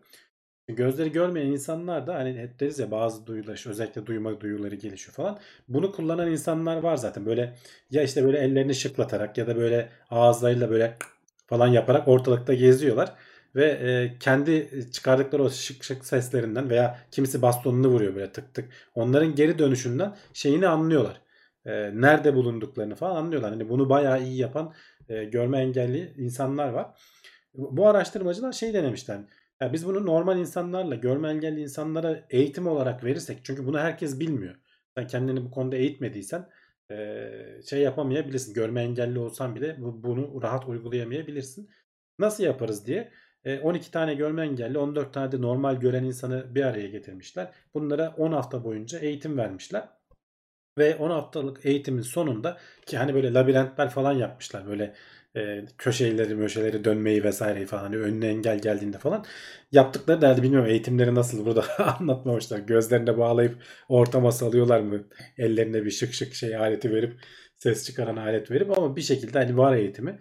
[0.69, 5.39] Gözleri görmeyen insanlar da hani hep deriz ya bazı duyular özellikle duyma duyuları gelişiyor falan.
[5.69, 7.55] Bunu kullanan insanlar var zaten böyle
[7.91, 10.97] ya işte böyle ellerini şıklatarak ya da böyle ağızlarıyla böyle
[11.47, 13.13] falan yaparak ortalıkta geziyorlar.
[13.55, 18.69] Ve e, kendi çıkardıkları o şık şık seslerinden veya kimisi bastonunu vuruyor böyle tık tık.
[18.95, 21.21] Onların geri dönüşünden şeyini anlıyorlar.
[21.67, 23.51] E, nerede bulunduklarını falan anlıyorlar.
[23.51, 24.75] Hani bunu bayağı iyi yapan
[25.09, 26.91] e, görme engelli insanlar var.
[27.55, 29.21] Bu araştırmacılar şey denemişler.
[29.61, 34.55] Ya biz bunu normal insanlarla, görme engelli insanlara eğitim olarak verirsek çünkü bunu herkes bilmiyor.
[34.97, 36.49] Sen kendini bu konuda eğitmediysen
[36.91, 37.29] e,
[37.71, 38.55] şey yapamayabilirsin.
[38.55, 41.71] Görme engelli olsan bile bu- bunu rahat uygulayamayabilirsin.
[42.19, 43.13] Nasıl yaparız diye
[43.45, 47.53] e, 12 tane görme engelli, 14 tane de normal gören insanı bir araya getirmişler.
[47.75, 49.89] Bunlara 10 hafta boyunca eğitim vermişler.
[50.79, 54.67] Ve 10 haftalık eğitimin sonunda ki hani böyle labirentler falan yapmışlar.
[54.67, 54.95] Böyle
[55.37, 59.25] e, köşeleri möşeleri dönmeyi vesaireyi falan hani önüne engel geldiğinde falan
[59.73, 61.65] yaptıkları derdi bilmiyorum eğitimleri nasıl burada
[62.01, 62.59] anlatmamışlar.
[62.59, 65.05] Gözlerine bağlayıp ortama salıyorlar mı?
[65.39, 67.21] Ellerine bir şık şık şey aleti verip
[67.57, 70.21] ses çıkaran alet verip ama bir şekilde hani var eğitimi.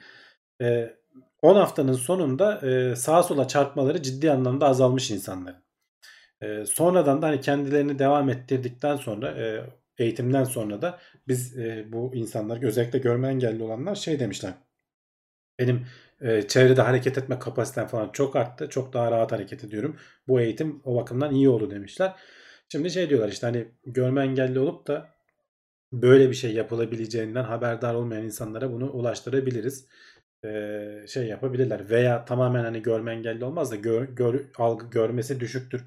[0.61, 0.95] E,
[1.41, 5.63] 10 haftanın sonunda e, sağa sola çarpmaları ciddi anlamda azalmış insanların.
[6.41, 9.65] E, sonradan da hani kendilerini devam ettirdikten sonra e,
[9.97, 14.53] eğitimden sonra da biz e, bu insanlar özellikle görme engelli olanlar şey demişler.
[15.59, 15.85] Benim
[16.21, 18.69] e, çevrede hareket etme kapasitem falan çok arttı.
[18.69, 19.97] Çok daha rahat hareket ediyorum.
[20.27, 22.15] Bu eğitim o bakımdan iyi oldu demişler.
[22.69, 25.09] Şimdi şey diyorlar işte hani görme engelli olup da
[25.93, 29.87] böyle bir şey yapılabileceğinden haberdar olmayan insanlara bunu ulaştırabiliriz.
[30.45, 35.85] Ee, şey yapabilirler veya tamamen hani görme engelli olmaz da gör, gör- algı görmesi düşüktür.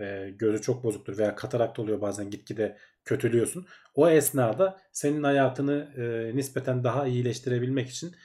[0.00, 3.66] Ee, gözü çok bozuktur veya katarakt oluyor bazen gitgide kötülüyorsun.
[3.94, 8.16] O esnada senin hayatını e, nispeten daha iyileştirebilmek için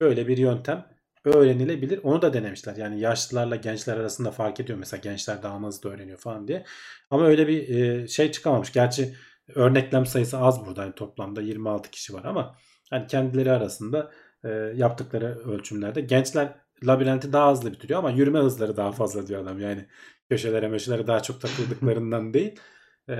[0.00, 0.86] böyle bir yöntem
[1.24, 2.00] öğrenilebilir.
[2.02, 2.76] Onu da denemişler.
[2.76, 4.78] Yani yaşlılarla gençler arasında fark ediyor.
[4.78, 6.64] Mesela gençler daha hızlı öğreniyor falan diye.
[7.10, 8.72] Ama öyle bir e, şey çıkamamış.
[8.72, 9.14] Gerçi
[9.54, 10.82] örneklem sayısı az burada.
[10.82, 12.56] Yani toplamda 26 kişi var ama
[12.90, 14.10] hani kendileri arasında
[14.44, 16.54] e, yaptıkları ölçümlerde gençler
[16.86, 19.60] labirenti daha hızlı bitiriyor ama yürüme hızları daha fazla diyor adam.
[19.60, 19.86] Yani
[20.28, 22.60] köşelere meşelere daha çok takıldıklarından değil.
[23.08, 23.16] E,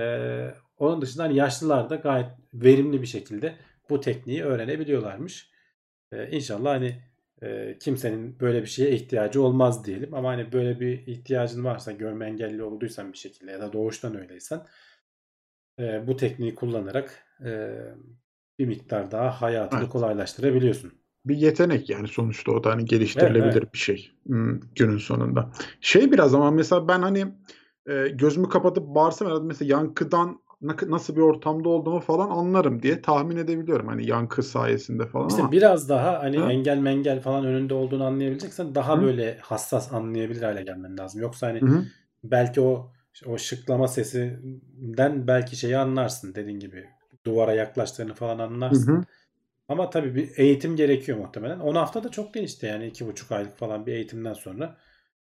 [0.77, 3.55] onun dışında hani yaşlılar da gayet verimli bir şekilde
[3.89, 5.49] bu tekniği öğrenebiliyorlarmış.
[6.11, 7.03] E, inşallah hani
[7.41, 10.13] e, kimsenin böyle bir şeye ihtiyacı olmaz diyelim.
[10.13, 14.61] Ama hani böyle bir ihtiyacın varsa görme engelli olduysan bir şekilde ya da doğuştan öyleysen
[15.79, 17.75] e, bu tekniği kullanarak e,
[18.59, 19.89] bir miktar daha hayatını Evet.
[19.89, 20.93] kolaylaştırabiliyorsun.
[21.25, 24.11] Bir yetenek yani sonuçta o da hani geliştirilebilir Evet, bir şey
[24.75, 25.51] günün sonunda.
[25.81, 27.25] Şey biraz ama mesela ben hani
[27.87, 33.01] e, gözümü kapatıp bağırsam herhalde mesela yankıdan na- nasıl bir ortamda olduğumu falan anlarım diye
[33.01, 33.87] tahmin edebiliyorum.
[33.87, 35.51] Hani yankı sayesinde falan İşte ama.
[35.51, 36.51] biraz daha hani Ha?
[36.51, 39.01] engel mengel falan önünde olduğunu anlayabileceksen daha Hı?
[39.01, 41.21] böyle hassas anlayabilir hale gelmen lazım.
[41.21, 41.91] Yoksa hani Hı hı.
[42.23, 42.93] belki o
[43.25, 46.85] o şıklama sesinden belki şeyi anlarsın dediğin gibi
[47.25, 48.39] duvara yaklaştığını falan
[48.71, 48.91] Hı anlarsın.
[48.91, 49.05] hı.
[49.69, 51.59] Ama tabii bir eğitim gerekiyor muhtemelen.
[51.59, 54.77] 10 hafta da çok değil işte yani 2,5 aylık falan bir eğitimden sonra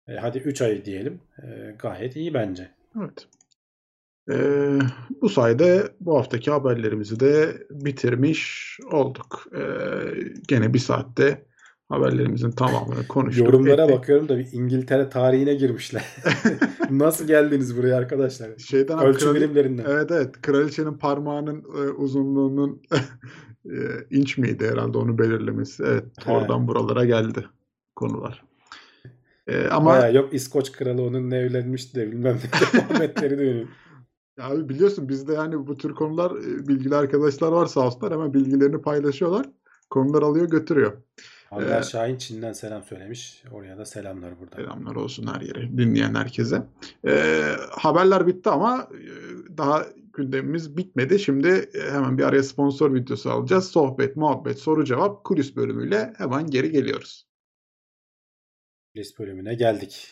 [0.09, 2.69] e, hadi 3 ay diyelim e, gayet iyi bence.
[2.99, 3.27] Evet.
[4.31, 4.79] Ee,
[5.21, 9.47] bu sayede bu haftaki haberlerimizi de bitirmiş olduk.
[9.55, 9.61] Ee,
[10.47, 11.45] gene bir saatte
[11.89, 13.45] haberlerimizin tamamını konuştuk.
[13.45, 13.97] Yorumlara ettik.
[13.97, 16.05] bakıyorum da bir İngiltere tarihine girmişler.
[16.89, 18.57] Nasıl geldiniz buraya arkadaşlar?
[18.57, 19.85] Şeyden Ölçü krali- birimlerinden.
[19.87, 20.41] Evet evet.
[20.41, 22.81] Kraliçenin parmağının e, uzunluğunun
[23.65, 23.77] e,
[24.11, 25.83] inç miydi herhalde onu belirlemesi.
[25.87, 26.31] Evet He.
[26.31, 27.45] oradan buralara geldi
[27.95, 28.48] konular.
[29.49, 32.37] E, ama Baya yok İskoç kralı onunla evlenmişti de bilmem
[32.73, 33.67] ne muhabbetleri dönüyor.
[34.41, 38.81] Abi biliyorsun bizde yani bu tür konular e, bilgili arkadaşlar var sağ olsunlar hemen bilgilerini
[38.81, 39.45] paylaşıyorlar.
[39.89, 40.93] Konular alıyor götürüyor.
[41.49, 43.43] Haber Ee, Şahin Çin'den selam söylemiş.
[43.51, 44.57] Oraya da selamlar buradan.
[44.57, 46.61] Selamlar olsun her yere, dinleyen herkese.
[47.07, 47.41] Ee,
[47.71, 49.07] haberler bitti ama e,
[49.57, 51.19] daha gündemimiz bitmedi.
[51.19, 53.67] Şimdi e, hemen bir araya sponsor videosu alacağız.
[53.67, 57.28] Sohbet, muhabbet, soru cevap kulis bölümüyle hemen geri geliyoruz.
[58.99, 60.07] İngiliz bölümüne geldik.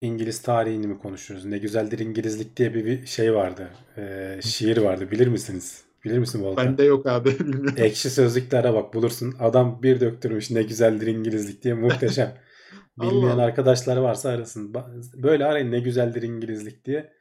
[0.00, 1.46] İngiliz tarihini mi konuşuyoruz?
[1.46, 3.70] Ne güzeldir İngilizlik diye bir, şey vardı.
[3.96, 5.10] Ee, şiir vardı.
[5.10, 5.84] Bilir misiniz?
[6.04, 6.66] Bilir misin Volkan?
[6.66, 7.74] Bende yok abi bilmiyorum.
[7.76, 9.34] Ekşi sözlüklere bak bulursun.
[9.40, 12.38] Adam bir döktürmüş ne güzeldir İngilizlik diye muhteşem.
[12.98, 13.42] Bilmeyen Allah.
[13.42, 14.74] arkadaşlar varsa arasın.
[15.14, 17.12] Böyle arayın ne güzeldir İngilizlik diye.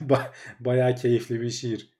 [0.00, 1.93] Ba- Bayağı keyifli bir şiir.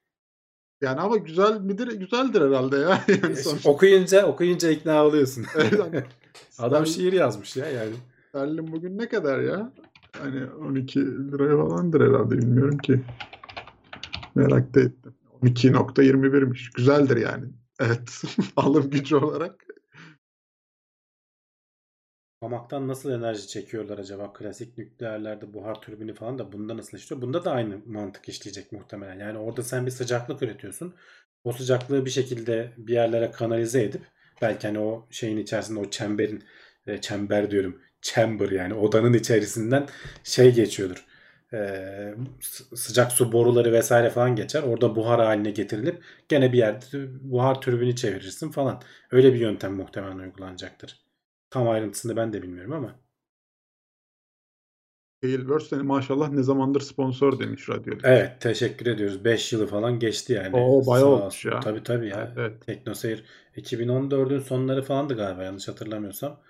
[0.81, 1.87] Yani ama güzel midir?
[1.87, 3.01] Güzeldir herhalde ya.
[3.23, 5.45] Yani sonuçta- okuyunca okuyunca ikna oluyorsun.
[5.55, 6.03] Evet, hani
[6.59, 7.93] Adam şiir yazmış ya yani.
[8.29, 9.71] Sterlin bugün ne kadar ya?
[10.21, 10.99] Hani 12
[11.31, 13.01] liraya falandır herhalde bilmiyorum ki.
[14.35, 15.13] Merak da ettim.
[15.43, 16.71] 12.21'miş.
[16.75, 17.45] Güzeldir yani.
[17.79, 18.21] Evet.
[18.55, 19.64] Alım gücü olarak.
[22.41, 24.33] Pamaktan nasıl enerji çekiyorlar acaba?
[24.33, 27.21] Klasik nükleerlerde buhar türbini falan da bunda nasıl işliyor?
[27.21, 29.19] Bunda da aynı mantık işleyecek muhtemelen.
[29.19, 30.95] Yani orada sen bir sıcaklık üretiyorsun.
[31.43, 34.01] O sıcaklığı bir şekilde bir yerlere kanalize edip
[34.41, 36.43] belki hani o şeyin içerisinde o çemberin
[36.87, 37.81] e, çember diyorum.
[38.01, 39.87] Chamber yani odanın içerisinden
[40.23, 41.05] şey geçiyordur.
[41.53, 41.57] E,
[42.41, 44.63] sı- sıcak su boruları vesaire falan geçer.
[44.63, 46.85] Orada buhar haline getirilip gene bir yerde
[47.21, 48.81] buhar türbini çevirirsin falan.
[49.11, 51.04] Öyle bir yöntem muhtemelen uygulanacaktır.
[51.55, 52.95] Tam ayrıntısını ben de bilmiyorum ama.
[55.21, 57.93] Tailverse seni maşallah ne zamandır sponsor demiş radyo.
[58.03, 59.25] Evet teşekkür ediyoruz.
[59.25, 60.55] 5 yılı falan geçti yani.
[60.55, 61.59] Oo, bayağı Sağ olmuş ya.
[61.59, 62.33] Tabii tabii ya.
[62.37, 62.65] Evet, evet.
[62.65, 63.25] Teknoseyir
[63.55, 66.41] 2014'ün sonları falandı galiba yanlış hatırlamıyorsam.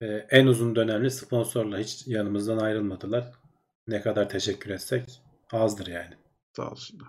[0.00, 3.32] Ee, en uzun dönemli sponsorla hiç yanımızdan ayrılmadılar.
[3.86, 5.22] Ne kadar teşekkür etsek
[5.52, 6.14] azdır yani.
[6.56, 7.08] Sağ olsunlar.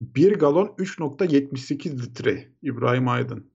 [0.00, 3.50] 1 galon 3.78 litre İbrahim Aydın.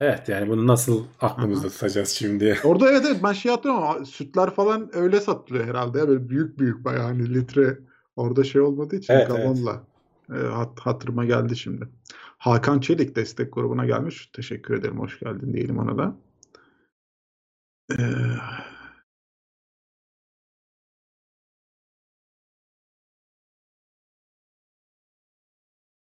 [0.00, 2.58] Evet yani bunu nasıl aklımızda tutacağız şimdi?
[2.64, 5.98] Orada evet evet ben şey hatırlıyorum ama sütler falan öyle satılıyor herhalde.
[5.98, 7.78] Ya, böyle büyük büyük bayağı hani litre
[8.16, 9.84] orada şey olmadığı için Evet, galonla.
[10.30, 11.88] E, hat, hatırıma geldi şimdi.
[12.38, 14.26] Hakan Çelik destek grubuna gelmiş.
[14.26, 14.98] Teşekkür ederim.
[14.98, 16.16] Hoş geldin diyelim ona da.
[17.90, 18.04] Ee,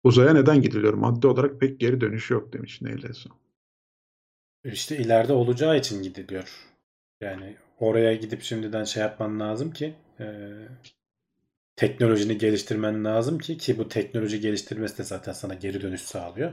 [0.04, 0.94] Uzaya neden gidiliyor?
[0.94, 3.45] Madde olarak pek geri dönüşü yok demiş Neyleson.
[4.72, 6.66] İşte ileride olacağı için gidiliyor.
[7.20, 10.26] Yani oraya gidip şimdiden şey yapman lazım ki e,
[11.76, 16.52] teknolojini geliştirmen lazım ki ki bu teknoloji geliştirmesi de zaten sana geri dönüş sağlıyor.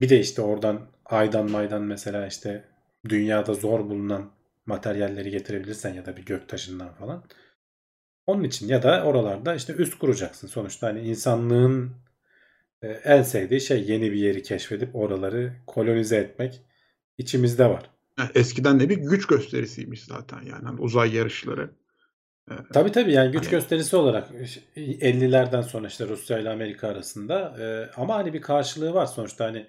[0.00, 2.64] Bir de işte oradan aydan maydan mesela işte
[3.08, 4.30] dünyada zor bulunan
[4.66, 7.24] materyalleri getirebilirsen ya da bir göktaşından falan.
[8.26, 10.48] Onun için ya da oralarda işte üst kuracaksın.
[10.48, 11.96] Sonuçta hani insanlığın
[12.82, 16.62] e, en sevdiği şey yeni bir yeri keşfedip oraları kolonize etmek
[17.18, 17.90] içimizde var.
[18.34, 21.70] Eskiden de bir güç gösterisiymiş zaten yani Hani uzay yarışları.
[22.50, 24.30] Ee, Tabii tabii yani güç Hani- gösterisi olarak
[24.76, 29.66] 50'lerden sonra işte Rusya ile Amerika arasında e, ama hani bir karşılığı var sonuçta hani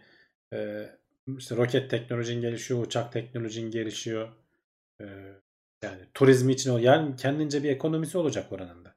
[0.54, 0.90] e,
[1.38, 4.30] işte roket teknolojin gelişiyor, uçak teknolojin gelişiyor.
[5.02, 5.06] E,
[5.84, 8.96] yani turizmi için o yani kendince bir ekonomisi olacak oranın da.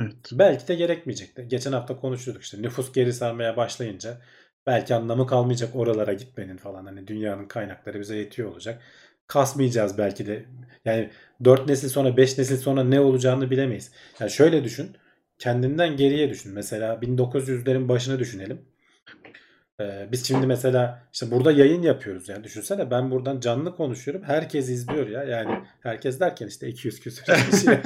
[0.00, 0.16] evet.
[0.32, 1.50] Belki de gerekmeyecek.
[1.50, 4.20] Geçen hafta konuşuyorduk işte nüfus geri sarmaya başlayınca
[4.68, 6.86] belki anlamı kalmayacak oralara gitmenin falan.
[6.86, 8.82] Hani dünyanın kaynakları bize yetiyor olacak.
[9.26, 10.44] Kasmayacağız belki de.
[10.84, 11.10] Yani
[11.44, 13.92] 4 nesil sonra 5 nesil sonra ne olacağını bilemeyiz.
[14.20, 14.96] Yani şöyle düşün.
[15.38, 16.52] Kendinden geriye düşün.
[16.52, 18.60] Mesela 1900'lerin başını düşünelim.
[19.80, 24.68] Ee, biz şimdi mesela işte burada yayın yapıyoruz yani düşünsene ben buradan canlı konuşuyorum herkes
[24.68, 27.80] izliyor ya yani herkes derken işte 200 küsur kişi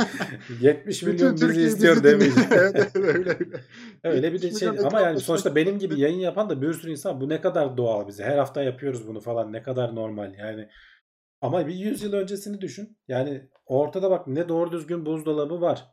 [0.60, 2.34] 70 milyon bizi izliyor demeyiz.
[2.50, 3.36] evet, öyle öyle.
[4.04, 6.90] Öyle bir de 70 şey ama yani sonuçta benim gibi yayın yapan da bir sürü
[6.90, 8.24] insan bu ne kadar doğal bize.
[8.24, 10.68] Her hafta yapıyoruz bunu falan ne kadar normal yani.
[11.40, 12.98] Ama bir 100 yıl öncesini düşün.
[13.08, 15.84] Yani ortada bak ne doğru düzgün buzdolabı var.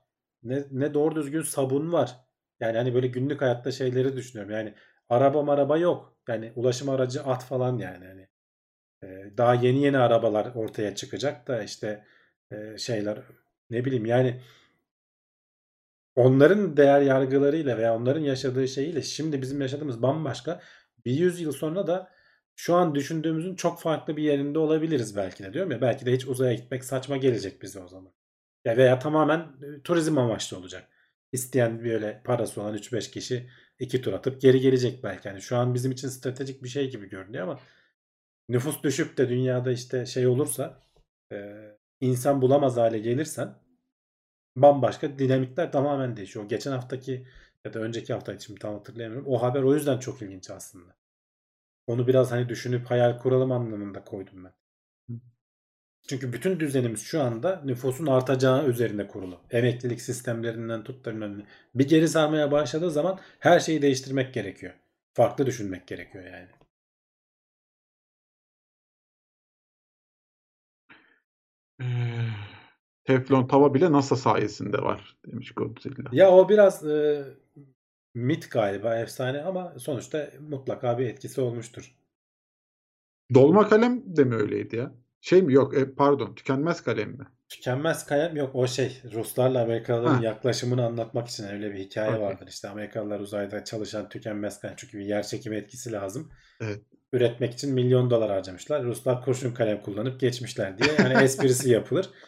[0.44, 2.16] Ne, ne doğru düzgün sabun var.
[2.60, 4.54] Yani hani böyle günlük hayatta şeyleri düşünüyorum.
[4.54, 4.74] Yani
[5.10, 6.18] araba maraba yok.
[6.28, 8.06] Yani ulaşım aracı at falan yani.
[8.06, 8.28] Hani
[9.04, 12.06] e, daha yeni yeni arabalar ortaya çıkacak da işte
[12.52, 13.18] e, şeyler
[13.70, 14.42] ne bileyim yani
[16.20, 20.62] onların değer yargılarıyla veya onların yaşadığı şeyiyle şimdi bizim yaşadığımız bambaşka.
[21.06, 22.12] Bir yüzyıl sonra da
[22.56, 25.82] şu an düşündüğümüzün çok farklı bir yerinde olabiliriz belki de diyorum ya.
[25.82, 28.14] Belki de hiç uzaya gitmek saçma gelecek bize o zaman.
[28.66, 30.88] Ya veya tamamen e, turizm amaçlı olacak.
[31.32, 35.28] İsteyen böyle parası olan 3-5 kişi iki tur atıp geri gelecek belki.
[35.28, 37.60] Yani şu an bizim için stratejik bir şey gibi görünüyor ama
[38.50, 40.80] nüfus düşüp de dünyada işte şey olursa
[41.32, 41.38] e,
[42.02, 43.56] insan bulamaz hale gelirsen
[44.56, 46.50] bambaşka dinamikler tamamen değişiyor.
[46.50, 47.28] Geçen haftaki
[47.66, 49.28] ya da önceki hafta şimdi tam hatırlayamıyorum.
[49.28, 50.96] O haber o yüzden çok ilginç aslında.
[51.88, 54.54] Onu biraz hani düşünüp hayal kuralım anlamında koydum ben.
[56.10, 59.42] Çünkü bütün düzenimiz şu anda nüfusun artacağı üzerine kurulu.
[59.52, 61.44] Emeklilik sistemlerinden tut da bilmem ne.
[61.76, 64.74] Bir geri sarmaya başladığı zaman her şeyi değiştirmek gerekiyor.
[65.14, 66.48] Farklı düşünmek gerekiyor yani.
[71.80, 72.29] Eee,
[73.10, 76.10] Teflon tava bile NASA sayesinde var demiş Godzilla.
[76.12, 77.24] Ya o biraz e,
[78.16, 81.96] mit galiba efsane ama sonuçta mutlaka bir etkisi olmuştur.
[83.34, 84.92] Dolma kalem de mi öyleydi ya?
[85.22, 85.54] Şey mi?
[85.54, 87.26] Yok e, pardon tükenmez kalem mi?
[87.50, 90.24] Tükenmez kalem yok o şey Ruslarla Amerikalıların Ha.
[90.24, 92.22] yaklaşımını anlatmak için öyle bir hikaye Okey.
[92.22, 92.48] vardır.
[92.48, 96.32] İşte Amerikalılar uzayda çalışan tükenmez kalem çünkü bir yer çekimi etkisi lazım.
[96.62, 96.82] Evet.
[97.14, 98.84] Üretmek için milyon dolar harcamışlar.
[98.84, 102.10] Ruslar kurşun kalem kullanıp geçmişler diye yani esprisi yapılır.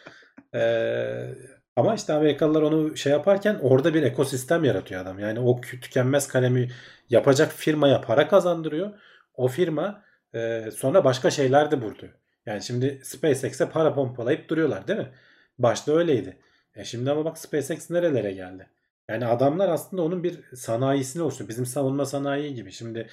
[0.54, 1.34] Ee,
[1.76, 5.18] ama işte Amerikalılar onu şey yaparken orada bir ekosistem yaratıyor adam.
[5.18, 6.70] Yani o tükenmez kalemi
[7.10, 8.92] yapacak firmaya para kazandırıyor.
[9.34, 10.04] O firma
[10.34, 12.12] e, sonra başka şeyler de buluyor.
[12.46, 15.12] Yani şimdi SpaceX'e para pompalayıp duruyorlar değil mi?
[15.58, 16.38] Başta öyleydi.
[16.74, 18.68] E şimdi ama bak SpaceX nerelere geldi?
[19.08, 21.48] Yani adamlar aslında onun bir sanayisini oluşturuyor.
[21.48, 22.72] Bizim savunma sanayi gibi.
[22.72, 23.08] Şimdi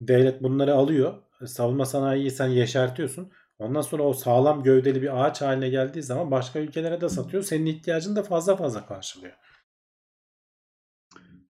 [0.00, 1.14] devlet bunları alıyor.
[1.46, 3.32] Savunma sanayiyi sen yeşertiyorsun.
[3.58, 7.42] Ondan sonra o sağlam gövdeli bir ağaç haline geldiği zaman başka ülkelere de satıyor.
[7.42, 9.34] Senin ihtiyacını da fazla fazla karşılıyor.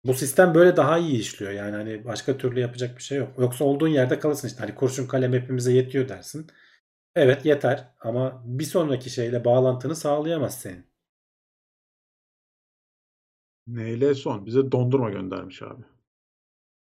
[0.06, 1.52] Bu sistem böyle daha iyi işliyor.
[1.52, 3.40] Yani hani başka türlü yapacak bir şey yok.
[3.40, 4.60] Yoksa olduğun yerde kalırsın işte.
[4.60, 6.48] Hani kurşun kalem hepimize yetiyor dersin.
[7.15, 10.86] Evet yeter ama bir sonraki şeyle bağlantını sağlayamaz senin.
[13.68, 14.45] Neyle son?
[14.45, 15.84] Bize dondurma göndermiş abi.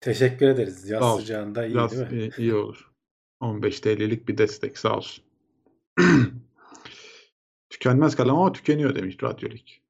[0.02, 0.90] Teşekkür ederiz.
[0.90, 2.30] Yaz Sağ sıcağında iyi Biraz değil mi?
[2.38, 2.89] iyi olur.
[3.40, 5.24] 15 TL'lik bir destek sağ olsun.
[7.70, 9.82] Tükenmez kalem ama tükeniyor demiş Radyolik.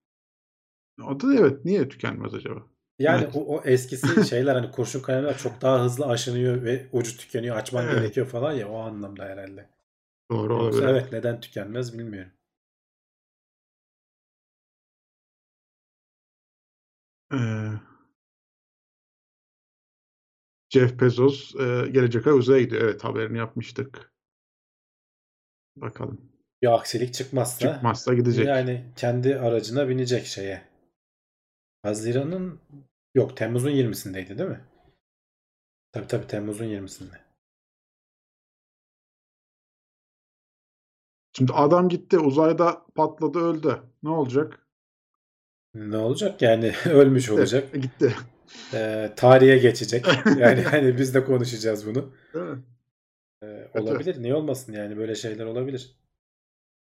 [1.04, 2.64] O da evet niye tükenmez acaba?
[3.00, 3.36] Yani Evet.
[3.36, 7.86] o, o eskisi şeyler hani kurşun kalemler çok daha hızlı aşınıyor ve ucu tükeniyor, açman
[7.86, 7.96] Evet.
[8.00, 9.70] gerekiyor falan ya o anlamda herhalde.
[10.32, 10.90] Doğru Yoksa olabilir.
[10.90, 12.32] evet neden tükenmez bilmiyorum.
[17.34, 17.89] Ee,
[20.70, 22.82] Jeff Bezos e, gelecek ay uzaya gidiyor.
[22.82, 24.14] Evet haberini yapmıştık.
[25.76, 26.32] Bakalım.
[26.62, 28.46] Bir aksilik çıkmazsa Çıkmazsa gidecek.
[28.48, 30.70] yani kendi aracına binecek şeye.
[31.84, 32.60] Haziran'ın
[33.16, 34.62] yok Temmuz'un 20'sindeydi değil mi?
[35.92, 37.20] Tabii tabii Temmuz'un 20'sinde.
[41.38, 43.82] Şimdi adam gitti uzayda patladı öldü.
[44.04, 44.68] Ne olacak?
[45.74, 47.34] Ne olacak yani ölmüş Gitti.
[47.34, 47.74] olacak.
[47.74, 48.16] Gitti.
[48.74, 50.06] Ee, tarihe geçecek.
[50.38, 52.14] Yani hani biz de konuşacağız bunu.
[52.34, 52.64] Değil mi?
[53.44, 53.80] Ee, Kötü.
[53.86, 54.22] olabilir.
[54.22, 55.96] Niye olmasın yani böyle şeyler olabilir.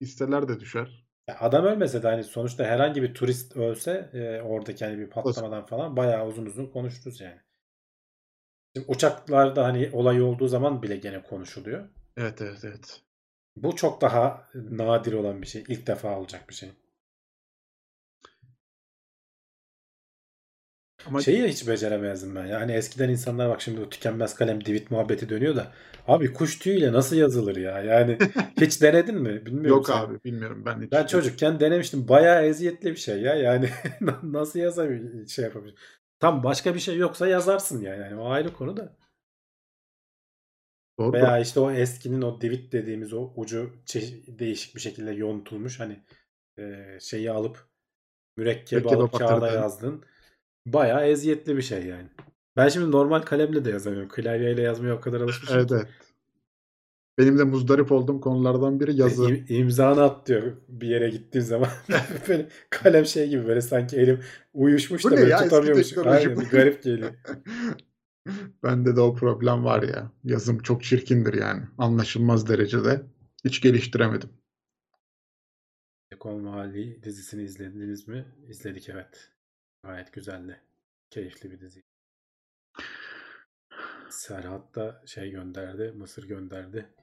[0.00, 1.06] Hisseler de düşer.
[1.28, 5.66] Ya adam ölmese de hani sonuçta herhangi bir turist ölse e, oradaki hani bir patlamadan
[5.66, 7.40] falan bayağı uzun uzun konuşuruz yani.
[8.76, 11.88] Şimdi uçaklarda hani olay olduğu zaman bile gene konuşuluyor.
[12.16, 13.00] Evet evet evet.
[13.56, 15.64] Bu çok daha nadir olan bir şey.
[15.68, 16.70] İlk defa olacak bir şey.
[21.06, 22.46] Ama Şeyi hiç beceremezdim ben.
[22.46, 25.72] Yani eskiden insanlar bak şimdi bu tükenmez kalem divit muhabbeti dönüyor da
[26.08, 27.82] abi kuş tüyüyle nasıl yazılır ya?
[27.82, 28.18] Yani
[28.60, 29.46] hiç denedin mi?
[29.46, 29.96] Bilmiyorum yok sen.
[29.96, 30.92] abi bilmiyorum ben hiç.
[30.92, 32.08] Ben çocukken denemiştim.
[32.08, 33.34] Bayağı eziyetli bir şey ya.
[33.34, 33.68] Yani
[34.22, 35.74] nasıl yazabilir şey yapabilir?
[36.20, 38.00] Tam başka bir şey yoksa yazarsın yani.
[38.00, 38.96] yani o ayrı konu da.
[40.98, 41.12] Doğru.
[41.12, 43.72] Veya işte o eskinin o divit dediğimiz o ucu
[44.26, 46.02] değişik bir şekilde yontulmuş hani
[46.58, 47.66] e, şeyi alıp
[48.36, 50.04] mürekkebi Mürekkebe alıp kağıda yazdın.
[50.66, 52.08] Bayağı eziyetli bir şey yani.
[52.56, 54.08] Ben şimdi normal kalemle de yazamıyorum.
[54.08, 55.88] Klavyeyle yazmaya o kadar alışmışım Evet evet.
[57.18, 59.24] Benim de muzdarip olduğum konulardan biri yazı.
[59.24, 61.68] İm- imzanı at diyor bir yere gittiğim zaman.
[62.28, 64.20] böyle kalem şey gibi böyle sanki elim
[64.54, 65.38] uyuşmuş Bu da böyle ya?
[65.38, 65.98] Tutamıyormuş.
[65.98, 67.14] Aynen garip geliyor.
[68.62, 70.12] Bende de o problem var ya.
[70.24, 71.62] Yazım çok çirkindir yani.
[71.78, 73.02] Anlaşılmaz derecede.
[73.44, 74.30] Hiç geliştiremedim.
[76.12, 78.24] Ekol Mahalli dizisini izlediniz mi?
[78.48, 79.30] İzledik evet.
[79.82, 80.60] Gayet güzeldi.
[81.10, 81.82] Keyifli bir dizi.
[84.10, 85.92] Serhat da şey gönderdi.
[85.92, 86.94] Mısır gönderdi.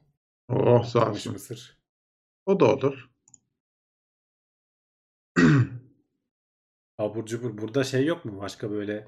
[0.49, 1.33] Oh sağ Patlamış olsun.
[1.33, 1.77] Mısır.
[2.45, 3.09] O da olur.
[6.97, 7.57] Abur cubur.
[7.57, 8.41] Burada şey yok mu?
[8.41, 9.07] Başka böyle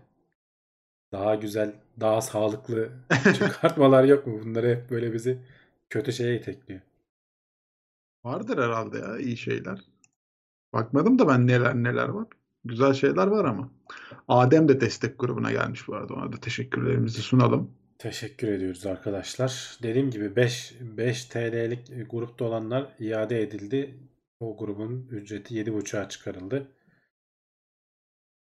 [1.11, 2.91] daha güzel, daha sağlıklı
[3.37, 4.41] çıkartmalar yok mu?
[4.41, 5.41] Bunları hep böyle bizi
[5.89, 6.81] kötü şeye itekliyor.
[8.23, 9.79] Vardır herhalde ya iyi şeyler.
[10.73, 12.27] Bakmadım da ben neler neler var.
[12.65, 13.71] Güzel şeyler var ama.
[14.27, 16.13] Adem de destek grubuna gelmiş bu arada.
[16.13, 17.71] Ona da teşekkürlerimizi sunalım.
[17.97, 19.77] Teşekkür ediyoruz arkadaşlar.
[19.83, 23.95] Dediğim gibi 5 5 TL'lik grupta olanlar iade edildi.
[24.39, 26.67] O grubun ücreti 7.5'a çıkarıldı.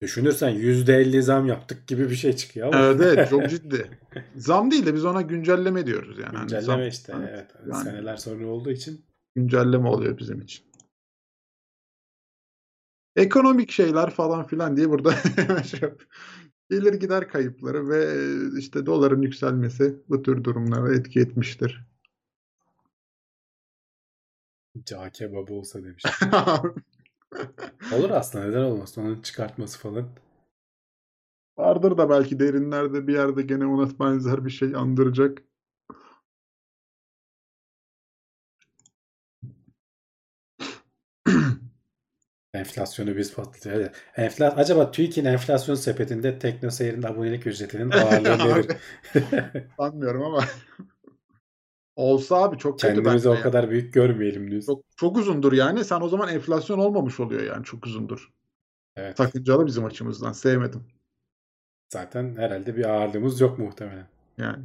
[0.01, 2.77] Düşünürsen %50 zam yaptık gibi bir şey çıkıyor ama.
[2.85, 3.99] Evet evet çok ciddi.
[4.35, 6.37] Zam değil de biz ona güncelleme diyoruz yani.
[6.37, 7.13] Hani Güncelleme zam- işte.
[7.17, 7.29] evet,
[7.59, 7.67] Evet.
[7.73, 9.05] yani Seneler sonra olduğu için.
[9.35, 10.65] güncelleme oluyor bizim için.
[13.17, 15.11] Ekonomik şeyler falan filan diye burada
[15.63, 16.01] şey yap-
[16.69, 18.15] gelir gider kayıpları ve
[18.59, 21.85] işte doların yükselmesi bu tür durumlara etki etmiştir.
[24.85, 26.03] Cağ kebabı olsa demiş.
[27.93, 30.09] Olur aslında neden olmasın onun çıkartması falan.
[31.57, 35.43] Vardır da belki derinlerde bir yerde gene ona benzer bir şey andıracak.
[42.57, 43.87] Enflasyonu biz patlatıyoruz.
[44.15, 48.77] Enfla acaba TÜİK'in enflasyon sepetinde TeknoSeyir'in abonelik ücretinin ağırlığı nedir?
[49.77, 50.43] Sanmıyorum ama
[51.95, 53.41] olsa abi çok kötü Kendimizi o ya.
[53.41, 54.73] kadar büyük görmeyelim diyorsun.
[54.73, 55.83] Çok, çok uzundur yani.
[55.85, 58.33] Sen o zaman enflasyon olmamış oluyor yani çok uzundur.
[58.95, 59.17] Evet.
[59.17, 60.31] Sakıncalı bizim açımızdan.
[60.31, 60.83] Sevmedim
[61.93, 64.07] Zaten herhalde bir ağırlığımız yok muhtemelen.
[64.37, 64.63] yani.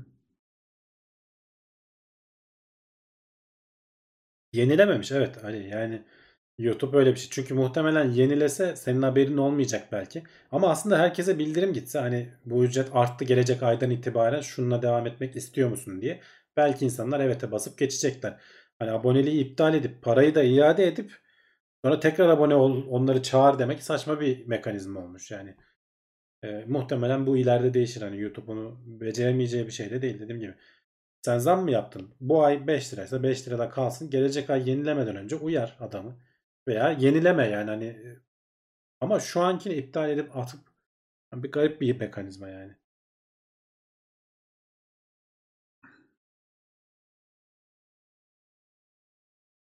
[4.52, 6.02] Yenilememiş evet Ali yani
[6.63, 7.29] YouTube öyle bir şey.
[7.31, 10.23] Çünkü muhtemelen yenilese senin haberin olmayacak belki.
[10.53, 15.37] Ama aslında herkese bildirim gitse hani bu ücret arttı gelecek aydan itibaren şununla devam etmek
[15.37, 16.21] istiyor musun diye.
[16.57, 18.41] Belki insanlar evete basıp geçecekler.
[18.79, 21.13] Hani aboneliği iptal edip parayı da iade edip
[21.85, 25.57] sonra tekrar abone ol onları çağır demek saçma bir mekanizma olmuş yani.
[26.45, 28.03] E, muhtemelen bu ileride değişir.
[28.03, 30.55] Hani YouTube onu beceremeyeceği bir şey de değil dediğim gibi.
[31.23, 32.15] Sen zam mı yaptın?
[32.21, 34.11] Bu ay 5 liraysa 5 lirada kalsın.
[34.11, 36.17] Gelecek ay yenilemeden önce uyar adamı.
[36.69, 38.19] Veya yenileme yani hani
[39.01, 40.61] ama şu ankini iptal edip atıp
[41.35, 42.77] bir garip bir mekanizma yani.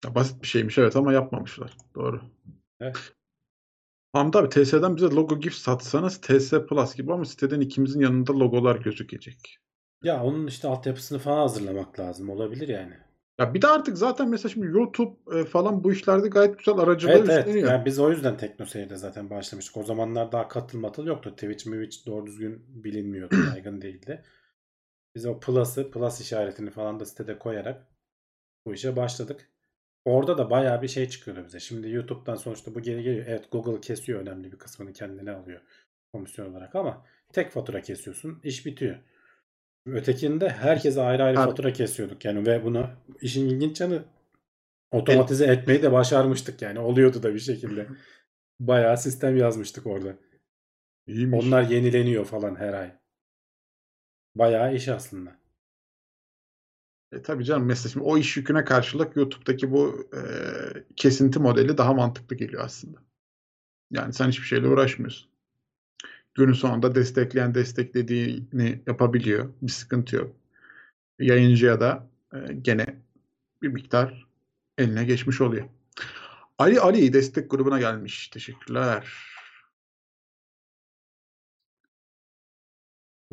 [0.05, 1.77] Ya basit bir şeymiş evet ama yapmamışlar.
[1.95, 2.21] Doğru.
[2.79, 3.13] Evet.
[4.13, 8.75] Hamdi abi TS'den bize logo gif satsanız TS Plus gibi ama siteden ikimizin yanında logolar
[8.75, 9.57] gözükecek.
[10.03, 12.29] Ya onun işte altyapısını falan hazırlamak lazım.
[12.29, 13.04] Olabilir yani.
[13.39, 17.13] Ya bir de artık zaten mesela şimdi YouTube e, falan bu işlerde gayet güzel aracılar
[17.13, 17.39] Evet evet.
[17.39, 17.71] üstleniyor.
[17.71, 19.77] Yani biz o yüzden TeknoSeyir'de zaten başlamıştık.
[19.77, 21.31] O zamanlar daha katıl matıl yoktu.
[21.31, 23.35] Twitch, Twitch doğru düzgün bilinmiyordu.
[23.53, 24.23] Yaygın değildi.
[25.15, 27.87] Biz o Plus'ı, Plus işaretini falan da sitede koyarak
[28.65, 29.49] bu işe başladık.
[30.05, 31.59] Orada da bayağı bir şey çıkıyordu bize.
[31.59, 33.25] Şimdi YouTube'dan sonuçta bu geri geliyor.
[33.27, 35.61] Evet Google kesiyor önemli bir kısmını kendine alıyor
[36.13, 38.39] komisyon olarak ama tek fatura kesiyorsun.
[38.43, 38.97] iş bitiyor.
[39.85, 41.49] Ötekinde herkese ayrı ayrı Abi.
[41.49, 42.89] fatura kesiyorduk yani ve bunu
[43.21, 44.05] işin ilginç yanı
[44.91, 46.79] otomatize etmeyi de başarmıştık yani.
[46.79, 47.87] Oluyordu da bir şekilde.
[48.59, 50.15] Bayağı sistem yazmıştık orada.
[51.07, 51.45] İyiymiş.
[51.45, 52.91] Onlar yenileniyor falan her ay.
[54.35, 55.39] Bayağı iş aslında.
[57.11, 60.21] E, tabii canım mesela şimdi o iş yüküne karşılık YouTube'daki bu e,
[60.95, 62.97] kesinti modeli daha mantıklı geliyor aslında.
[63.91, 65.34] Yani sen hiçbir şeyle uğraşmıyorsun.
[66.35, 69.49] Günün sonunda destekleyen desteklediğini yapabiliyor.
[69.61, 70.35] Bir sıkıntı yok.
[71.19, 72.85] Yayıncıya da e, gene
[73.61, 74.27] bir miktar
[74.77, 75.65] eline geçmiş oluyor.
[76.57, 78.27] Ali Ali destek grubuna gelmiş.
[78.27, 79.34] Teşekkürler.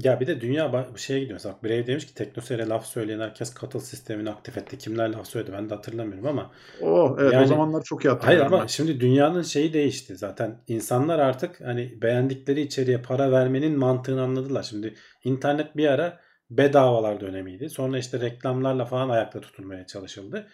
[0.05, 1.35] Ya bir de dünya şeye gidiyor.
[1.37, 4.79] Mesela Brave demiş ki teknoseyre laf söyleyen herkes katıl sistemini aktif etti.
[4.79, 6.51] Kimler laf söyledi ben de hatırlamıyorum ama.
[6.81, 8.67] Oh evet Yani- o zamanlar çok iyi Hayır ama ben.
[8.67, 10.59] şimdi dünyanın şeyi değişti zaten.
[10.69, 14.63] İnsanlar artık hani beğendikleri içeriğe para vermenin mantığını anladılar.
[14.63, 16.21] Şimdi internet bir ara
[16.51, 17.71] bedavalar dönemiydi.
[17.71, 20.47] Sonra işte reklamlarla falan ayakta tutulmaya çalışıldı.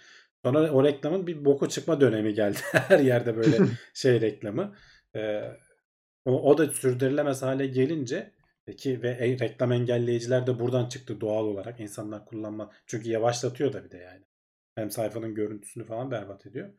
[0.45, 2.59] Sonra o reklamın bir boku çıkma dönemi geldi.
[2.73, 3.57] Her yerde böyle
[3.95, 4.75] şey reklamı.
[5.17, 5.43] Ee,
[6.25, 8.38] o, o da sürdürülemez hale gelince
[8.77, 13.85] ki ve e- reklam engelleyiciler de buradan çıktı doğal olarak insanlar kullanma çünkü yavaşlatıyor da
[13.85, 14.25] bir de yani.
[14.75, 16.71] Hem sayfanın görüntüsünü falan berbat ediyor.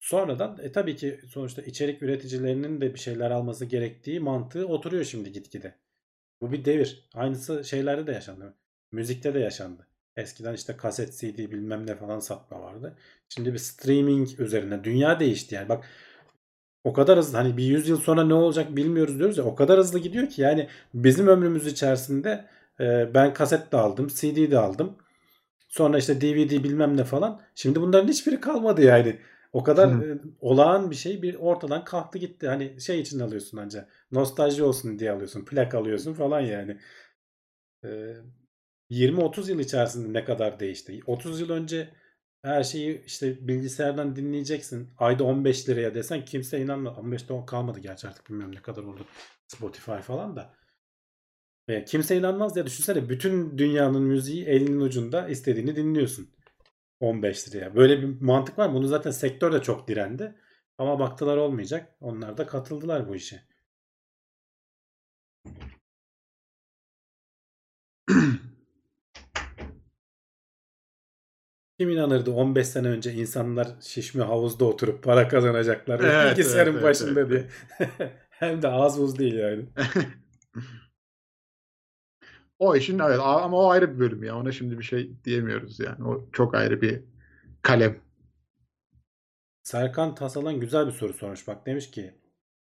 [0.00, 5.32] Sonradan e, tabii ki sonuçta içerik üreticilerinin de bir şeyler alması gerektiği mantığı oturuyor şimdi
[5.32, 5.74] gitgide.
[6.40, 7.08] Bu bir devir.
[7.14, 8.54] Aynısı şeylerde de yaşandı.
[8.92, 9.86] Müzikte de yaşandı.
[10.16, 12.96] Eskiden işte kaset, CD bilmem ne falan satma vardı.
[13.28, 15.68] Şimdi bir streaming üzerine dünya değişti yani.
[15.68, 15.84] Bak
[16.86, 19.78] o kadar hızlı hani bir 100 yıl sonra ne olacak bilmiyoruz diyoruz ya o kadar
[19.78, 22.44] hızlı gidiyor ki yani bizim ömrümüz içerisinde
[22.80, 24.96] e, ben kaset de aldım, CD de aldım.
[25.68, 27.40] Sonra işte DVD bilmem ne falan.
[27.54, 29.18] Şimdi bunların hiçbiri kalmadı yani.
[29.52, 32.48] O kadar e, olağan bir şey bir ortadan kalktı gitti.
[32.48, 33.88] Hani şey için alıyorsun anca.
[34.12, 35.44] Nostalji olsun diye alıyorsun.
[35.44, 36.78] Plak alıyorsun falan yani.
[37.84, 37.88] E,
[38.90, 41.00] 20-30 yıl içerisinde ne kadar değişti.
[41.06, 41.88] 30 yıl önce
[42.46, 44.90] her şeyi işte bilgisayardan dinleyeceksin.
[44.98, 46.98] Ayda 15 liraya desen kimse inanmaz.
[46.98, 49.04] 15 de kalmadı gerçi artık bilmiyorum ne kadar oldu.
[49.48, 50.54] Spotify falan da.
[51.68, 56.28] E, kimse inanmaz diye düşünsene bütün dünyanın müziği elinin ucunda istediğini dinliyorsun.
[57.00, 57.76] 15 liraya.
[57.76, 58.74] Böyle bir mantık var?
[58.74, 60.34] Bunu zaten sektör de çok direndi.
[60.78, 61.96] Ama baktılar olmayacak.
[62.00, 63.42] Onlar da katıldılar bu işe.
[71.78, 77.20] Kim inanırdı 15 sene önce insanlar şişme havuzda oturup para kazanacaklar Evet, bilgisayarın evet, başında
[77.20, 77.48] evet, diye.
[78.30, 79.66] Hem de az buz değil yani.
[82.58, 84.36] O işin evet ama o ayrı bir bölüm ya.
[84.38, 86.04] Ona şimdi bir şey diyemiyoruz yani.
[86.04, 87.02] O çok ayrı bir
[87.62, 88.00] kalem.
[89.62, 91.48] Serkan Tasalan güzel bir soru sormuş.
[91.48, 92.14] Bak demiş ki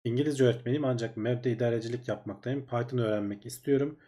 [0.04, 2.66] İngilizce öğretmeniyim ancak webde idarecilik yapmaktayım.
[2.66, 4.00] Python öğrenmek istiyorum.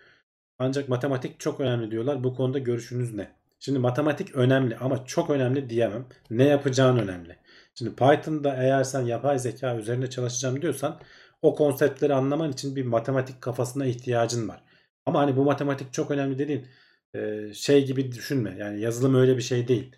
[0.60, 2.24] Ancak matematik çok önemli diyorlar.
[2.24, 3.39] Bu konuda görüşünüz ne?
[3.60, 6.06] Şimdi matematik önemli ama çok önemli diyemem.
[6.30, 7.38] Ne yapacağın önemli.
[7.76, 11.00] Şimdi Python'da eğer sen yapay zeka üzerine çalışacağım diyorsan
[11.42, 14.64] o konseptleri anlaman için bir matematik kafasına ihtiyacın var.
[15.06, 16.68] Ama hani bu matematik çok önemli dediğin
[17.14, 18.56] e, şey gibi düşünme.
[18.58, 19.96] Yani yazılım öyle bir şey değil.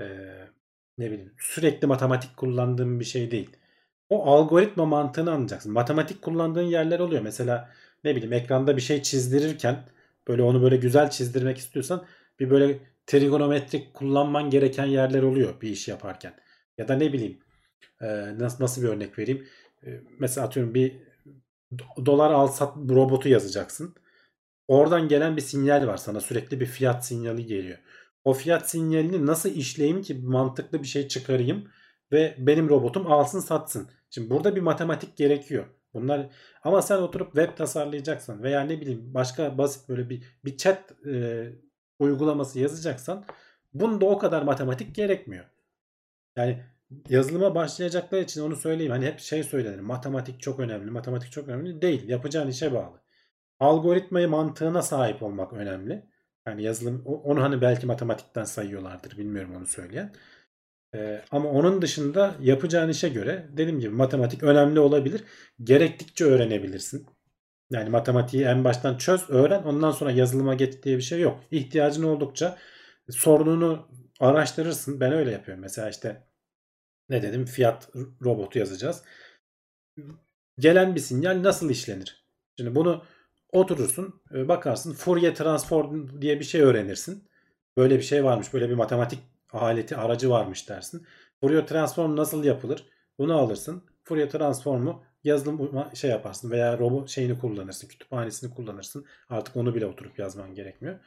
[0.00, 0.04] E,
[0.98, 3.56] ne bileyim sürekli matematik kullandığım bir şey değil.
[4.08, 5.72] O algoritma mantığını anlayacaksın.
[5.72, 7.22] Matematik kullandığın yerler oluyor.
[7.22, 7.70] Mesela
[8.04, 9.84] ne bileyim ekranda bir şey çizdirirken
[10.28, 12.04] böyle onu böyle güzel çizdirmek istiyorsan
[12.40, 16.34] bir böyle trigonometrik kullanman gereken yerler oluyor bir iş yaparken.
[16.78, 17.38] Ya da ne bileyim
[18.00, 18.06] e,
[18.38, 19.46] nasıl, nasıl bir örnek vereyim.
[19.86, 20.94] E, mesela atıyorum bir
[21.72, 23.94] do- dolar al sat robotu yazacaksın.
[24.68, 27.78] Oradan gelen bir sinyal var sana sürekli bir fiyat sinyali geliyor.
[28.24, 31.68] O fiyat sinyalini nasıl işleyeyim ki mantıklı bir şey çıkarayım
[32.12, 33.90] ve benim robotum alsın satsın.
[34.10, 35.66] Şimdi burada bir matematik gerekiyor.
[35.94, 36.30] Bunlar
[36.62, 41.46] ama sen oturup web tasarlayacaksan veya ne bileyim başka basit böyle bir bir chat e,
[41.98, 43.24] uygulaması yazacaksan
[43.74, 45.44] bunda o kadar matematik gerekmiyor.
[46.36, 46.64] Yani
[47.08, 48.92] yazılıma başlayacaklar için onu söyleyeyim.
[48.92, 49.80] Hani hep şey söylenir.
[49.80, 50.90] Matematik çok önemli.
[50.90, 51.82] Matematik çok önemli.
[51.82, 52.08] Değil.
[52.08, 53.00] Yapacağın işe bağlı.
[53.60, 56.06] Algoritmayı mantığına sahip olmak önemli.
[56.46, 59.18] Yani yazılım onu hani belki matematikten sayıyorlardır.
[59.18, 60.14] Bilmiyorum onu söyleyen.
[60.94, 65.24] Ee, ama onun dışında yapacağın işe göre dediğim gibi matematik önemli olabilir.
[65.62, 67.06] Gerektikçe öğrenebilirsin.
[67.70, 69.62] Yani matematiği en baştan çöz, öğren.
[69.62, 71.40] Ondan sonra yazılıma geç diye bir şey yok.
[71.50, 72.58] İhtiyacın oldukça
[73.10, 73.88] sorununu
[74.20, 75.00] araştırırsın.
[75.00, 75.62] Ben öyle yapıyorum.
[75.62, 76.22] Mesela işte
[77.08, 77.44] ne dedim?
[77.44, 77.88] Fiyat
[78.24, 79.02] robotu yazacağız.
[80.58, 82.24] Gelen bir sinyal nasıl işlenir?
[82.56, 83.04] Şimdi bunu
[83.52, 84.92] oturursun, e, bakarsın.
[84.92, 87.28] Fourier transform diye bir şey öğrenirsin.
[87.76, 88.54] Böyle bir şey varmış.
[88.54, 89.18] Böyle bir matematik
[89.52, 91.06] aleti, aracı varmış dersin.
[91.40, 92.86] Fourier transform nasıl yapılır?
[93.18, 93.84] Bunu alırsın.
[94.04, 99.06] Fourier transformu yazılım şey yaparsın veya robot şeyini kullanırsın, kütüphanesini kullanırsın.
[99.28, 100.98] Artık onu bile oturup yazman gerekmiyor.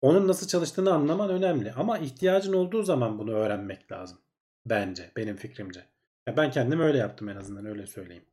[0.00, 4.18] Onun nasıl çalıştığını anlaman önemli ama ihtiyacın olduğu zaman bunu öğrenmek lazım.
[4.66, 5.84] Bence, benim fikrimce.
[6.26, 8.24] Ya ben kendim öyle yaptım en azından öyle söyleyeyim.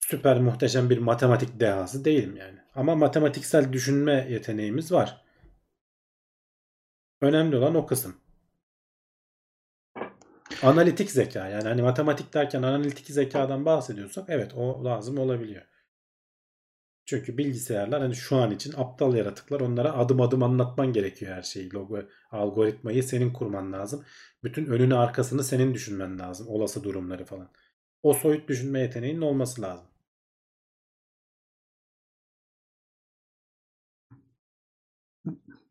[0.00, 2.58] Süper muhteşem bir matematik dehası değilim yani.
[2.74, 5.24] Ama matematiksel düşünme yeteneğimiz var.
[7.20, 8.16] Önemli olan o kısım.
[10.62, 15.62] Analitik zeka yani hani matematik derken analitik zekadan bahsediyorsak evet o lazım olabiliyor.
[17.06, 21.72] Çünkü bilgisayarlar hani şu an için aptal yaratıklar onlara adım adım anlatman gerekiyor her şeyi.
[21.72, 24.04] Logo, algoritmayı senin kurman lazım.
[24.44, 26.48] Bütün önünü arkasını senin düşünmen lazım.
[26.48, 27.48] Olası durumları falan.
[28.02, 29.86] O soyut düşünme yeteneğinin olması lazım.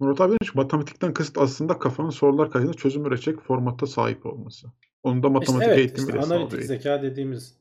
[0.05, 4.67] Murat abi demiş matematikten kasıt aslında kafanın sorular karşısında çözüm üretecek formata sahip olması.
[5.03, 6.67] Onun da İşte matematik evet eğitimiyle işte analitik sağlıyor.
[6.67, 7.55] zeka dediğimiz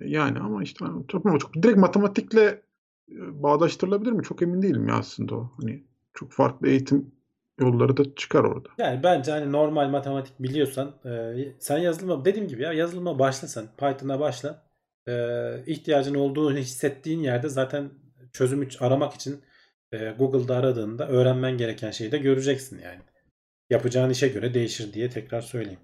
[0.00, 2.62] Yani ama işte çok, çok direkt matematikle
[3.10, 4.22] e, bağdaştırılabilir mi?
[4.22, 5.52] Çok emin değilim ya aslında o.
[5.60, 5.84] Hani
[6.14, 7.12] çok farklı eğitim
[7.60, 8.68] yolları da çıkar orada.
[8.78, 13.64] Yani bence hani normal matematik biliyorsan e, sen yazılıma dediğim gibi ya yazılıma başla sen.
[13.76, 14.62] Python'a başla.
[15.08, 15.14] E,
[15.66, 17.90] ihtiyacın olduğunu hissettiğin yerde zaten
[18.32, 19.40] çözümü aramak için
[19.92, 23.00] e, Google'da aradığında öğrenmen gereken şeyi de göreceksin yani.
[23.70, 25.80] Yapacağın işe göre değişir diye tekrar söyleyeyim.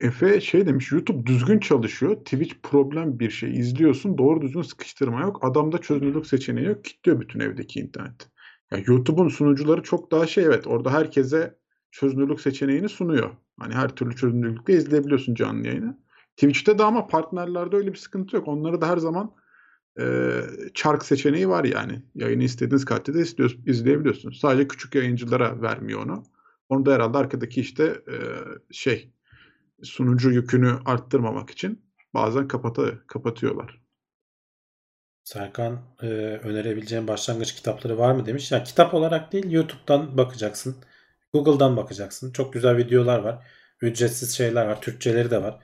[0.00, 2.16] Efe şey demiş YouTube düzgün çalışıyor.
[2.16, 3.50] Twitch problem bir şey.
[3.50, 5.38] izliyorsun doğru düzgün sıkıştırma yok.
[5.44, 6.84] Adamda çözünürlük seçeneği yok.
[6.84, 8.30] Kilitliyor bütün evdeki internet.
[8.70, 11.58] Ya YouTube'un sunucuları çok daha şey evet orada herkese
[11.90, 13.36] çözünürlük seçeneğini sunuyor.
[13.58, 15.98] Hani her türlü çözünürlükle izleyebiliyorsun canlı yayını.
[16.36, 18.48] Twitch'te de ama partnerlerde öyle bir sıkıntı yok.
[18.48, 19.34] Onları da her zaman
[20.00, 20.30] e,
[20.74, 22.02] çark seçeneği var yani.
[22.14, 24.38] Yayını istediğiniz kalitede izliyor- izleyebiliyorsunuz.
[24.40, 26.24] Sadece küçük yayıncılara vermiyor onu.
[26.68, 28.16] Onu da herhalde arkadaki işte e,
[28.70, 29.12] şey
[29.82, 31.82] sunucu yükünü arttırmamak için
[32.14, 33.80] bazen kapata, kapatıyorlar.
[35.24, 36.06] Serkan e,
[36.42, 38.52] önerebileceğim başlangıç kitapları var mı demiş.
[38.52, 40.76] Ya kitap olarak değil YouTube'dan bakacaksın.
[41.32, 42.32] Google'dan bakacaksın.
[42.32, 43.46] Çok güzel videolar var.
[43.80, 44.80] Ücretsiz şeyler var.
[44.80, 45.60] Türkçeleri de var.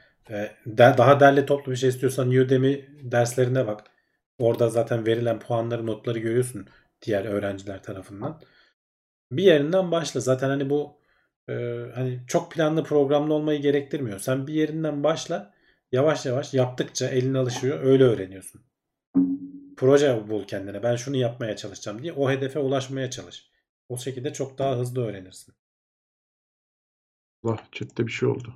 [0.67, 3.85] Daha derli toplu bir şey istiyorsan Udemy derslerine bak.
[4.39, 6.67] Orada zaten verilen puanları, notları görüyorsun
[7.03, 8.41] diğer öğrenciler tarafından.
[9.33, 10.21] Bir yerinden başla.
[10.21, 11.01] Zaten hani bu
[11.49, 11.55] e,
[11.95, 14.19] hani çok planlı programlı olmayı gerektirmiyor.
[14.19, 15.55] Sen bir yerinden başla.
[15.93, 17.85] Yavaş yavaş yaptıkça elin alışıyor.
[17.85, 18.63] Öyle öğreniyorsun.
[19.77, 20.83] proje bul kendine.
[20.83, 23.51] Ben şunu yapmaya çalışacağım diye o hedefe ulaşmaya çalış.
[23.89, 25.55] O şekilde çok daha hızlı öğrenirsin.
[27.45, 28.55] Allah chatte bir şey oldu.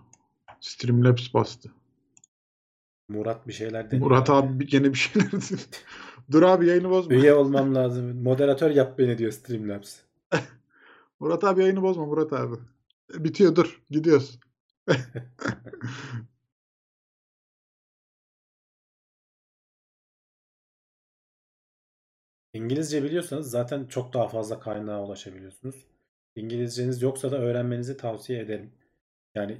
[0.60, 1.70] Streamlabs bastı.
[3.08, 4.06] Murat bir şeyler deniyor.
[4.06, 5.60] Murat abi bir- gene bir şeyler dedi.
[6.30, 7.14] Dur abi yayını bozma.
[7.14, 8.22] Üye olmam lazım.
[8.22, 9.96] Moderatör yap beni diyor Streamlabs.
[11.20, 12.56] Murat abi yayını bozma Murat abi.
[13.14, 13.82] Bitiyor dur.
[13.90, 14.38] Gidiyoruz.
[22.52, 25.86] İngilizce biliyorsanız zaten çok daha fazla kaynağa ulaşabiliyorsunuz.
[26.36, 28.72] İngilizceniz yoksa da öğrenmenizi tavsiye ederim.
[29.36, 29.58] Yani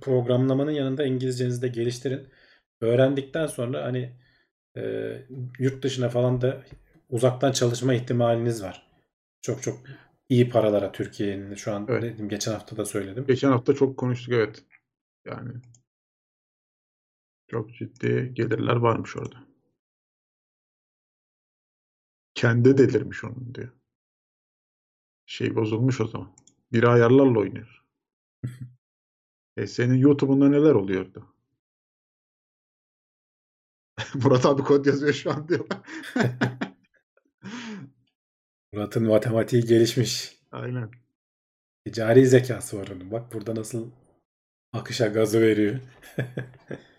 [0.00, 2.28] programlamanın yanında İngilizcenizi de geliştirin.
[2.80, 4.12] Öğrendikten sonra hani
[4.76, 4.82] e,
[5.58, 6.62] yurt dışına falan da
[7.08, 8.90] uzaktan çalışma ihtimaliniz var.
[9.42, 9.80] Çok çok
[10.28, 12.02] iyi paralara Türkiye'nin şu an Evet.
[12.02, 13.26] dedim geçen hafta da söyledim.
[13.26, 14.64] Geçen hafta çok konuştuk evet.
[15.26, 15.52] Yani
[17.46, 19.46] çok ciddi gelirler varmış orada.
[22.34, 23.72] Kendi delirmiş onun diyor.
[25.26, 26.32] Şey bozulmuş o zaman.
[26.72, 27.84] Bir ayarlarla oynuyor.
[29.56, 31.34] e senin YouTube'unda neler oluyordu?
[34.14, 35.78] Murat abi kod yazıyor şu an diyorlar.
[38.72, 40.36] Murat'ın matematiği gelişmiş.
[40.52, 40.90] Aynen.
[41.84, 43.10] Ticari zekası var onun.
[43.10, 43.90] Bak burada nasıl
[44.72, 45.80] akışa gazı veriyor.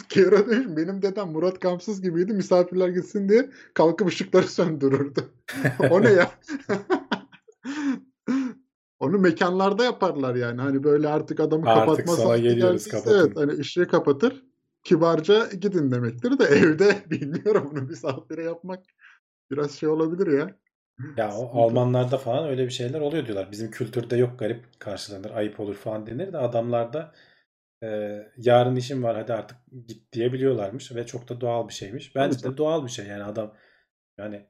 [0.08, 2.32] Kera demiş benim dedem Murat Kamsız gibiydi.
[2.32, 5.20] Misafirler gitsin diye kalkıp ışıkları söndürürdü.
[5.90, 6.30] o ne ya?
[9.00, 10.60] Onu mekanlarda yaparlar yani.
[10.60, 13.18] Hani böyle artık adamı Artık kapatma sana saati geliyoruz, kapatın.
[13.18, 14.42] Evet hani ışığı kapatır.
[14.84, 18.84] Kibarca gidin demektir de evde bilmiyorum bunu misafire yapmak
[19.50, 20.56] biraz şey olabilir ya.
[21.16, 21.62] Ya o.
[21.62, 23.52] Almanlarda falan öyle bir şeyler oluyor diyorlar.
[23.52, 27.12] Bizim kültürde yok garip karşılanır, ayıp olur falan denir de adamlarda
[27.82, 27.88] e,
[28.36, 32.16] yarın işim var hadi artık git diyebiliyorlarmış ve çok da doğal bir şeymiş.
[32.16, 33.54] Bence Tabii de doğal bir şey yani adam
[34.18, 34.46] yani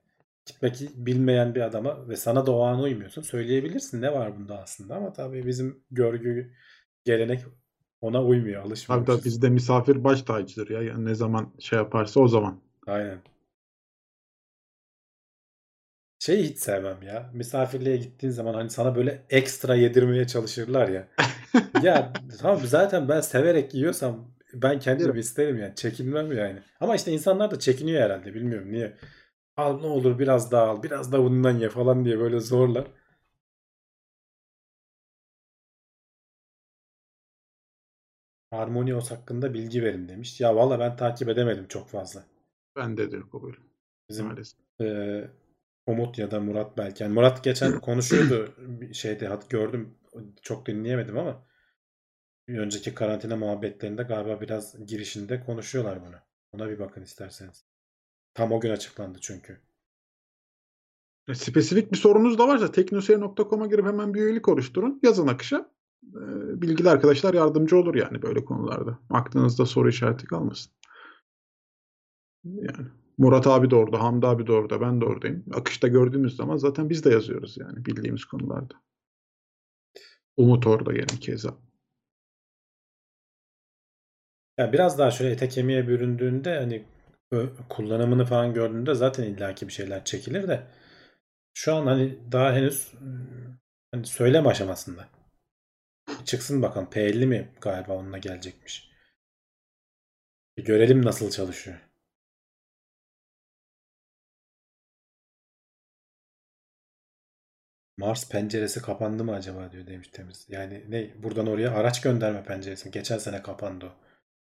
[0.47, 5.47] gitmek bilmeyen bir adama ve sana an uymuyorsun söyleyebilirsin ne var bunda aslında ama tabii
[5.47, 6.53] bizim görgü
[7.05, 7.41] gelenek
[8.01, 9.15] ona uymuyor alışmamışız.
[9.15, 10.83] tabii bizde misafir baş tacıdır ya.
[10.83, 12.61] Yani ne zaman şey yaparsa o zaman.
[12.87, 13.19] Aynen.
[16.19, 17.31] Şeyi hiç sevmem ya.
[17.35, 21.09] Misafirliğe gittiğin zaman hani sana böyle ekstra yedirmeye çalışırlar ya.
[21.83, 25.75] Ya tamam zaten ben severek yiyorsam ben kendim isterim yani.
[25.75, 26.59] Çekinmem yani.
[26.81, 28.35] Ama işte insanlar da çekiniyor herhalde.
[28.35, 28.97] Bilmiyorum niye.
[29.57, 30.83] Al ne olur biraz daha al.
[30.83, 32.87] Biraz da bundan ye falan diye böyle zorlar.
[38.51, 40.41] Harmonios hakkında bilgi verin demiş.
[40.41, 42.25] Ya valla ben takip edemedim çok fazla.
[42.77, 43.51] Bende de yok o.
[44.11, 44.59] Bizim Maalesef.
[44.81, 45.31] e,
[45.87, 47.03] Umut ya da Murat belki.
[47.03, 48.55] Yani Murat geçen konuşuyordu
[48.93, 49.95] şeyde hat gördüm.
[50.43, 51.47] Çok dinleyemedim ama
[52.49, 56.17] önceki karantina muhabbetlerinde galiba biraz girişinde konuşuyorlar bunu.
[56.53, 57.65] Ona bir bakın isterseniz.
[58.35, 59.61] Tam o gün açıklandı çünkü.
[61.29, 65.01] E, Spesifik bir sorunuz da varsa teknoseyir.com'a girip hemen bir üyelik oluşturun.
[65.03, 65.71] Yazın akışa.
[66.05, 66.21] E,
[66.63, 68.99] Bilgili arkadaşlar yardımcı olur yani böyle konularda.
[69.11, 70.73] Aklınızda soru işareti kalmasın.
[72.45, 72.87] Yani
[73.19, 75.45] Murat abi de orada, Hamdi abi de orada, ben de oradayım.
[75.55, 78.75] Akışta gördüğümüz zaman zaten biz de yazıyoruz yani bildiğimiz konularda.
[80.37, 81.55] Umut orada yani keza.
[84.59, 86.85] Ya biraz daha şöyle ete kemiğe büründüğünde hani
[87.69, 90.67] kullanımını falan gördüğünde zaten illaki bir şeyler çekilir de
[91.55, 92.93] şu an hani daha henüz
[93.93, 95.09] hani söylem aşamasında.
[96.25, 96.89] Çıksın bakalım.
[96.91, 98.93] P50 mi galiba onunla gelecekmiş.
[100.57, 101.92] Bir görelim nasıl çalışıyor.
[108.03, 110.47] Mars penceresi kapandı mı acaba diyor demiş temiz.
[110.49, 112.91] Yani ne buradan oraya araç gönderme penceresi.
[112.91, 113.93] Geçen sene kapandı o.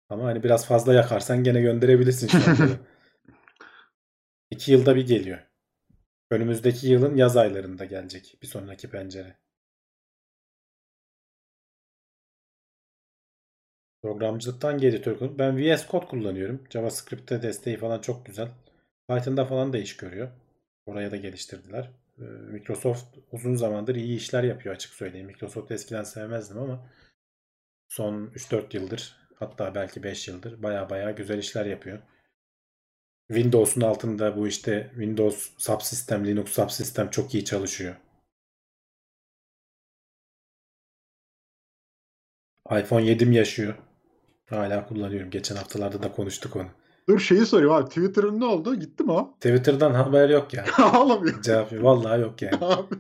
[0.09, 2.39] Ama hani biraz fazla yakarsan gene gönderebilirsin şu.
[4.51, 5.39] İki yılda bir geliyor.
[6.31, 9.37] Önümüzdeki yılın yaz aylarında gelecek bir sonraki pencere.
[14.01, 15.39] Programcılıktan geri Türk.
[15.39, 16.63] Ben VS Code kullanıyorum.
[16.69, 18.49] JavaScript'te desteği falan çok güzel.
[19.09, 20.29] Python'da falan da iş görüyor.
[20.85, 22.02] Oraya da geliştirdiler.
[22.19, 25.27] Ee, Microsoft uzun zamandır iyi işler yapıyor açık söyleyeyim.
[25.27, 26.90] Microsoft eskiden sevmezdim ama
[27.88, 31.99] son 3-4 yıldır hatta belki 5 yıldır baya baya güzel işler yapıyor.
[33.27, 37.95] Windows'un altında bu işte Windows subsistem, Linux subsistem çok iyi çalışıyor.
[42.72, 43.76] iPhone 7'm yaşıyor.
[44.45, 45.30] Hala kullanıyorum.
[45.30, 46.69] Geçen haftalarda da konuştuk onu.
[47.09, 47.85] Dur şeyi sorayım abi.
[47.89, 48.75] Twitter'ın ne oldu?
[48.75, 49.34] Gitti mi o?
[49.41, 50.65] Twitter'dan haber yok ya.
[50.77, 51.41] Ağlamıyor.
[51.41, 51.84] Cevap yok.
[51.84, 52.57] Vallahi yok yani.
[52.61, 52.95] Abi.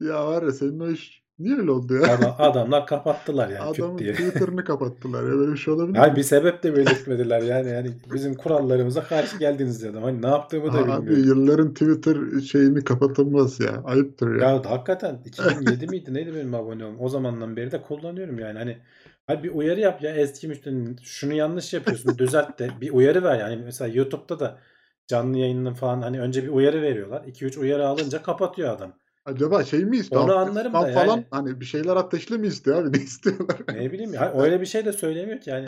[0.00, 2.02] Ya var ya senin o iş Niye öyle oldu ya?
[2.14, 4.12] Adam, adamlar kapattılar yani Adamın diye.
[4.12, 5.22] Twitter'ını kapattılar.
[5.22, 6.16] Ya böyle bir şey olabilir Hayır mi?
[6.16, 7.68] bir sebep de belirtmediler yani.
[7.68, 10.02] yani bizim kurallarımıza karşı geldiniz dedim.
[10.02, 11.24] Hani ne yaptığımı da Abi bilmiyorum.
[11.28, 13.82] yılların Twitter şeyini kapatılmaz ya.
[13.84, 14.50] Ayıptır ya.
[14.50, 17.00] Ya hakikaten 2007 miydi neydi benim abone olmam?
[17.00, 18.58] O zamandan beri de kullanıyorum yani.
[18.58, 18.78] Hani
[19.26, 23.40] Hayır bir uyarı yap ya eski müşterinin şunu yanlış yapıyorsun düzelt de bir uyarı ver
[23.40, 24.58] yani mesela YouTube'da da
[25.06, 28.92] canlı yayının falan hani önce bir uyarı veriyorlar 2-3 uyarı alınca kapatıyor adam.
[29.24, 30.24] Acaba şey mi istiyor?
[30.24, 31.26] Onu anlarım da falan yani.
[31.30, 32.98] hani bir şeyler ateşli mi istiyor abi?
[32.98, 33.56] Ne istiyorlar?
[33.74, 35.66] Ne bileyim ya öyle bir şey de söylemiyor ki yani.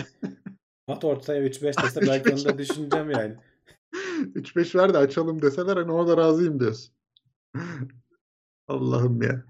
[0.89, 3.37] At ortaya 3-5 dese belki onu da düşüneceğim yani.
[4.35, 6.95] 3-5 ver de açalım deseler hani ona da razıyım diyorsun.
[8.69, 9.45] Allah'ım ya.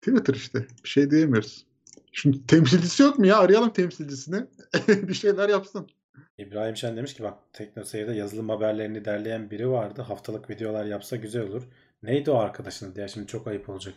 [0.00, 0.66] Twitter işte.
[0.84, 1.67] Bir şey diyemiyoruz.
[2.12, 3.38] Şimdi temsilcisi yok mu ya?
[3.38, 4.46] Arayalım temsilcisini.
[4.88, 5.86] bir şeyler yapsın.
[6.38, 10.02] İbrahim Şen demiş ki bak TeknoSeyir'de yazılım haberlerini derleyen biri vardı.
[10.02, 11.62] Haftalık videolar yapsa güzel olur.
[12.02, 13.94] Neydi o arkadaşın diye şimdi çok ayıp olacak.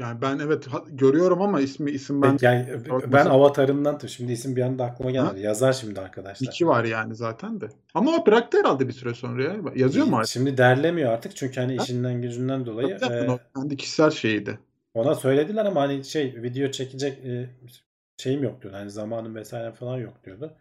[0.00, 2.66] Yani ben evet görüyorum ama ismi isim ben yani
[3.12, 4.10] ben avatarından tut.
[4.10, 5.40] Şimdi isim bir anda aklıma gelmedi.
[5.40, 5.46] Ha?
[5.46, 6.46] Yazar şimdi arkadaşlar.
[6.46, 7.68] iki var yani zaten de.
[7.94, 9.56] Ama o bıraktı herhalde bir süre sonra ya.
[9.74, 10.32] Yazıyor mu artık?
[10.32, 11.84] Şimdi derlemiyor artık çünkü hani Ha?
[11.84, 14.58] işinden gücünden dolayı yok, e, kendi kişisel şeyiydi.
[14.94, 17.50] Ona söylediler ama hani şey video çekecek e,
[18.16, 18.76] şeyim yok diyordu.
[18.76, 20.56] Hani zamanım vesaire falan yok diyordu.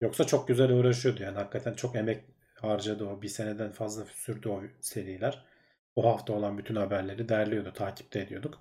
[0.00, 2.24] Yoksa çok güzel uğraşıyordu yani hakikaten çok emek
[2.54, 3.22] harcadı o.
[3.22, 5.44] Bir seneden fazla sürdü o seriler.
[5.96, 8.60] O hafta olan bütün haberleri derliyordu, takipte ediyorduk.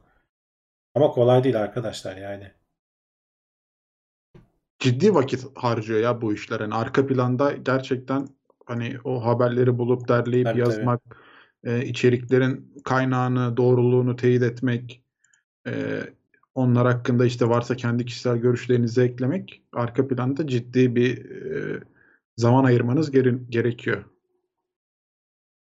[0.95, 2.51] Ama kolay değil arkadaşlar yani.
[4.79, 6.59] ciddi vakit harcıyor ya bu işler.
[6.59, 8.27] Yani arka planda gerçekten
[8.65, 11.01] hani o haberleri bulup derleyip Tabii, yazmak,
[11.65, 15.03] e, içeriklerin kaynağını, doğruluğunu teyit etmek,
[15.67, 16.01] e,
[16.55, 21.79] onlar hakkında işte varsa kendi kişisel görüşlerinizi eklemek arka planda ciddi bir e,
[22.37, 24.05] zaman ayırmanız gere- gerekiyor.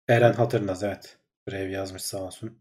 [0.07, 1.17] Eren Hatırnaz evet.
[1.49, 2.57] Brave yazmış sağ olsun.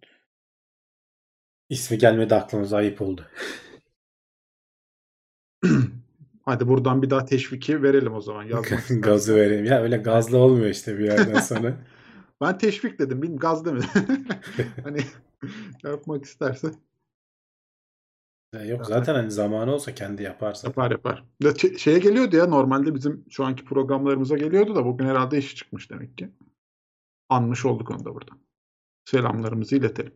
[1.69, 3.27] İsmi gelmedi aklımıza ayıp oldu.
[6.43, 8.49] Hadi buradan bir daha teşviki verelim o zaman.
[9.01, 9.65] Gazı vereyim.
[9.65, 11.75] Ya öyle gazlı olmuyor işte bir yerden sonra.
[12.41, 13.23] Ben teşvik dedim.
[13.23, 13.89] Bilmiyorum gaz demedim.
[14.85, 15.01] hani
[15.85, 16.71] yapmak isterse
[18.55, 20.67] Ya Yok zaten hani zamanı olsa kendi yaparsa.
[20.69, 21.25] yapar yapar.
[21.41, 25.91] Ya şeye geliyordu ya normalde bizim şu anki programlarımıza geliyordu da bugün herhalde işi çıkmış
[25.91, 26.31] demek ki.
[27.29, 28.33] Anmış olduk onu da burada.
[29.05, 30.15] Selamlarımızı iletelim.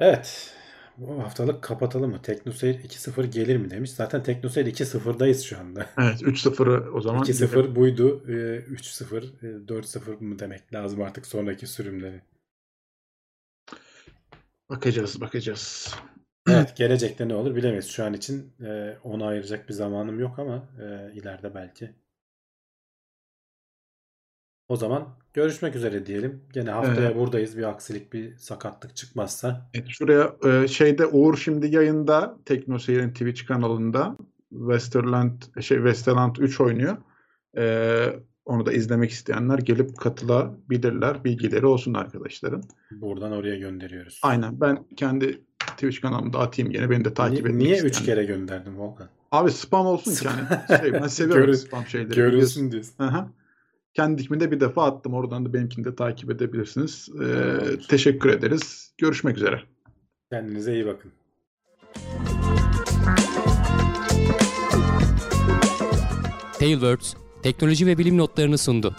[0.00, 0.56] Evet.
[0.98, 2.22] Bu haftalık kapatalım mı?
[2.22, 3.90] TeknoSeyir 2.0 gelir mi demiş.
[3.90, 5.86] Zaten TeknoSeyir 2.0'dayız şu anda.
[5.98, 8.24] Evet 3-0'ı o zaman 2.0 buydu.
[8.28, 12.20] Ee, 3.0, e, 4.0 mı demek lazım artık sonraki sürümleri.
[14.70, 15.94] bakacağız bakacağız.
[16.48, 17.88] Evet gelecekte ne olur bilemeyiz.
[17.88, 21.94] Şu an için e, ona ayıracak bir zamanım yok ama e, ileride belki.
[24.68, 26.40] O zaman görüşmek üzere diyelim.
[26.52, 27.16] Gene haftaya Evet.
[27.16, 27.58] buradayız.
[27.58, 29.70] Bir aksilik, bir sakatlık çıkmazsa.
[29.74, 34.16] Evet, şuraya e, şeyde Uğur şimdi yayında Teknoseyir'in Twitch kanalında
[34.50, 36.96] Westerland şey Westerland 3 oynuyor.
[37.56, 38.06] E,
[38.44, 41.24] onu da izlemek isteyenler gelip katılabilirler.
[41.24, 42.62] Bilgileri olsun arkadaşların.
[42.90, 44.20] Buradan oraya gönderiyoruz.
[44.22, 46.90] Aynen ben kendi Twitch kanalımda atayım gene.
[46.90, 48.26] Beni de takip etmek Niye üç isteyenler.
[48.26, 49.08] kere gönderdin Volkan?
[49.32, 50.80] Abi spam olsun ki hani.
[50.80, 52.14] Şey, ben seviyorum Görün- spam şeyleri.
[52.14, 52.94] Görülsün diyorsun.
[52.98, 53.30] Aha.
[53.96, 55.14] Kendikimi de bir defa attım.
[55.14, 57.08] Oradan da benimkini de takip edebilirsiniz.
[57.14, 57.88] Ee, Tamamdır.
[57.88, 58.92] teşekkür ederiz.
[58.98, 59.62] Görüşmek üzere.
[60.30, 61.12] Kendinize iyi bakın.
[66.58, 68.94] Tailwords teknoloji ve bilim notlarını sundu.